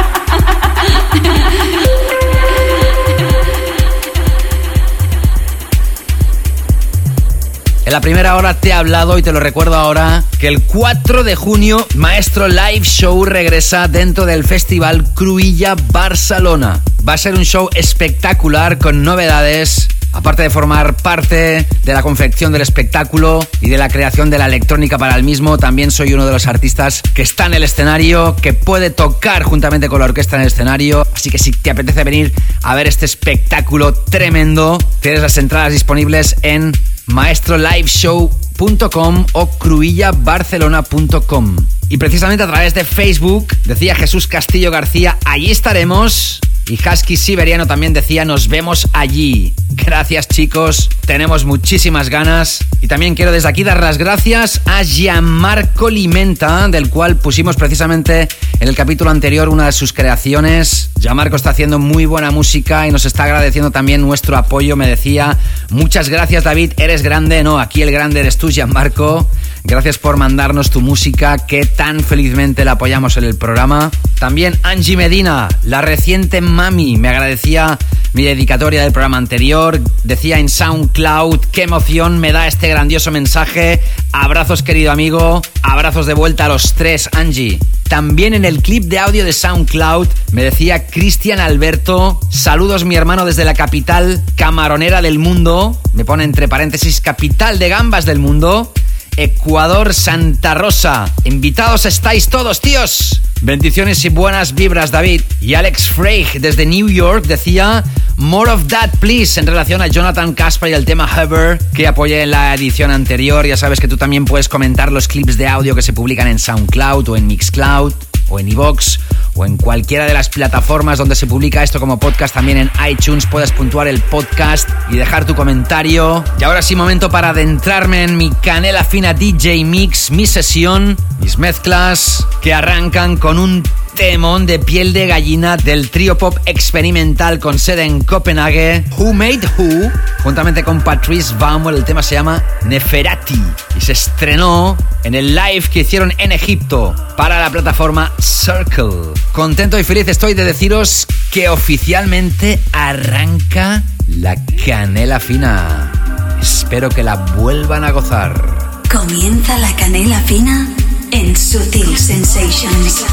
En 7.90 7.94
la 7.94 8.00
primera 8.00 8.36
hora 8.36 8.54
te 8.54 8.68
he 8.68 8.72
hablado 8.72 9.18
y 9.18 9.22
te 9.22 9.32
lo 9.32 9.40
recuerdo 9.40 9.74
ahora 9.74 10.22
que 10.38 10.46
el 10.46 10.62
4 10.62 11.24
de 11.24 11.34
junio 11.34 11.84
Maestro 11.96 12.46
Live 12.46 12.84
Show 12.84 13.24
regresa 13.24 13.88
dentro 13.88 14.26
del 14.26 14.44
Festival 14.44 15.12
Cruilla 15.14 15.74
Barcelona. 15.90 16.82
Va 17.06 17.14
a 17.14 17.18
ser 17.18 17.34
un 17.34 17.44
show 17.44 17.68
espectacular 17.74 18.78
con 18.78 19.02
novedades. 19.02 19.88
Aparte 20.12 20.42
de 20.42 20.50
formar 20.50 20.96
parte 20.96 21.66
de 21.84 21.92
la 21.92 22.02
confección 22.02 22.52
del 22.52 22.62
espectáculo 22.62 23.46
y 23.60 23.68
de 23.68 23.78
la 23.78 23.88
creación 23.88 24.30
de 24.30 24.38
la 24.38 24.46
electrónica 24.46 24.98
para 24.98 25.14
el 25.16 25.22
mismo, 25.22 25.58
también 25.58 25.90
soy 25.90 26.12
uno 26.12 26.26
de 26.26 26.32
los 26.32 26.46
artistas 26.46 27.02
que 27.14 27.22
está 27.22 27.46
en 27.46 27.54
el 27.54 27.62
escenario, 27.62 28.36
que 28.36 28.52
puede 28.52 28.90
tocar 28.90 29.44
juntamente 29.44 29.88
con 29.88 30.00
la 30.00 30.06
orquesta 30.06 30.36
en 30.36 30.42
el 30.42 30.48
escenario. 30.48 31.06
Así 31.14 31.30
que 31.30 31.38
si 31.38 31.52
te 31.52 31.70
apetece 31.70 32.04
venir 32.04 32.32
a 32.62 32.74
ver 32.74 32.88
este 32.88 33.06
espectáculo 33.06 33.94
tremendo, 33.94 34.76
tienes 35.00 35.22
las 35.22 35.38
entradas 35.38 35.72
disponibles 35.72 36.36
en 36.42 36.72
maestroliveshow.com 37.06 39.26
o 39.32 39.50
cruillabarcelona.com. 39.58 41.56
Y 41.88 41.96
precisamente 41.98 42.42
a 42.44 42.46
través 42.46 42.74
de 42.74 42.84
Facebook, 42.84 43.56
decía 43.64 43.94
Jesús 43.94 44.26
Castillo 44.26 44.70
García, 44.70 45.16
allí 45.24 45.50
estaremos. 45.50 46.40
Y 46.70 46.78
Husky 46.88 47.16
Siberiano 47.16 47.66
también 47.66 47.92
decía, 47.92 48.24
nos 48.24 48.46
vemos 48.46 48.86
allí. 48.92 49.52
Gracias 49.70 50.28
chicos, 50.28 50.88
tenemos 51.04 51.44
muchísimas 51.44 52.10
ganas. 52.10 52.64
Y 52.80 52.86
también 52.86 53.16
quiero 53.16 53.32
desde 53.32 53.48
aquí 53.48 53.64
dar 53.64 53.80
las 53.80 53.98
gracias 53.98 54.60
a 54.66 54.84
Gianmarco 54.84 55.90
Limenta, 55.90 56.68
del 56.68 56.88
cual 56.88 57.16
pusimos 57.16 57.56
precisamente 57.56 58.28
en 58.60 58.68
el 58.68 58.76
capítulo 58.76 59.10
anterior 59.10 59.48
una 59.48 59.66
de 59.66 59.72
sus 59.72 59.92
creaciones. 59.92 60.90
Gianmarco 61.00 61.34
está 61.34 61.50
haciendo 61.50 61.80
muy 61.80 62.06
buena 62.06 62.30
música 62.30 62.86
y 62.86 62.92
nos 62.92 63.04
está 63.04 63.24
agradeciendo 63.24 63.72
también 63.72 64.00
nuestro 64.00 64.36
apoyo. 64.36 64.76
Me 64.76 64.86
decía, 64.86 65.36
muchas 65.70 66.08
gracias 66.08 66.44
David, 66.44 66.74
eres 66.76 67.02
grande. 67.02 67.42
No, 67.42 67.58
aquí 67.58 67.82
el 67.82 67.90
grande 67.90 68.20
eres 68.20 68.38
tú, 68.38 68.48
Gianmarco. 68.48 69.28
Gracias 69.64 69.98
por 69.98 70.16
mandarnos 70.16 70.70
tu 70.70 70.80
música, 70.80 71.36
que 71.36 71.66
tan 71.66 72.00
felizmente 72.00 72.64
la 72.64 72.72
apoyamos 72.72 73.16
en 73.16 73.24
el 73.24 73.36
programa. 73.36 73.90
También 74.18 74.58
Angie 74.62 74.96
Medina, 74.96 75.48
la 75.62 75.80
reciente 75.82 76.40
mami, 76.60 76.98
me 76.98 77.08
agradecía 77.08 77.78
mi 78.12 78.22
dedicatoria 78.22 78.82
del 78.82 78.92
programa 78.92 79.16
anterior. 79.16 79.80
Decía 80.04 80.38
en 80.38 80.50
SoundCloud, 80.50 81.40
qué 81.52 81.62
emoción 81.62 82.18
me 82.18 82.32
da 82.32 82.46
este 82.46 82.68
grandioso 82.68 83.10
mensaje. 83.10 83.80
Abrazos 84.12 84.62
querido 84.62 84.92
amigo, 84.92 85.40
abrazos 85.62 86.04
de 86.04 86.12
vuelta 86.12 86.44
a 86.44 86.48
los 86.48 86.74
tres, 86.74 87.08
Angie. 87.12 87.58
También 87.88 88.34
en 88.34 88.44
el 88.44 88.60
clip 88.60 88.84
de 88.84 88.98
audio 88.98 89.24
de 89.24 89.32
SoundCloud 89.32 90.08
me 90.32 90.44
decía 90.44 90.86
Cristian 90.86 91.40
Alberto, 91.40 92.20
saludos 92.28 92.84
mi 92.84 92.94
hermano 92.94 93.24
desde 93.24 93.46
la 93.46 93.54
capital 93.54 94.22
camaronera 94.36 95.00
del 95.00 95.18
mundo, 95.18 95.80
me 95.94 96.04
pone 96.04 96.24
entre 96.24 96.46
paréntesis 96.46 97.00
capital 97.00 97.58
de 97.58 97.70
gambas 97.70 98.04
del 98.04 98.18
mundo. 98.18 98.70
Ecuador, 99.16 99.94
Santa 99.94 100.54
Rosa. 100.54 101.12
Invitados 101.24 101.86
estáis 101.86 102.28
todos, 102.28 102.60
tíos. 102.60 103.20
Bendiciones 103.42 104.04
y 104.04 104.10
buenas 104.10 104.54
vibras, 104.54 104.90
David. 104.90 105.22
Y 105.40 105.54
Alex 105.54 105.88
Freig 105.88 106.40
desde 106.40 106.66
New 106.66 106.88
York 106.88 107.26
decía 107.26 107.82
More 108.16 108.50
of 108.50 108.66
that, 108.66 108.90
please, 109.00 109.40
en 109.40 109.46
relación 109.46 109.80
a 109.80 109.86
Jonathan 109.86 110.34
Casper 110.34 110.70
y 110.70 110.74
el 110.74 110.84
tema 110.84 111.08
Hover 111.08 111.58
que 111.74 111.86
apoyé 111.86 112.22
en 112.22 112.32
la 112.32 112.54
edición 112.54 112.90
anterior. 112.90 113.46
Ya 113.46 113.56
sabes 113.56 113.80
que 113.80 113.88
tú 113.88 113.96
también 113.96 114.26
puedes 114.26 114.48
comentar 114.48 114.92
los 114.92 115.08
clips 115.08 115.38
de 115.38 115.46
audio 115.46 115.74
que 115.74 115.82
se 115.82 115.94
publican 115.94 116.28
en 116.28 116.38
SoundCloud 116.38 117.08
o 117.08 117.16
en 117.16 117.26
Mixcloud 117.26 117.94
o 118.30 118.40
en 118.40 118.48
iVoox 118.48 118.98
o 119.34 119.44
en 119.44 119.56
cualquiera 119.58 120.06
de 120.06 120.14
las 120.14 120.28
plataformas 120.28 120.98
donde 120.98 121.14
se 121.14 121.26
publica 121.26 121.62
esto 121.62 121.78
como 121.78 121.98
podcast, 121.98 122.34
también 122.34 122.58
en 122.58 122.70
iTunes 122.88 123.26
puedes 123.26 123.52
puntuar 123.52 123.88
el 123.88 124.00
podcast 124.00 124.68
y 124.88 124.96
dejar 124.96 125.26
tu 125.26 125.34
comentario. 125.34 126.24
Y 126.38 126.44
ahora 126.44 126.62
sí, 126.62 126.74
momento 126.74 127.10
para 127.10 127.30
adentrarme 127.30 128.04
en 128.04 128.16
mi 128.16 128.30
canela 128.30 128.84
fina 128.84 129.12
DJ 129.12 129.64
Mix, 129.64 130.10
mi 130.10 130.26
sesión, 130.26 130.96
mis 131.20 131.38
mezclas 131.38 132.26
que 132.40 132.54
arrancan 132.54 133.16
con 133.16 133.38
un 133.38 133.62
temón 133.94 134.46
de 134.46 134.58
piel 134.58 134.92
de 134.92 135.06
gallina 135.06 135.56
del 135.56 135.90
trío 135.90 136.16
pop 136.16 136.36
experimental 136.46 137.38
con 137.38 137.58
sede 137.58 137.84
en 137.84 138.02
Copenhague, 138.02 138.84
Who 138.96 139.12
Made 139.12 139.40
Who, 139.56 139.90
juntamente 140.22 140.64
con 140.64 140.80
Patrice 140.80 141.34
Baumel, 141.38 141.76
el 141.76 141.84
tema 141.84 142.02
se 142.02 142.14
llama 142.14 142.42
Neferati 142.64 143.42
y 143.76 143.80
se 143.80 143.92
estrenó 143.92 144.76
en 145.04 145.14
el 145.14 145.34
live 145.34 145.64
que 145.72 145.80
hicieron 145.80 146.12
en 146.18 146.32
Egipto 146.32 146.94
para 147.16 147.40
la 147.40 147.50
plataforma 147.50 148.12
Circle. 148.20 149.12
Contento 149.32 149.78
y 149.78 149.84
feliz 149.84 150.08
estoy 150.08 150.34
de 150.34 150.44
deciros 150.44 151.06
que 151.30 151.48
oficialmente 151.48 152.60
arranca 152.72 153.82
la 154.08 154.36
canela 154.64 155.20
fina. 155.20 155.92
Espero 156.40 156.88
que 156.88 157.02
la 157.02 157.16
vuelvan 157.16 157.84
a 157.84 157.90
gozar. 157.90 158.82
Comienza 158.90 159.56
la 159.58 159.74
canela 159.76 160.20
fina 160.20 160.68
en 161.12 161.36
Sutil 161.36 161.96
Sensations. 161.96 163.04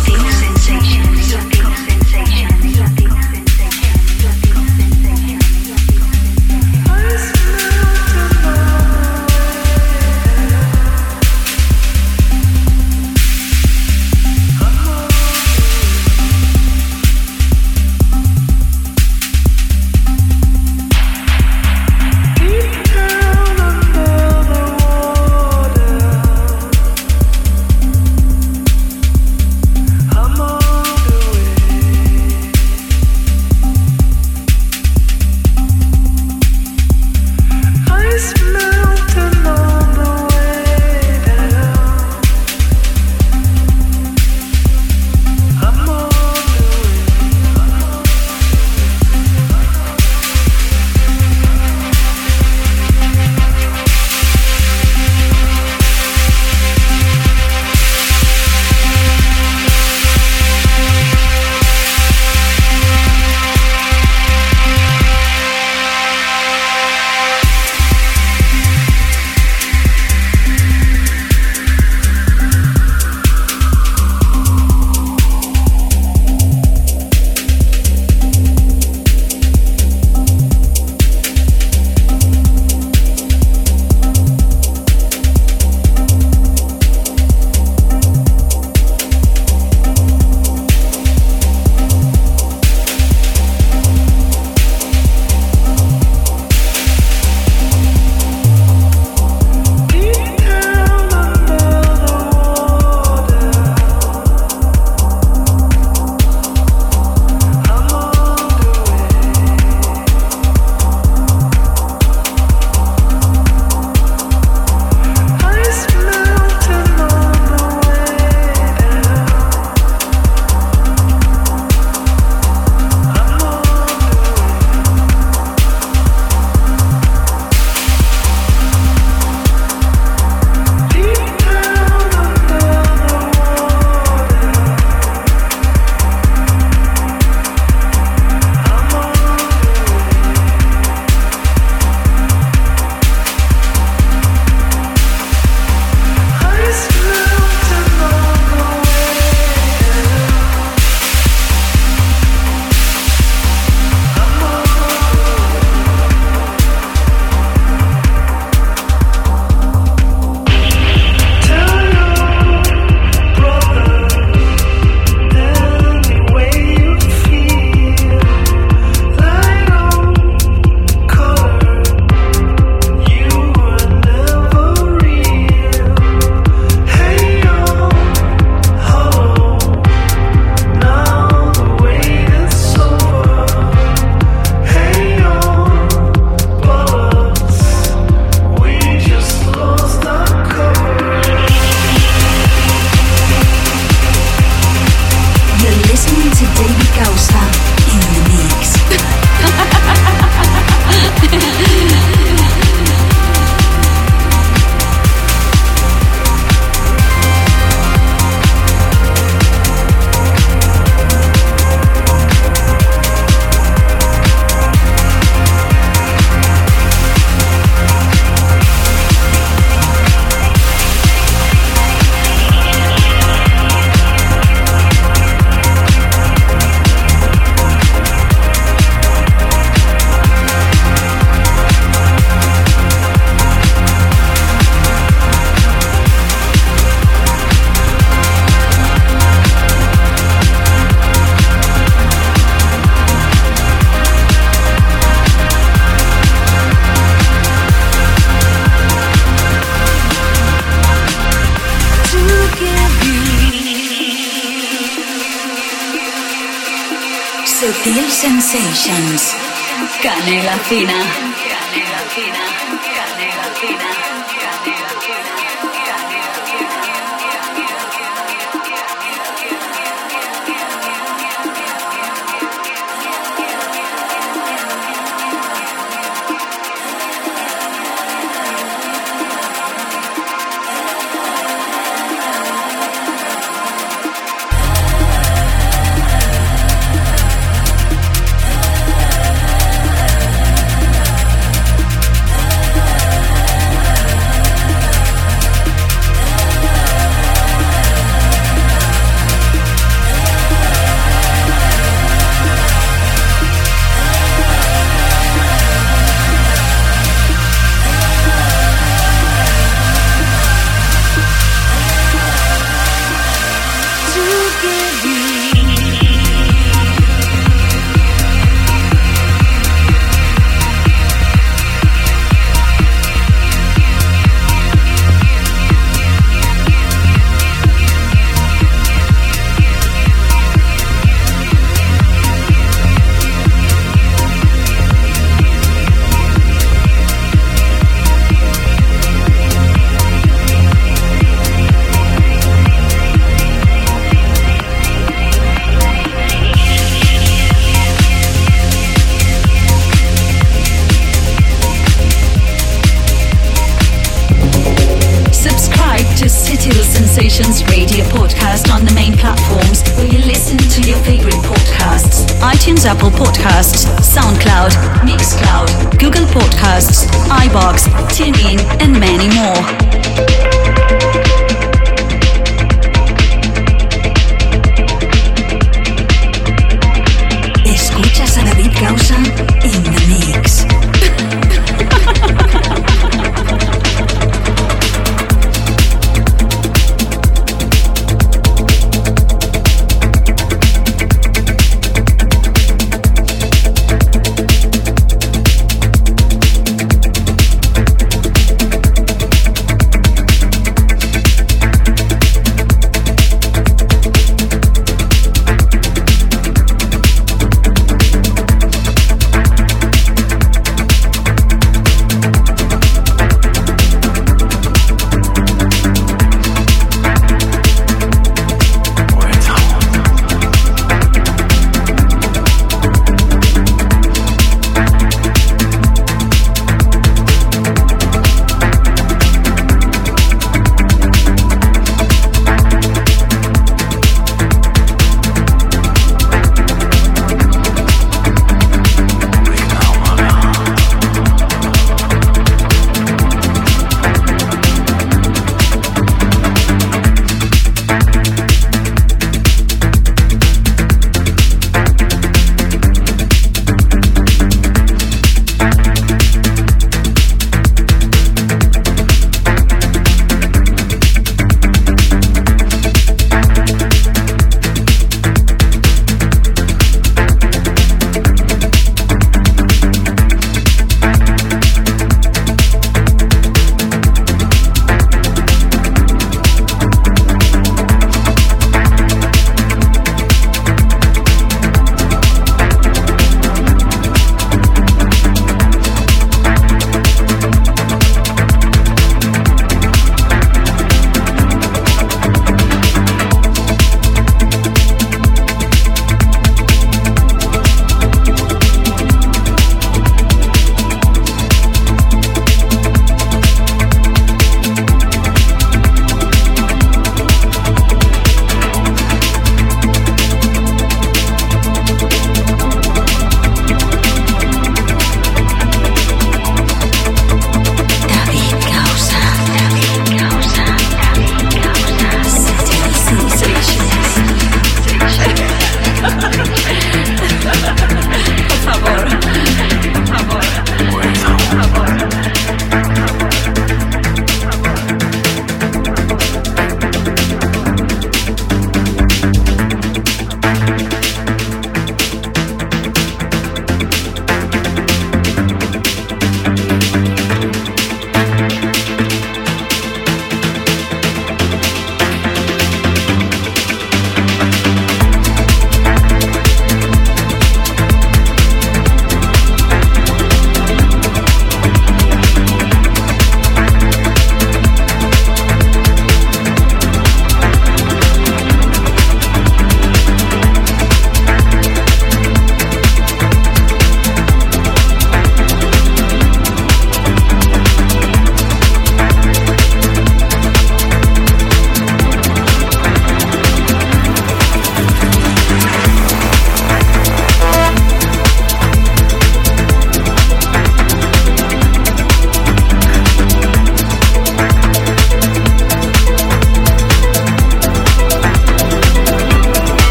sensation. 0.68 1.06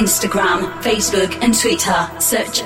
Instagram, 0.00 0.72
Facebook, 0.82 1.36
and 1.42 1.52
Twitter. 1.52 2.10
Search 2.18 2.62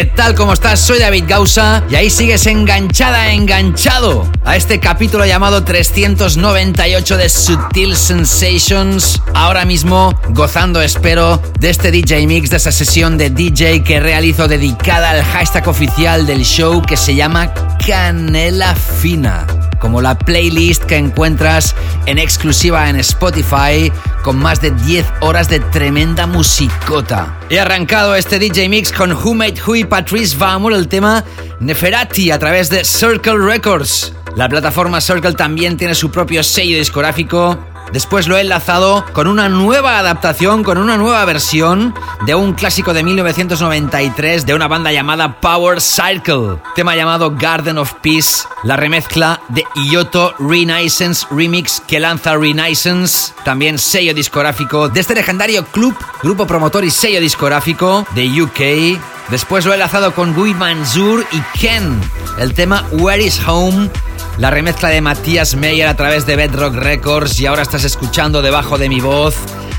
¿qué 0.00 0.06
tal? 0.06 0.34
¿Cómo 0.34 0.54
estás? 0.54 0.80
Soy 0.80 0.98
David 0.98 1.24
Gausa 1.28 1.84
y 1.90 1.94
ahí 1.94 2.08
sigues 2.08 2.46
enganchada, 2.46 3.32
enganchado 3.32 4.26
a 4.46 4.56
este 4.56 4.80
capítulo 4.80 5.26
llamado 5.26 5.62
398 5.62 7.18
de 7.18 7.28
Sutil 7.28 7.94
Sensations. 7.94 9.20
Ahora 9.34 9.66
mismo 9.66 10.18
gozando, 10.30 10.80
espero, 10.80 11.42
de 11.58 11.68
este 11.68 11.90
DJ 11.90 12.26
Mix, 12.26 12.48
de 12.48 12.56
esa 12.56 12.72
sesión 12.72 13.18
de 13.18 13.28
DJ 13.28 13.84
que 13.84 14.00
realizo 14.00 14.48
dedicada 14.48 15.10
al 15.10 15.22
hashtag 15.22 15.68
oficial 15.68 16.24
del 16.24 16.46
show 16.46 16.80
que 16.80 16.96
se 16.96 17.14
llama 17.14 17.52
Canela 17.86 18.74
Fina 18.74 19.46
como 19.80 20.02
la 20.02 20.16
playlist 20.16 20.84
que 20.84 20.96
encuentras 20.96 21.74
en 22.06 22.18
exclusiva 22.18 22.88
en 22.88 22.96
Spotify 22.96 23.90
con 24.30 24.38
más 24.38 24.60
de 24.60 24.70
10 24.70 25.06
horas 25.22 25.48
de 25.48 25.58
tremenda 25.58 26.24
musicota. 26.24 27.36
He 27.48 27.58
arrancado 27.58 28.14
este 28.14 28.38
DJ 28.38 28.68
Mix 28.68 28.92
con 28.92 29.10
Who 29.10 29.34
Made 29.34 29.60
Who 29.66 29.74
y 29.74 29.82
Patrice 29.82 30.36
Vamur, 30.36 30.72
el 30.72 30.86
tema 30.86 31.24
Neferati 31.58 32.30
a 32.30 32.38
través 32.38 32.70
de 32.70 32.84
Circle 32.84 33.38
Records. 33.38 34.12
La 34.36 34.48
plataforma 34.48 35.00
Circle 35.00 35.32
también 35.32 35.76
tiene 35.76 35.96
su 35.96 36.12
propio 36.12 36.44
sello 36.44 36.78
discográfico 36.78 37.58
Después 37.92 38.28
lo 38.28 38.36
he 38.36 38.40
enlazado 38.40 39.04
con 39.12 39.26
una 39.26 39.48
nueva 39.48 39.98
adaptación, 39.98 40.62
con 40.62 40.78
una 40.78 40.96
nueva 40.96 41.24
versión 41.24 41.92
de 42.26 42.34
un 42.34 42.52
clásico 42.52 42.92
de 42.92 43.02
1993 43.02 44.44
de 44.44 44.54
una 44.54 44.68
banda 44.68 44.92
llamada 44.92 45.40
Power 45.40 45.80
Cycle, 45.80 46.58
tema 46.74 46.94
llamado 46.94 47.34
Garden 47.36 47.78
of 47.78 47.94
Peace, 48.02 48.44
la 48.62 48.76
remezcla 48.76 49.40
de 49.48 49.64
Ioto 49.74 50.34
Renaissance 50.38 51.26
Remix 51.30 51.80
que 51.86 52.00
lanza 52.00 52.36
Renaissance, 52.36 53.32
también 53.44 53.78
sello 53.78 54.14
discográfico 54.14 54.88
de 54.88 55.00
este 55.00 55.14
legendario 55.14 55.64
club, 55.66 55.96
grupo 56.22 56.46
promotor 56.46 56.84
y 56.84 56.90
sello 56.90 57.20
discográfico 57.20 58.06
de 58.14 58.42
UK. 58.42 59.30
Después 59.30 59.64
lo 59.64 59.72
he 59.72 59.74
enlazado 59.74 60.14
con 60.14 60.34
Guy 60.34 60.54
Manzur 60.54 61.24
y 61.32 61.58
Ken, 61.58 62.00
el 62.38 62.52
tema 62.54 62.84
Where 62.92 63.22
is 63.22 63.40
Home 63.46 63.90
la 64.38 64.50
remezcla 64.50 64.88
de 64.88 65.02
Matías 65.02 65.54
Meyer 65.54 65.86
a 65.86 65.96
través 65.96 66.24
de 66.24 66.34
Bedrock 66.34 66.74
Records 66.74 67.38
y 67.40 67.46
ahora 67.46 67.60
estás 67.60 67.84
escuchando 67.84 68.40
debajo 68.40 68.78
de 68.78 68.88
mi 68.88 69.00
voz 69.00 69.36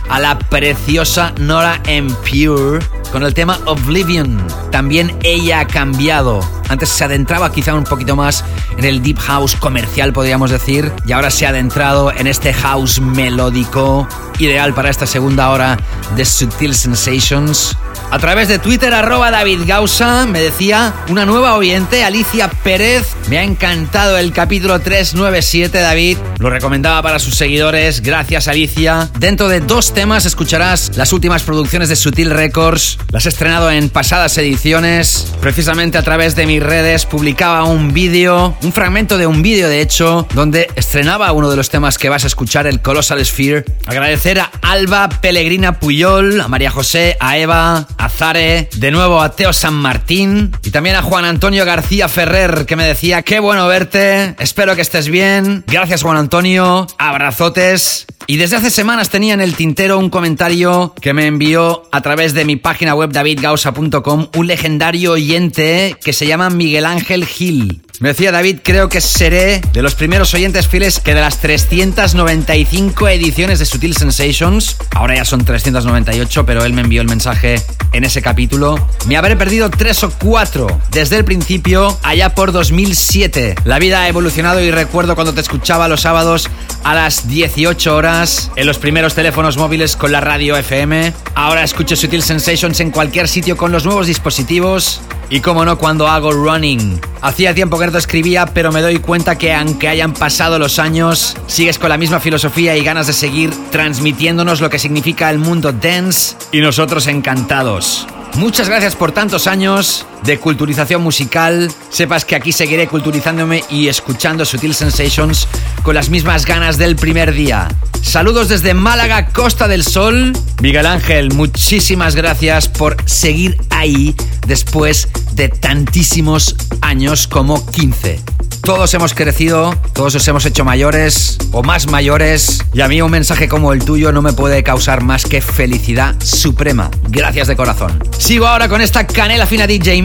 a 0.10 0.20
la 0.20 0.38
preciosa 0.38 1.34
Nora. 1.40 1.82
Pure 2.30 2.86
con 3.12 3.24
el 3.24 3.34
tema 3.34 3.60
Oblivion. 3.66 4.42
También 4.72 5.18
ella 5.24 5.62
ha 5.62 5.68
cambiado. 5.68 6.42
Antes 6.72 6.88
se 6.88 7.04
adentraba 7.04 7.52
quizá 7.52 7.74
un 7.74 7.84
poquito 7.84 8.16
más 8.16 8.46
en 8.78 8.86
el 8.86 9.04
deep 9.04 9.20
house 9.20 9.58
comercial, 9.58 10.14
podríamos 10.14 10.52
decir, 10.52 10.90
y 11.06 11.12
ahora 11.12 11.30
se 11.30 11.46
ha 11.46 11.50
adentrado 11.50 12.14
en 12.14 12.28
este 12.28 12.54
house 12.54 13.02
melódico, 13.02 14.08
ideal 14.40 14.74
para 14.74 14.90
esta 14.90 15.06
segunda 15.06 15.50
hora 15.50 15.78
de 16.16 16.24
Sutil 16.24 16.74
Sensations. 16.74 17.76
A 18.10 18.20
través 18.20 18.50
de 18.50 18.60
Twitter, 18.60 18.94
arroba 18.94 19.32
David 19.32 19.62
Gausa, 19.66 20.26
me 20.26 20.42
decía 20.42 20.94
una 21.08 21.26
nueva 21.26 21.56
oyente, 21.56 22.04
Alicia 22.04 22.50
Pérez. 22.50 23.08
Me 23.30 23.38
ha 23.38 23.44
encantado 23.44 24.18
el 24.18 24.34
capítulo 24.34 24.80
397, 24.80 25.80
David. 25.80 26.18
Lo 26.40 26.50
recomendaba 26.50 27.02
para 27.02 27.20
sus 27.20 27.36
seguidores. 27.36 28.02
Gracias, 28.02 28.50
Alicia. 28.50 29.10
Dentro 29.18 29.48
de 29.48 29.62
dos 29.62 29.94
temas 29.94 30.26
escucharás 30.26 30.98
las 30.98 31.14
últimas 31.14 31.44
producciones 31.44 31.88
de 31.88 31.96
Sutil 31.96 32.32
Records. 32.32 32.98
Las 33.12 33.26
he 33.26 33.30
estrenado 33.30 33.72
en 33.72 33.90
pasadas 33.90 34.38
ediciones. 34.38 35.32
Precisamente 35.40 35.98
a 35.98 36.04
través 36.04 36.36
de 36.36 36.46
redes 36.62 37.06
publicaba 37.06 37.64
un 37.64 37.94
vídeo, 37.94 38.56
un 38.62 38.72
fragmento 38.72 39.18
de 39.18 39.28
un 39.28 39.42
vídeo, 39.42 39.68
de 39.68 39.82
hecho, 39.82 40.28
donde 40.34 40.70
estrenaba 40.76 41.32
uno 41.32 41.50
de 41.50 41.56
los 41.56 41.70
temas 41.70 41.98
que 41.98 42.10
vas 42.10 42.24
a 42.24 42.28
escuchar, 42.28 42.68
el 42.68 42.82
Colossal 42.82 43.24
Sphere. 43.26 43.66
Agradecer 43.86 44.40
a 44.40 44.52
Alba 44.62 45.10
Pellegrina 45.10 45.80
Puyol, 45.80 46.40
a 46.42 46.48
María 46.48 46.72
José, 46.72 47.18
a 47.20 47.38
Eva, 47.38 47.88
a 47.98 48.10
Zare, 48.10 48.70
de 48.76 48.92
nuevo 48.92 49.22
a 49.22 49.36
Teo 49.36 49.54
San 49.54 49.74
Martín 49.74 50.52
y 50.64 50.72
también 50.72 50.96
a 50.96 51.02
Juan 51.02 51.26
Antonio 51.26 51.66
García 51.66 52.08
Ferrer 52.08 52.66
que 52.66 52.76
me 52.76 52.86
decía, 52.86 53.22
qué 53.24 53.40
bueno 53.40 53.68
verte, 53.68 54.36
espero 54.40 54.76
que 54.76 54.82
estés 54.82 55.10
bien. 55.10 55.64
Gracias 55.68 56.04
Juan 56.04 56.18
Antonio, 56.18 56.88
abrazotes. 56.98 58.06
Y 58.28 58.38
desde 58.38 58.56
hace 58.56 58.70
semanas 58.70 59.10
tenía 59.10 59.34
en 59.34 59.42
el 59.42 59.56
tintero 59.56 59.98
un 59.98 60.10
comentario 60.10 60.94
que 61.02 61.14
me 61.14 61.26
envió 61.26 61.84
a 61.92 62.02
través 62.02 62.34
de 62.34 62.46
mi 62.46 62.56
página 62.56 62.94
web 62.94 63.12
davidgausa.com 63.12 64.28
un 64.36 64.48
legendario 64.48 65.14
oyente 65.14 65.98
que 66.04 66.14
se 66.14 66.28
llama 66.28 66.50
Miguel 66.56 66.86
Ángel 66.86 67.26
Gil. 67.26 67.82
Me 68.02 68.10
decía 68.10 68.32
David, 68.32 68.62
creo 68.64 68.90
que 68.90 69.00
seré 69.00 69.62
de 69.74 69.84
los 69.84 69.94
primeros 69.94 70.34
oyentes 70.34 70.68
fieles 70.68 71.00
que 71.00 71.14
de 71.14 71.22
las 71.22 71.38
395 71.38 73.08
ediciones 73.10 73.60
de 73.60 73.66
Sutil 73.66 73.96
Sensations, 73.96 74.76
ahora 74.96 75.18
ya 75.18 75.24
son 75.24 75.46
398, 75.46 76.44
pero 76.44 76.66
él 76.66 76.74
me 76.74 76.82
envió 76.82 77.04
el 77.04 77.08
mensaje 77.08 77.62
en 77.94 78.04
ese 78.04 78.24
capítulo, 78.24 78.76
me 79.06 79.18
habré 79.18 79.36
perdido 79.36 79.70
tres 79.70 80.04
o 80.04 80.10
cuatro 80.10 80.82
desde 80.90 81.18
el 81.18 81.26
principio, 81.26 81.96
allá 82.02 82.34
por 82.34 82.52
2007. 82.52 83.54
La 83.66 83.78
vida 83.78 84.02
ha 84.02 84.08
evolucionado 84.08 84.62
y 84.62 84.72
recuerdo 84.72 85.14
cuando 85.14 85.36
te 85.36 85.42
escuchaba 85.42 85.88
los 85.88 86.02
sábados 86.02 86.50
a 86.84 86.96
las 86.96 87.28
18 87.28 87.96
horas 87.96 88.50
en 88.56 88.66
los 88.66 88.80
primeros 88.80 89.14
teléfonos 89.14 89.58
móviles 89.58 89.96
con 89.96 90.12
la 90.12 90.22
radio 90.22 90.58
FM. 90.58 91.14
Ahora 91.36 91.64
escucho 91.64 91.96
Sutil 91.96 92.24
Sensations 92.24 92.80
en 92.80 92.90
cualquier 92.90 93.28
sitio 93.28 93.58
con 93.58 93.72
los 93.72 93.86
nuevos 93.86 94.08
dispositivos 94.08 95.02
y 95.32 95.40
como 95.40 95.66
no 95.66 95.78
cuando 95.78 96.08
hago 96.08 96.32
running. 96.34 97.00
Hacía 97.22 97.56
tiempo 97.56 97.80
que 97.80 97.86
escribía, 97.98 98.46
pero 98.48 98.72
me 98.72 98.82
doy 98.82 99.00
cuenta 99.00 99.38
que 99.38 99.54
aunque 99.54 99.88
hayan 99.88 100.14
pasado 100.14 100.60
los 100.60 100.80
años, 100.80 101.38
sigues 101.48 101.80
con 101.80 101.90
la 101.90 101.98
misma 101.98 102.20
filosofía 102.20 102.76
y 102.76 102.84
ganas 102.84 103.08
de 103.08 103.14
seguir 103.14 103.52
transmitiéndonos 103.72 104.62
lo 104.62 104.70
que 104.70 104.80
significa 104.80 105.30
el 105.30 105.40
mundo 105.40 105.72
dance 105.72 106.36
y 106.52 106.62
nosotros 106.62 107.08
encantados. 107.08 108.08
Muchas 108.36 108.70
gracias 108.70 108.96
por 108.96 109.12
tantos 109.12 109.48
años 109.48 110.06
de 110.24 110.40
culturización 110.40 111.02
musical. 111.02 111.72
Sepas 111.90 112.26
que 112.26 112.36
aquí 112.36 112.52
seguiré 112.52 112.88
culturizándome 112.88 113.64
y 113.70 113.88
escuchando 113.88 114.46
Sutil 114.46 114.74
Sensations 114.74 115.48
con 115.84 115.96
las 115.96 116.10
mismas 116.10 116.46
ganas 116.46 116.78
del 116.78 116.96
primer 116.96 117.34
día. 117.34 117.68
Saludos 118.02 118.50
desde 118.50 118.74
Málaga, 118.74 119.28
Costa 119.28 119.68
del 119.68 119.84
Sol. 119.84 120.34
Miguel 120.62 120.86
Ángel, 120.86 121.34
muchísimas 121.34 122.16
gracias 122.16 122.68
por 122.68 122.98
seguir 123.06 123.58
ahí 123.70 124.16
después 124.48 125.08
de 125.34 125.50
tantísimos 125.50 126.56
años 126.82 127.28
como 127.28 127.66
15. 127.72 128.20
Todos 128.64 128.94
hemos 128.94 129.16
crecido, 129.16 129.76
todos 129.94 130.14
nos 130.14 130.28
hemos 130.28 130.46
hecho 130.46 130.64
mayores 130.64 131.38
o 131.52 131.64
más 131.64 131.88
mayores 131.88 132.64
y 132.74 132.82
a 132.82 132.88
mí 132.88 133.02
un 133.02 133.10
mensaje 133.10 133.48
como 133.48 133.74
el 133.74 133.84
tuyo 133.84 134.12
no 134.12 134.22
me 134.22 134.34
puede 134.34 134.62
causar 134.62 135.02
más 135.02 135.26
que 135.26 135.42
felicidad 135.42 136.16
suprema. 136.20 136.92
Gracias 137.10 137.48
de 137.48 137.56
corazón. 137.56 138.04
Sigo 138.20 138.46
ahora 138.46 138.70
con 138.70 138.82
esta 138.82 139.08
canela 139.08 139.48
fina 139.48 139.66
DJ 139.66 140.04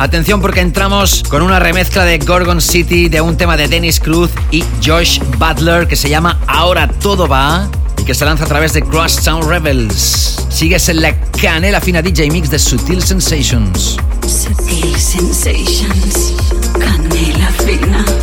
Atención 0.00 0.40
porque 0.40 0.60
entramos 0.60 1.22
con 1.28 1.42
una 1.42 1.60
remezcla 1.60 2.04
de 2.04 2.18
Gorgon 2.18 2.60
City 2.60 3.08
de 3.08 3.20
un 3.20 3.36
tema 3.36 3.56
de 3.56 3.68
Dennis 3.68 4.00
Cruz 4.00 4.30
y 4.50 4.64
Josh 4.84 5.20
Butler 5.38 5.86
que 5.86 5.94
se 5.94 6.08
llama 6.08 6.40
Ahora 6.48 6.88
todo 6.88 7.28
va 7.28 7.68
y 7.96 8.02
que 8.02 8.14
se 8.14 8.24
lanza 8.24 8.46
a 8.46 8.48
través 8.48 8.72
de 8.72 8.82
Crosstown 8.82 9.48
Rebels. 9.48 10.44
Sigues 10.50 10.88
en 10.88 11.02
la 11.02 11.20
canela 11.40 11.80
fina 11.80 12.02
DJ 12.02 12.32
Mix 12.32 12.50
de 12.50 12.58
Sutil 12.58 13.00
Sensations. 13.00 13.96
Sutil 14.26 14.98
Sensations. 14.98 16.34
Canela 16.80 17.48
fina. 17.64 18.17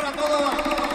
David 0.00 0.87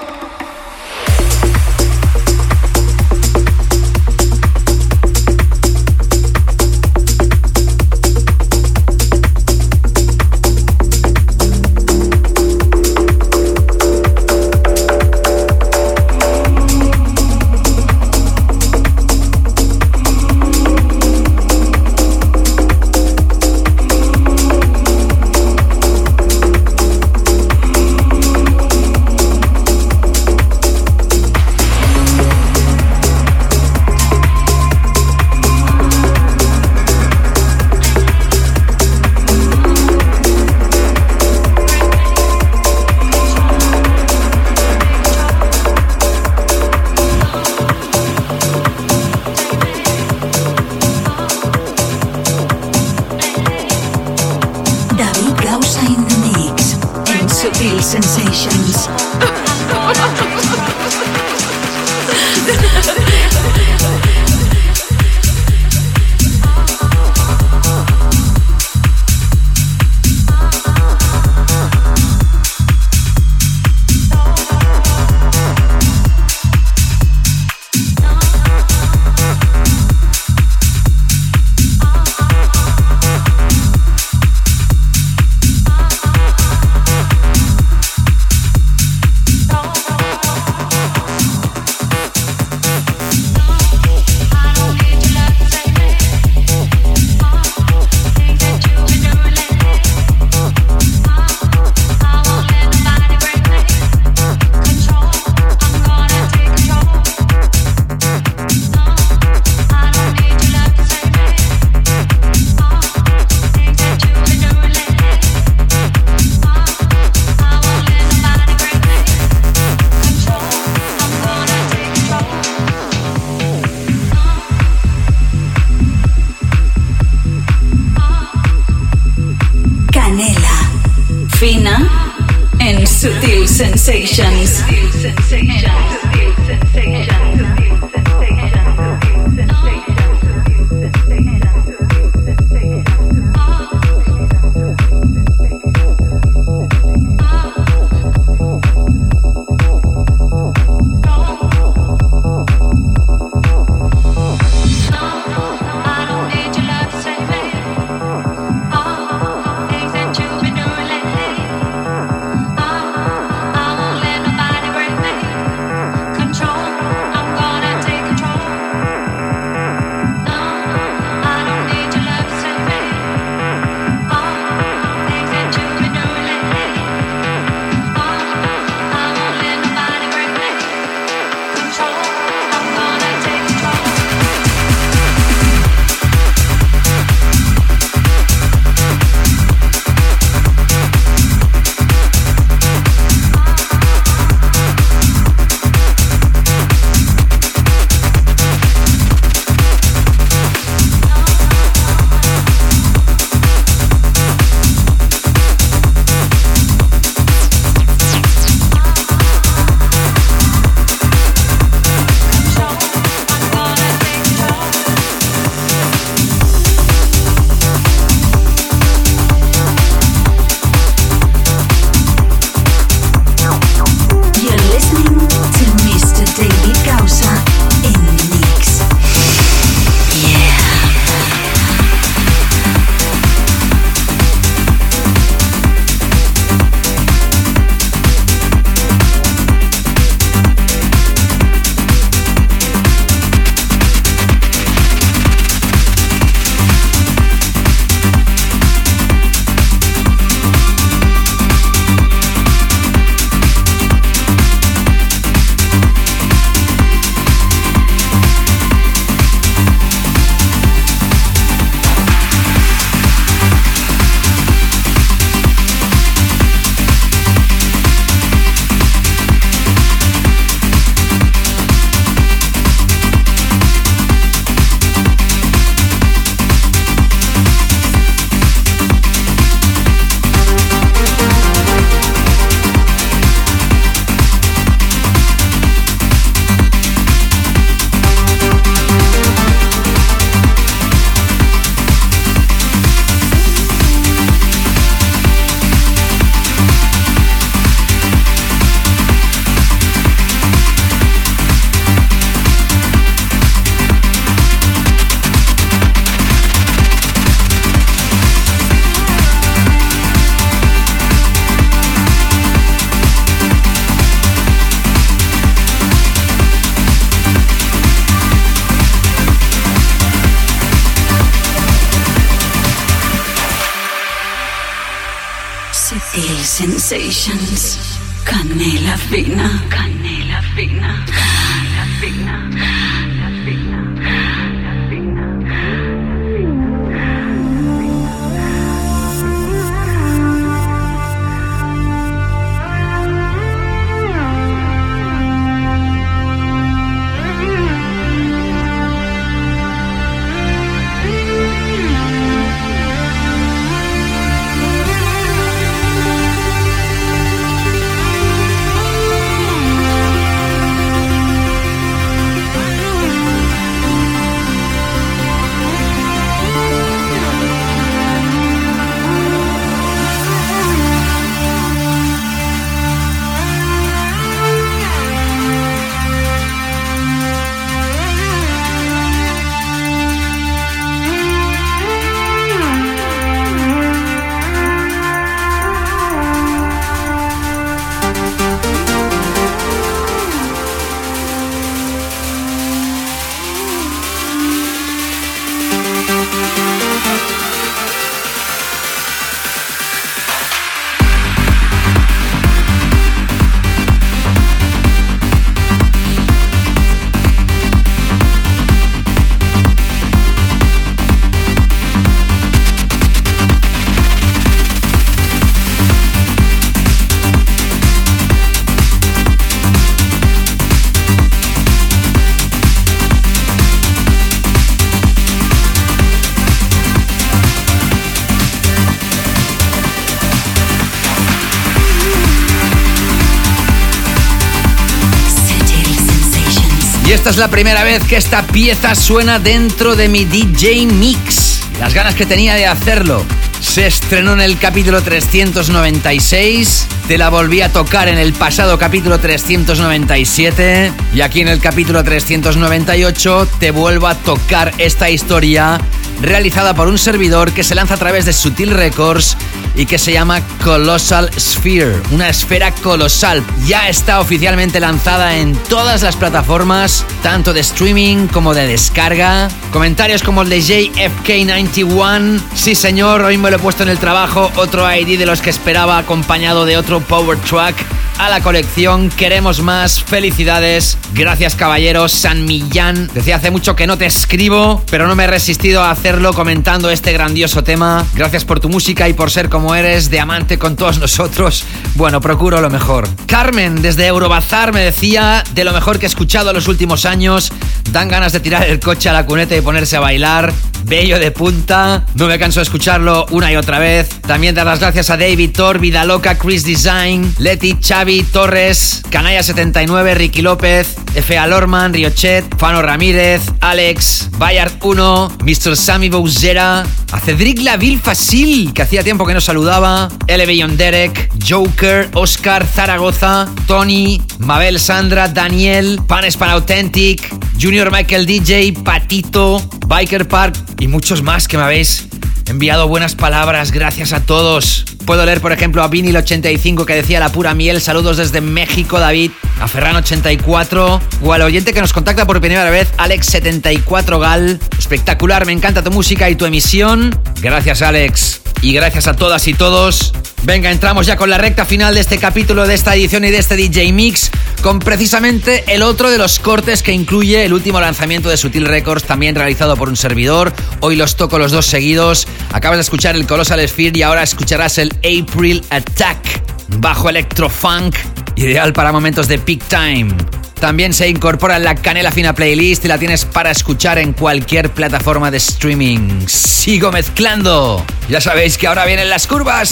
esta 437.23 437.31
es 437.31 437.37
la 437.37 437.47
primera 437.47 437.85
vez 437.85 438.03
que 438.03 438.17
esta 438.17 438.45
pieza 438.45 438.95
suena 438.95 439.39
dentro 439.39 439.95
de 439.95 440.09
mi 440.09 440.25
DJ 440.25 440.87
Mix. 440.87 441.61
Las 441.79 441.93
ganas 441.93 442.15
que 442.15 442.25
tenía 442.25 442.55
de 442.55 442.65
hacerlo. 442.65 443.23
Se 443.61 443.87
estrenó 443.87 444.33
en 444.33 444.41
el 444.41 444.59
capítulo 444.59 445.01
396. 445.01 446.85
Te 447.07 447.17
la 447.17 447.29
volví 447.29 447.61
a 447.61 447.69
tocar 447.69 448.07
en 448.07 448.17
el 448.17 448.31
pasado 448.31 448.79
capítulo 448.79 449.19
397. 449.19 450.91
Y 451.13 451.19
aquí 451.19 451.41
en 451.41 451.49
el 451.49 451.59
capítulo 451.59 452.01
398 452.01 453.47
te 453.59 453.71
vuelvo 453.71 454.07
a 454.07 454.15
tocar 454.15 454.73
esta 454.77 455.09
historia 455.09 455.81
realizada 456.21 456.73
por 456.73 456.87
un 456.87 456.97
servidor 456.97 457.51
que 457.51 457.63
se 457.63 457.75
lanza 457.75 457.95
a 457.95 457.97
través 457.97 458.25
de 458.25 458.31
Sutil 458.31 458.71
Records 458.71 459.35
y 459.75 459.85
que 459.85 459.97
se 459.97 460.13
llama 460.13 460.41
Colossal 460.63 461.29
Sphere, 461.37 461.95
una 462.11 462.29
esfera 462.29 462.71
colosal. 462.71 463.43
Ya 463.65 463.89
está 463.89 464.19
oficialmente 464.19 464.79
lanzada 464.79 465.37
en 465.37 465.55
todas 465.55 466.03
las 466.03 466.15
plataformas, 466.15 467.05
tanto 467.23 467.53
de 467.53 467.61
streaming 467.61 468.27
como 468.27 468.53
de 468.53 468.67
descarga. 468.67 469.49
Comentarios 469.71 470.21
como 470.21 470.43
el 470.43 470.49
de 470.49 470.59
JFK91. 470.59 472.39
Sí, 472.53 472.75
señor, 472.75 473.21
hoy 473.21 473.37
me 473.37 473.49
lo 473.49 473.57
he 473.57 473.59
puesto 473.59 473.83
en 473.83 473.89
el 473.89 473.97
trabajo. 473.97 474.51
Otro 474.55 474.89
ID 474.93 475.17
de 475.17 475.25
los 475.25 475.41
que 475.41 475.49
esperaba, 475.49 475.97
acompañado 475.97 476.65
de 476.65 476.77
otro 476.77 476.92
Power 476.99 477.35
Track 477.35 477.75
a 478.17 478.29
la 478.29 478.41
colección. 478.41 479.09
Queremos 479.09 479.61
más. 479.61 480.03
Felicidades. 480.03 480.97
Gracias, 481.13 481.55
caballero. 481.55 482.09
San 482.09 482.45
Millán. 482.45 483.09
Decía 483.13 483.37
hace 483.37 483.51
mucho 483.51 483.75
que 483.75 483.87
no 483.87 483.97
te 483.97 484.05
escribo, 484.05 484.83
pero 484.89 485.07
no 485.07 485.15
me 485.15 485.25
he 485.25 485.27
resistido 485.27 485.83
a 485.83 485.91
hacerlo 485.91 486.33
comentando 486.33 486.89
este 486.89 487.13
grandioso 487.13 487.63
tema. 487.63 488.05
Gracias 488.15 488.45
por 488.45 488.59
tu 488.59 488.69
música 488.69 489.09
y 489.09 489.13
por 489.13 489.31
ser 489.31 489.49
como 489.49 489.75
eres, 489.75 490.09
de 490.09 490.19
amante 490.19 490.57
con 490.57 490.75
todos 490.75 490.99
nosotros. 490.99 491.63
Bueno, 491.95 492.21
procuro 492.21 492.61
lo 492.61 492.69
mejor. 492.69 493.07
Carmen, 493.27 493.81
desde 493.81 494.07
Eurobazar, 494.07 494.73
me 494.73 494.81
decía 494.81 495.43
de 495.53 495.63
lo 495.63 495.73
mejor 495.73 495.99
que 495.99 496.05
he 496.05 496.09
escuchado 496.09 496.49
en 496.49 496.55
los 496.55 496.67
últimos 496.67 497.05
años. 497.05 497.51
Dan 497.91 498.07
ganas 498.07 498.33
de 498.33 498.39
tirar 498.39 498.67
el 498.67 498.79
coche 498.79 499.09
a 499.09 499.13
la 499.13 499.25
cuneta 499.25 499.55
y 499.55 499.61
ponerse 499.61 499.97
a 499.97 499.99
bailar. 499.99 500.53
Bello 500.85 501.19
de 501.19 501.31
punta. 501.31 502.05
No 502.15 502.27
me 502.27 502.37
canso 502.37 502.59
de 502.59 502.63
escucharlo 502.63 503.25
una 503.31 503.51
y 503.51 503.55
otra 503.55 503.79
vez. 503.79 504.09
También 504.21 504.55
dar 504.55 504.65
las 504.65 504.79
gracias 504.79 505.09
a 505.09 505.17
David 505.17 505.51
Thor, 505.53 505.79
Vida 505.79 506.03
Loca, 506.05 506.37
Chris 506.37 506.65
Design, 506.65 507.33
Leti, 507.39 507.79
Xavi, 508.03 508.23
Torres, 508.23 509.01
Canalla79, 509.09 510.13
Ricky 510.15 510.41
López, 510.41 510.97
F.A. 511.15 511.47
Lorman, 511.47 511.93
Riochet, 511.93 512.43
Fano 512.57 512.81
Ramírez, 512.81 513.41
Alex, 513.61 514.27
Bayard 514.37 514.73
1, 514.81 515.37
Mr. 515.41 515.77
Sammy 515.77 516.09
Bouzera, 516.09 516.83
a 517.13 517.19
Cedric 517.21 517.61
Laville 517.61 518.01
Fasil, 518.01 518.73
que 518.73 518.81
hacía 518.81 519.05
tiempo 519.05 519.25
que 519.25 519.33
no 519.33 519.39
saludaba, 519.39 520.09
Elevation 520.27 520.75
Derek, 520.75 521.31
Joker, 521.47 522.09
Oscar 522.13 522.65
Zaragoza, 522.67 523.47
Tony, 523.67 524.21
Mabel 524.39 524.81
Sandra, 524.81 525.29
Daniel, 525.29 526.01
Panes 526.05 526.35
para 526.35 526.51
Authentic, 526.51 527.33
Junior 527.57 527.89
Michael 527.89 528.25
DJ, 528.25 528.73
Patito, 528.83 529.63
Biker 529.87 530.27
Park 530.27 530.57
y 530.79 530.89
muchos 530.89 531.21
más 531.23 531.47
que 531.47 531.55
me 531.55 531.63
habéis 531.63 532.09
enviado 532.47 532.87
buenas 532.87 533.15
palabras. 533.15 533.71
Gracias 533.71 534.13
a 534.13 534.25
todos. 534.25 534.85
Puedo 535.05 535.25
leer, 535.25 535.41
por 535.41 535.51
ejemplo, 535.51 535.83
a 535.83 535.89
Vinil85 535.89 536.85
que 536.85 536.95
decía 536.95 537.19
la 537.19 537.29
pura 537.29 537.53
miel. 537.53 537.81
Desde 538.01 538.41
México, 538.41 538.99
David. 538.99 539.31
A 539.59 539.67
Ferran84. 539.67 541.01
O 541.21 541.33
al 541.33 541.41
oyente 541.43 541.73
que 541.73 541.81
nos 541.81 541.93
contacta 541.93 542.25
por 542.25 542.39
primera 542.39 542.69
vez, 542.69 542.91
Alex74Gal. 542.97 544.59
Espectacular, 544.79 545.45
me 545.45 545.51
encanta 545.51 545.83
tu 545.83 545.91
música 545.91 546.29
y 546.29 546.35
tu 546.35 546.45
emisión. 546.45 547.17
Gracias, 547.41 547.81
Alex. 547.81 548.41
Y 548.61 548.73
gracias 548.73 549.07
a 549.07 549.13
todas 549.13 549.47
y 549.47 549.53
todos. 549.53 550.13
Venga, 550.45 550.71
entramos 550.71 551.05
ya 551.05 551.15
con 551.15 551.29
la 551.29 551.37
recta 551.37 551.63
final 551.63 551.95
de 551.95 552.01
este 552.01 552.17
capítulo, 552.17 552.67
de 552.67 552.73
esta 552.73 552.93
edición 552.93 553.23
y 553.23 553.31
de 553.31 553.37
este 553.37 553.55
DJ 553.55 553.93
Mix, 553.93 554.29
con 554.61 554.79
precisamente 554.79 555.63
el 555.73 555.81
otro 555.81 556.11
de 556.11 556.17
los 556.17 556.39
cortes 556.39 556.83
que 556.83 556.91
incluye 556.91 557.45
el 557.45 557.53
último 557.53 557.79
lanzamiento 557.79 558.27
de 558.27 558.35
Sutil 558.35 558.65
Records, 558.65 559.05
también 559.05 559.35
realizado 559.35 559.77
por 559.77 559.87
un 559.87 559.95
servidor. 559.95 560.51
Hoy 560.81 560.97
los 560.97 561.15
toco 561.15 561.39
los 561.39 561.53
dos 561.53 561.65
seguidos. 561.65 562.27
Acabas 562.51 562.77
de 562.77 562.81
escuchar 562.81 563.15
el 563.15 563.25
Colossal 563.25 563.65
Sphere 563.65 563.97
y 563.97 564.01
ahora 564.01 564.21
escucharás 564.21 564.77
el 564.79 564.91
April 564.97 565.63
Attack, 565.69 566.43
bajo 566.77 567.09
electrofunk, 567.09 567.95
ideal 568.35 568.73
para 568.73 568.91
momentos 568.91 569.27
de 569.27 569.39
peak 569.39 569.63
time. 569.67 570.13
También 570.59 570.93
se 570.93 571.09
incorpora 571.09 571.57
en 571.57 571.65
la 571.65 571.75
Canela 571.75 572.11
Fina 572.11 572.33
Playlist 572.33 572.85
y 572.85 572.87
la 572.87 572.97
tienes 572.97 573.25
para 573.25 573.51
escuchar 573.51 573.97
en 573.97 574.13
cualquier 574.13 574.69
plataforma 574.69 575.29
de 575.29 575.37
streaming. 575.37 576.25
Sigo 576.27 576.91
mezclando. 576.91 577.85
Ya 578.07 578.21
sabéis 578.21 578.57
que 578.57 578.67
ahora 578.67 578.85
vienen 578.85 579.09
las 579.09 579.27
curvas. 579.27 579.69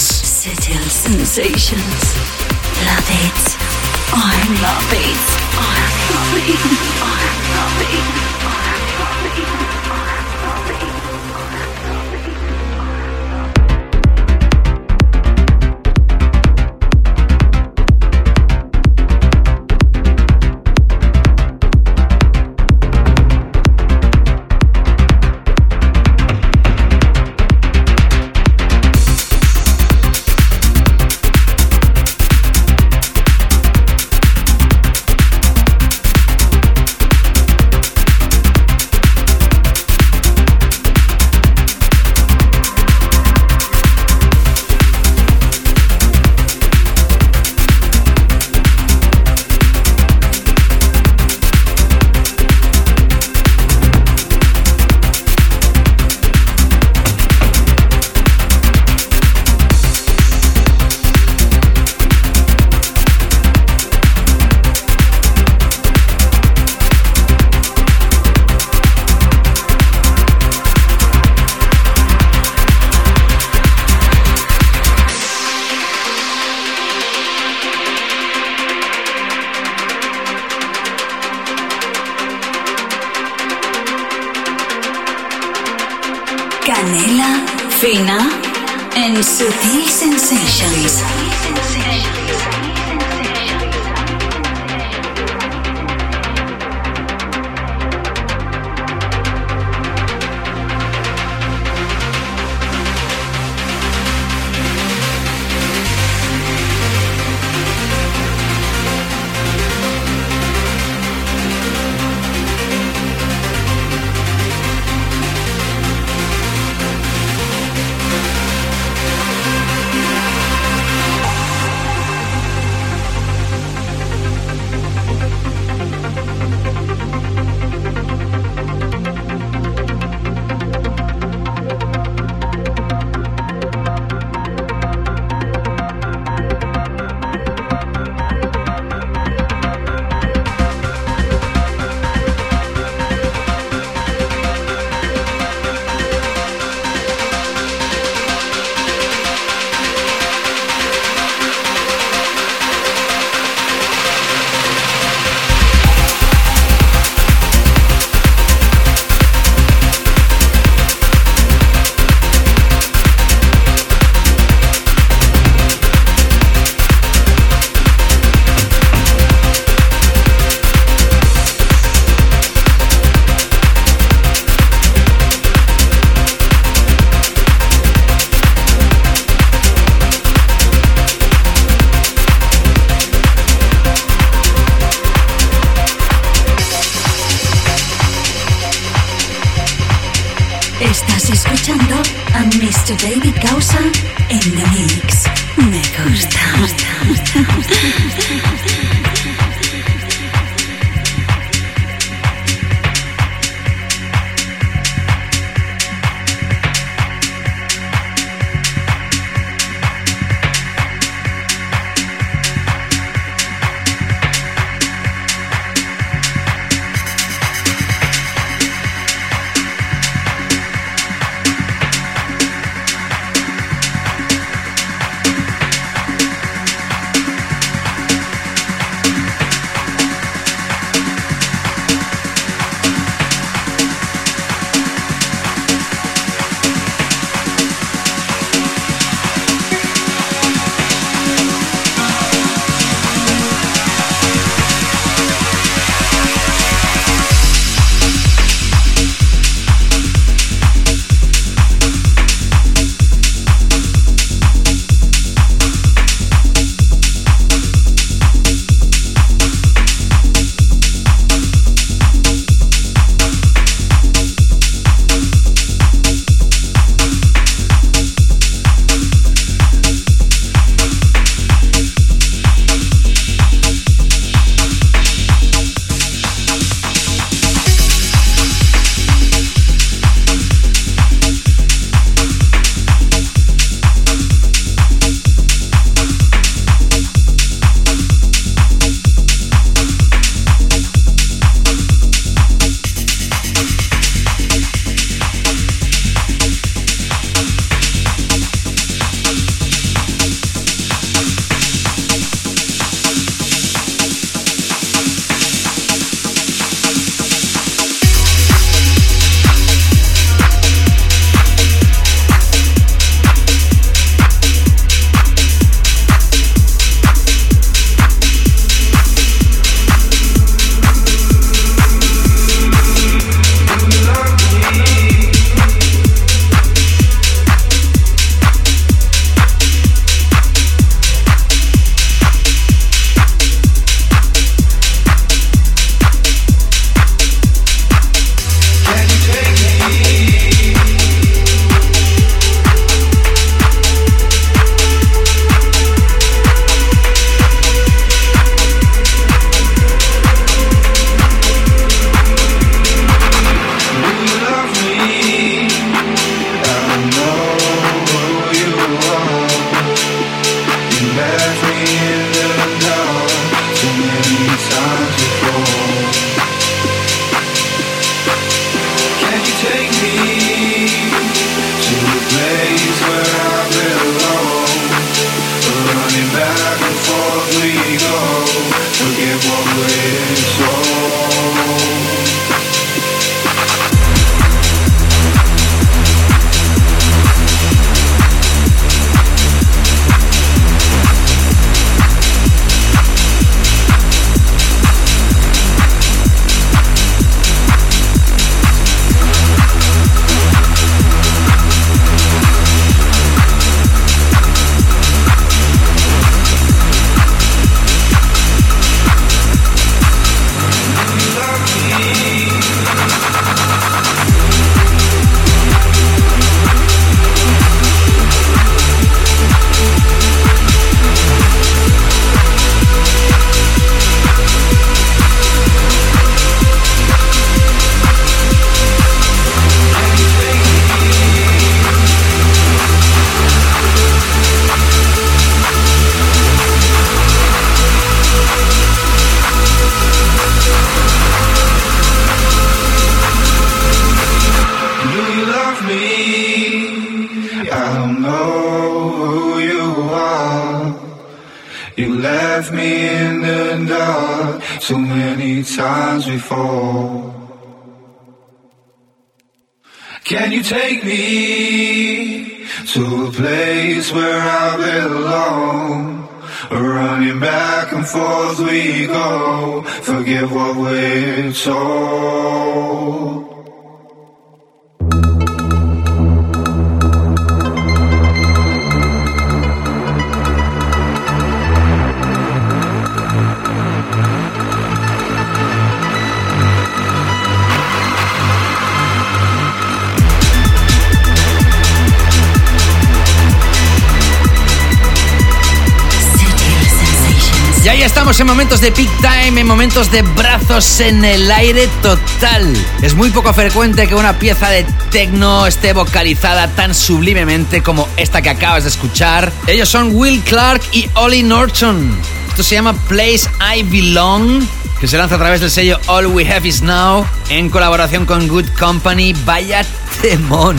De 498.82 498.90
peak 498.90 499.10
time, 499.18 499.60
en 499.60 499.66
momentos 499.66 500.10
de 500.10 500.22
brazos 500.22 500.98
en 500.98 501.24
el 501.24 501.48
aire 501.52 501.88
total. 502.02 502.74
Es 503.00 503.14
muy 503.14 503.30
poco 503.30 503.54
frecuente 503.54 504.08
que 504.08 504.16
una 504.16 504.40
pieza 504.40 504.70
de 504.70 504.84
techno 505.12 505.68
esté 505.68 505.92
vocalizada 505.92 506.66
tan 506.66 506.92
sublimemente 506.92 507.80
como 507.80 508.08
esta 508.16 508.42
que 508.42 508.50
acabas 508.50 508.82
de 508.82 508.88
escuchar. 508.88 509.52
Ellos 509.68 509.88
son 509.88 510.10
Will 510.12 510.40
Clark 510.42 510.82
y 510.90 511.08
Ollie 511.14 511.44
Norton. 511.44 512.12
Esto 512.48 512.64
se 512.64 512.74
llama 512.74 512.94
Place 513.08 513.42
I 513.60 513.84
Belong, 513.84 514.66
que 515.00 515.06
se 515.06 515.16
lanza 515.16 515.36
a 515.36 515.38
través 515.38 515.60
del 515.60 515.70
sello 515.70 516.00
All 516.08 516.26
We 516.26 516.52
Have 516.52 516.66
Is 516.66 516.82
Now 516.82 517.24
en 517.50 517.70
colaboración 517.70 518.26
con 518.26 518.48
Good 518.48 518.66
Company. 518.76 519.32
Vaya 519.44 519.86
temón, 520.20 520.76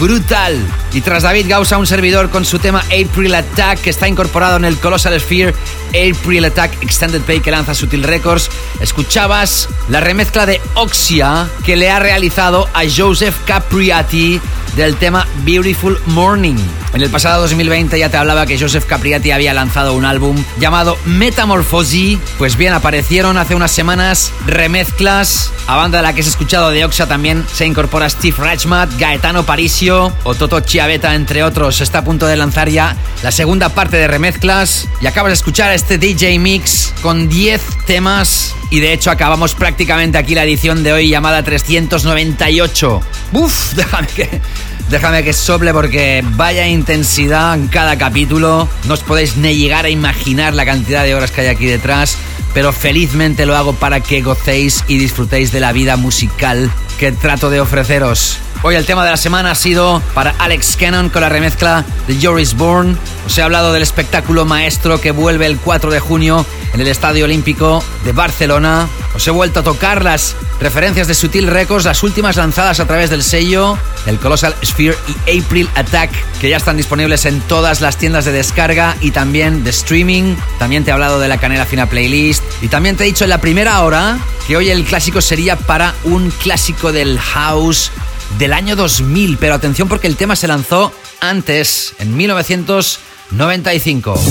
brutal. 0.00 0.58
Y 0.92 1.02
tras 1.02 1.22
David 1.22 1.46
Gausa, 1.48 1.78
un 1.78 1.86
servidor 1.86 2.30
con 2.30 2.44
su 2.44 2.58
tema 2.58 2.80
April 2.86 3.32
Attack, 3.32 3.80
que 3.80 3.90
está 3.90 4.08
incorporado 4.08 4.56
en 4.56 4.64
el 4.64 4.76
Colossal 4.78 5.18
Sphere 5.20 5.54
April 5.94 6.44
Attack 6.44 6.82
Extended 6.82 7.22
Play 7.22 7.40
que 7.40 7.50
lanza 7.50 7.74
Sutil 7.74 8.02
Records, 8.02 8.50
escuchabas 8.80 9.68
la 9.88 10.00
remezcla 10.00 10.46
de 10.46 10.60
Oxia 10.74 11.48
que 11.64 11.76
le 11.76 11.90
ha 11.90 11.98
realizado 11.98 12.68
a 12.74 12.82
Joseph 12.84 13.36
Capriati 13.46 14.40
del 14.76 14.96
tema 14.96 15.26
Beautiful 15.44 16.00
Morning. 16.06 16.56
En 16.92 17.02
el 17.02 17.10
pasado 17.10 17.42
2020 17.42 17.98
ya 17.98 18.08
te 18.08 18.16
hablaba 18.16 18.46
que 18.46 18.58
Joseph 18.58 18.84
Capriati 18.86 19.30
había 19.30 19.52
lanzado 19.54 19.94
un 19.94 20.04
álbum 20.04 20.42
llamado 20.60 20.96
Metamorphosis. 21.06 22.18
Pues 22.38 22.56
bien, 22.56 22.72
aparecieron 22.72 23.36
hace 23.36 23.54
unas 23.54 23.72
semanas 23.72 24.32
remezclas. 24.46 25.52
A 25.66 25.76
banda 25.76 25.98
de 25.98 26.02
la 26.02 26.12
que 26.12 26.20
has 26.20 26.26
escuchado 26.26 26.70
de 26.70 26.84
Oxa 26.84 27.06
también 27.06 27.44
se 27.52 27.66
incorpora 27.66 28.08
Steve 28.08 28.36
Rachmat, 28.38 28.90
Gaetano 28.98 29.44
Parisio 29.44 30.12
o 30.22 30.34
Toto 30.34 30.60
Chiavetta, 30.60 31.14
entre 31.14 31.42
otros. 31.42 31.80
Está 31.80 31.98
a 31.98 32.04
punto 32.04 32.26
de 32.26 32.36
lanzar 32.36 32.68
ya 32.68 32.96
la 33.24 33.32
segunda 33.32 33.70
parte 33.70 33.96
de 33.96 34.06
remezclas. 34.06 34.86
Y 35.00 35.06
acabas 35.06 35.30
de 35.30 35.34
escuchar 35.34 35.72
este 35.72 35.96
DJ 35.96 36.38
Mix 36.38 36.92
con 37.00 37.26
10 37.30 37.62
temas. 37.86 38.54
Y 38.68 38.80
de 38.80 38.92
hecho 38.92 39.10
acabamos 39.10 39.54
prácticamente 39.54 40.18
aquí 40.18 40.34
la 40.34 40.44
edición 40.44 40.82
de 40.82 40.92
hoy 40.92 41.08
llamada 41.08 41.42
398. 41.42 43.00
Uf, 43.32 43.72
déjame 43.76 44.08
que 44.08 44.42
Déjame 44.90 45.24
que 45.24 45.32
sople 45.32 45.72
porque 45.72 46.22
vaya 46.32 46.68
intensidad 46.68 47.54
en 47.54 47.68
cada 47.68 47.96
capítulo. 47.96 48.68
No 48.86 48.92
os 48.92 49.00
podéis 49.00 49.38
ni 49.38 49.56
llegar 49.56 49.86
a 49.86 49.88
imaginar 49.88 50.52
la 50.52 50.66
cantidad 50.66 51.02
de 51.02 51.14
horas 51.14 51.30
que 51.30 51.40
hay 51.40 51.46
aquí 51.46 51.64
detrás, 51.64 52.18
pero 52.52 52.74
felizmente 52.74 53.46
lo 53.46 53.56
hago 53.56 53.72
para 53.72 54.00
que 54.00 54.20
gocéis 54.20 54.84
y 54.86 54.98
disfrutéis 54.98 55.50
de 55.50 55.60
la 55.60 55.72
vida 55.72 55.96
musical 55.96 56.70
que 56.98 57.10
trato 57.10 57.48
de 57.48 57.62
ofreceros. 57.62 58.36
Hoy 58.66 58.76
el 58.76 58.86
tema 58.86 59.04
de 59.04 59.10
la 59.10 59.18
semana 59.18 59.50
ha 59.50 59.54
sido 59.54 60.00
para 60.14 60.30
Alex 60.38 60.78
Cannon 60.78 61.10
con 61.10 61.20
la 61.20 61.28
remezcla 61.28 61.84
de 62.06 62.18
Joris 62.18 62.56
Bourne. 62.56 62.96
Os 63.26 63.36
he 63.36 63.42
hablado 63.42 63.74
del 63.74 63.82
espectáculo 63.82 64.46
maestro 64.46 65.02
que 65.02 65.10
vuelve 65.10 65.44
el 65.44 65.58
4 65.58 65.90
de 65.90 66.00
junio 66.00 66.46
en 66.72 66.80
el 66.80 66.86
Estadio 66.86 67.26
Olímpico 67.26 67.84
de 68.06 68.12
Barcelona. 68.12 68.88
Os 69.14 69.28
he 69.28 69.30
vuelto 69.30 69.60
a 69.60 69.62
tocar 69.64 70.02
las 70.02 70.34
referencias 70.60 71.06
de 71.08 71.14
Sutil 71.14 71.46
Records, 71.46 71.84
las 71.84 72.02
últimas 72.02 72.36
lanzadas 72.36 72.80
a 72.80 72.86
través 72.86 73.10
del 73.10 73.22
sello, 73.22 73.76
el 74.06 74.18
Colossal 74.18 74.56
Sphere 74.64 74.96
y 75.26 75.40
April 75.40 75.68
Attack, 75.74 76.10
que 76.40 76.48
ya 76.48 76.56
están 76.56 76.78
disponibles 76.78 77.26
en 77.26 77.42
todas 77.42 77.82
las 77.82 77.98
tiendas 77.98 78.24
de 78.24 78.32
descarga 78.32 78.96
y 79.02 79.10
también 79.10 79.62
de 79.62 79.70
streaming. 79.70 80.36
También 80.58 80.84
te 80.84 80.90
he 80.90 80.94
hablado 80.94 81.20
de 81.20 81.28
la 81.28 81.36
Canela 81.36 81.66
Fina 81.66 81.90
Playlist. 81.90 82.42
Y 82.62 82.68
también 82.68 82.96
te 82.96 83.04
he 83.04 83.08
dicho 83.08 83.24
en 83.24 83.30
la 83.30 83.42
primera 83.42 83.82
hora 83.82 84.16
que 84.46 84.56
hoy 84.56 84.70
el 84.70 84.84
clásico 84.84 85.20
sería 85.20 85.56
para 85.56 85.92
un 86.04 86.30
clásico 86.30 86.92
del 86.92 87.18
house 87.18 87.90
del 88.38 88.52
año 88.52 88.76
2000, 88.76 89.38
pero 89.38 89.54
atención 89.54 89.88
porque 89.88 90.06
el 90.06 90.14
tema 90.16 90.36
se 90.36 90.46
lanzó 90.48 90.92
antes, 91.20 91.94
en 91.98 92.14
1995. 92.16 94.22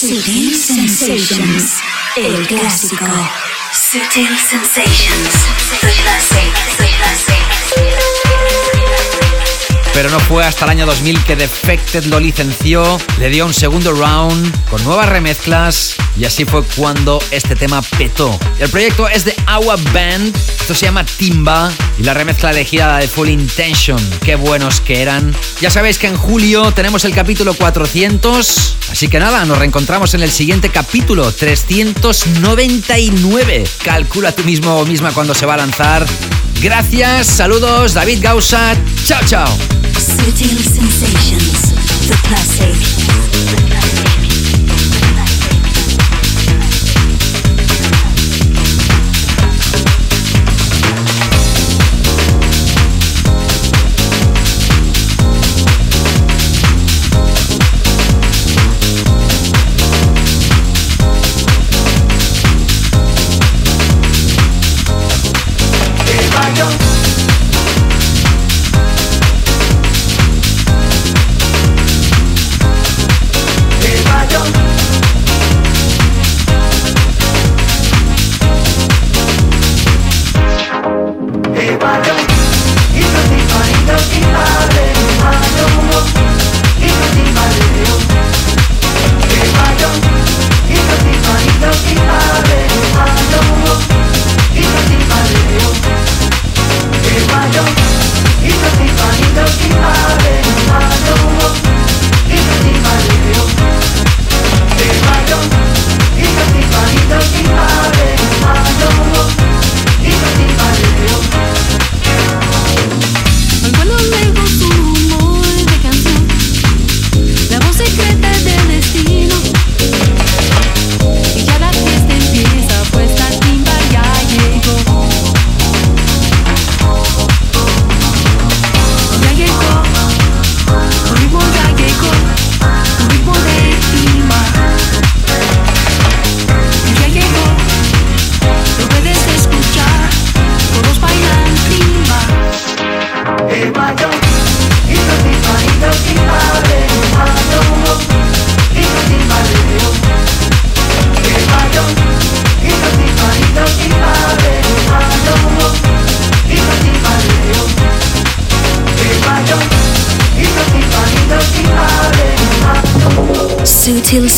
Sutil 0.00 0.56
Sensations, 0.56 1.72
el 2.16 2.46
clásico. 2.46 3.04
Sutil 3.90 4.38
Sensations, 4.38 5.30
Pero 9.94 10.10
no 10.10 10.20
fue 10.20 10.44
hasta 10.44 10.64
el 10.64 10.70
año 10.70 10.86
2000 10.86 11.22
que 11.24 11.36
Defected 11.36 12.06
lo 12.06 12.18
licenció, 12.18 12.98
le 13.18 13.28
dio 13.28 13.44
un 13.44 13.52
segundo 13.52 13.92
round 13.92 14.68
con 14.70 14.82
nuevas 14.84 15.06
remezclas 15.08 15.96
y 16.18 16.24
así 16.24 16.44
fue 16.44 16.62
cuando 16.76 17.22
este 17.30 17.54
tema 17.56 17.82
petó. 17.82 18.38
El 18.58 18.68
proyecto 18.70 19.08
es 19.08 19.24
de 19.24 19.34
Awa 19.46 19.76
Band, 19.92 20.36
esto 20.60 20.74
se 20.74 20.86
llama 20.86 21.04
Timba 21.04 21.70
y 21.98 22.04
la 22.04 22.14
remezcla 22.14 22.50
elegida 22.50 22.96
de 22.98 23.08
Full 23.08 23.28
Intention. 23.28 24.00
Qué 24.24 24.34
buenos 24.34 24.80
que 24.80 25.02
eran. 25.02 25.34
Ya 25.60 25.68
sabéis 25.70 25.98
que 25.98 26.06
en 26.06 26.16
julio 26.16 26.72
tenemos 26.72 27.04
el 27.04 27.14
capítulo 27.14 27.52
400, 27.54 28.76
así 28.90 29.08
que 29.08 29.18
nada, 29.18 29.44
nos 29.44 29.58
reencontramos 29.58 30.14
en 30.14 30.22
el 30.22 30.32
siguiente 30.32 30.70
capítulo 30.70 31.30
399. 31.32 33.64
Calcula 33.84 34.32
tú 34.32 34.42
mismo 34.44 34.78
o 34.78 34.86
misma 34.86 35.12
cuando 35.12 35.34
se 35.34 35.44
va 35.46 35.54
a 35.54 35.58
lanzar. 35.58 36.06
Gracias, 36.62 37.26
saludos, 37.26 37.92
David 37.92 38.22
Gausa. 38.22 38.76
Chao, 39.04 39.20
chao. 39.26 39.48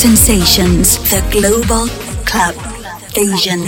Sensations, 0.04 0.98
the 1.08 1.22
global 1.32 1.88
club. 2.26 2.54
Asian. 3.16 3.62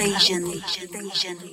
Asian. 0.00 0.62
Asian. 0.96 1.51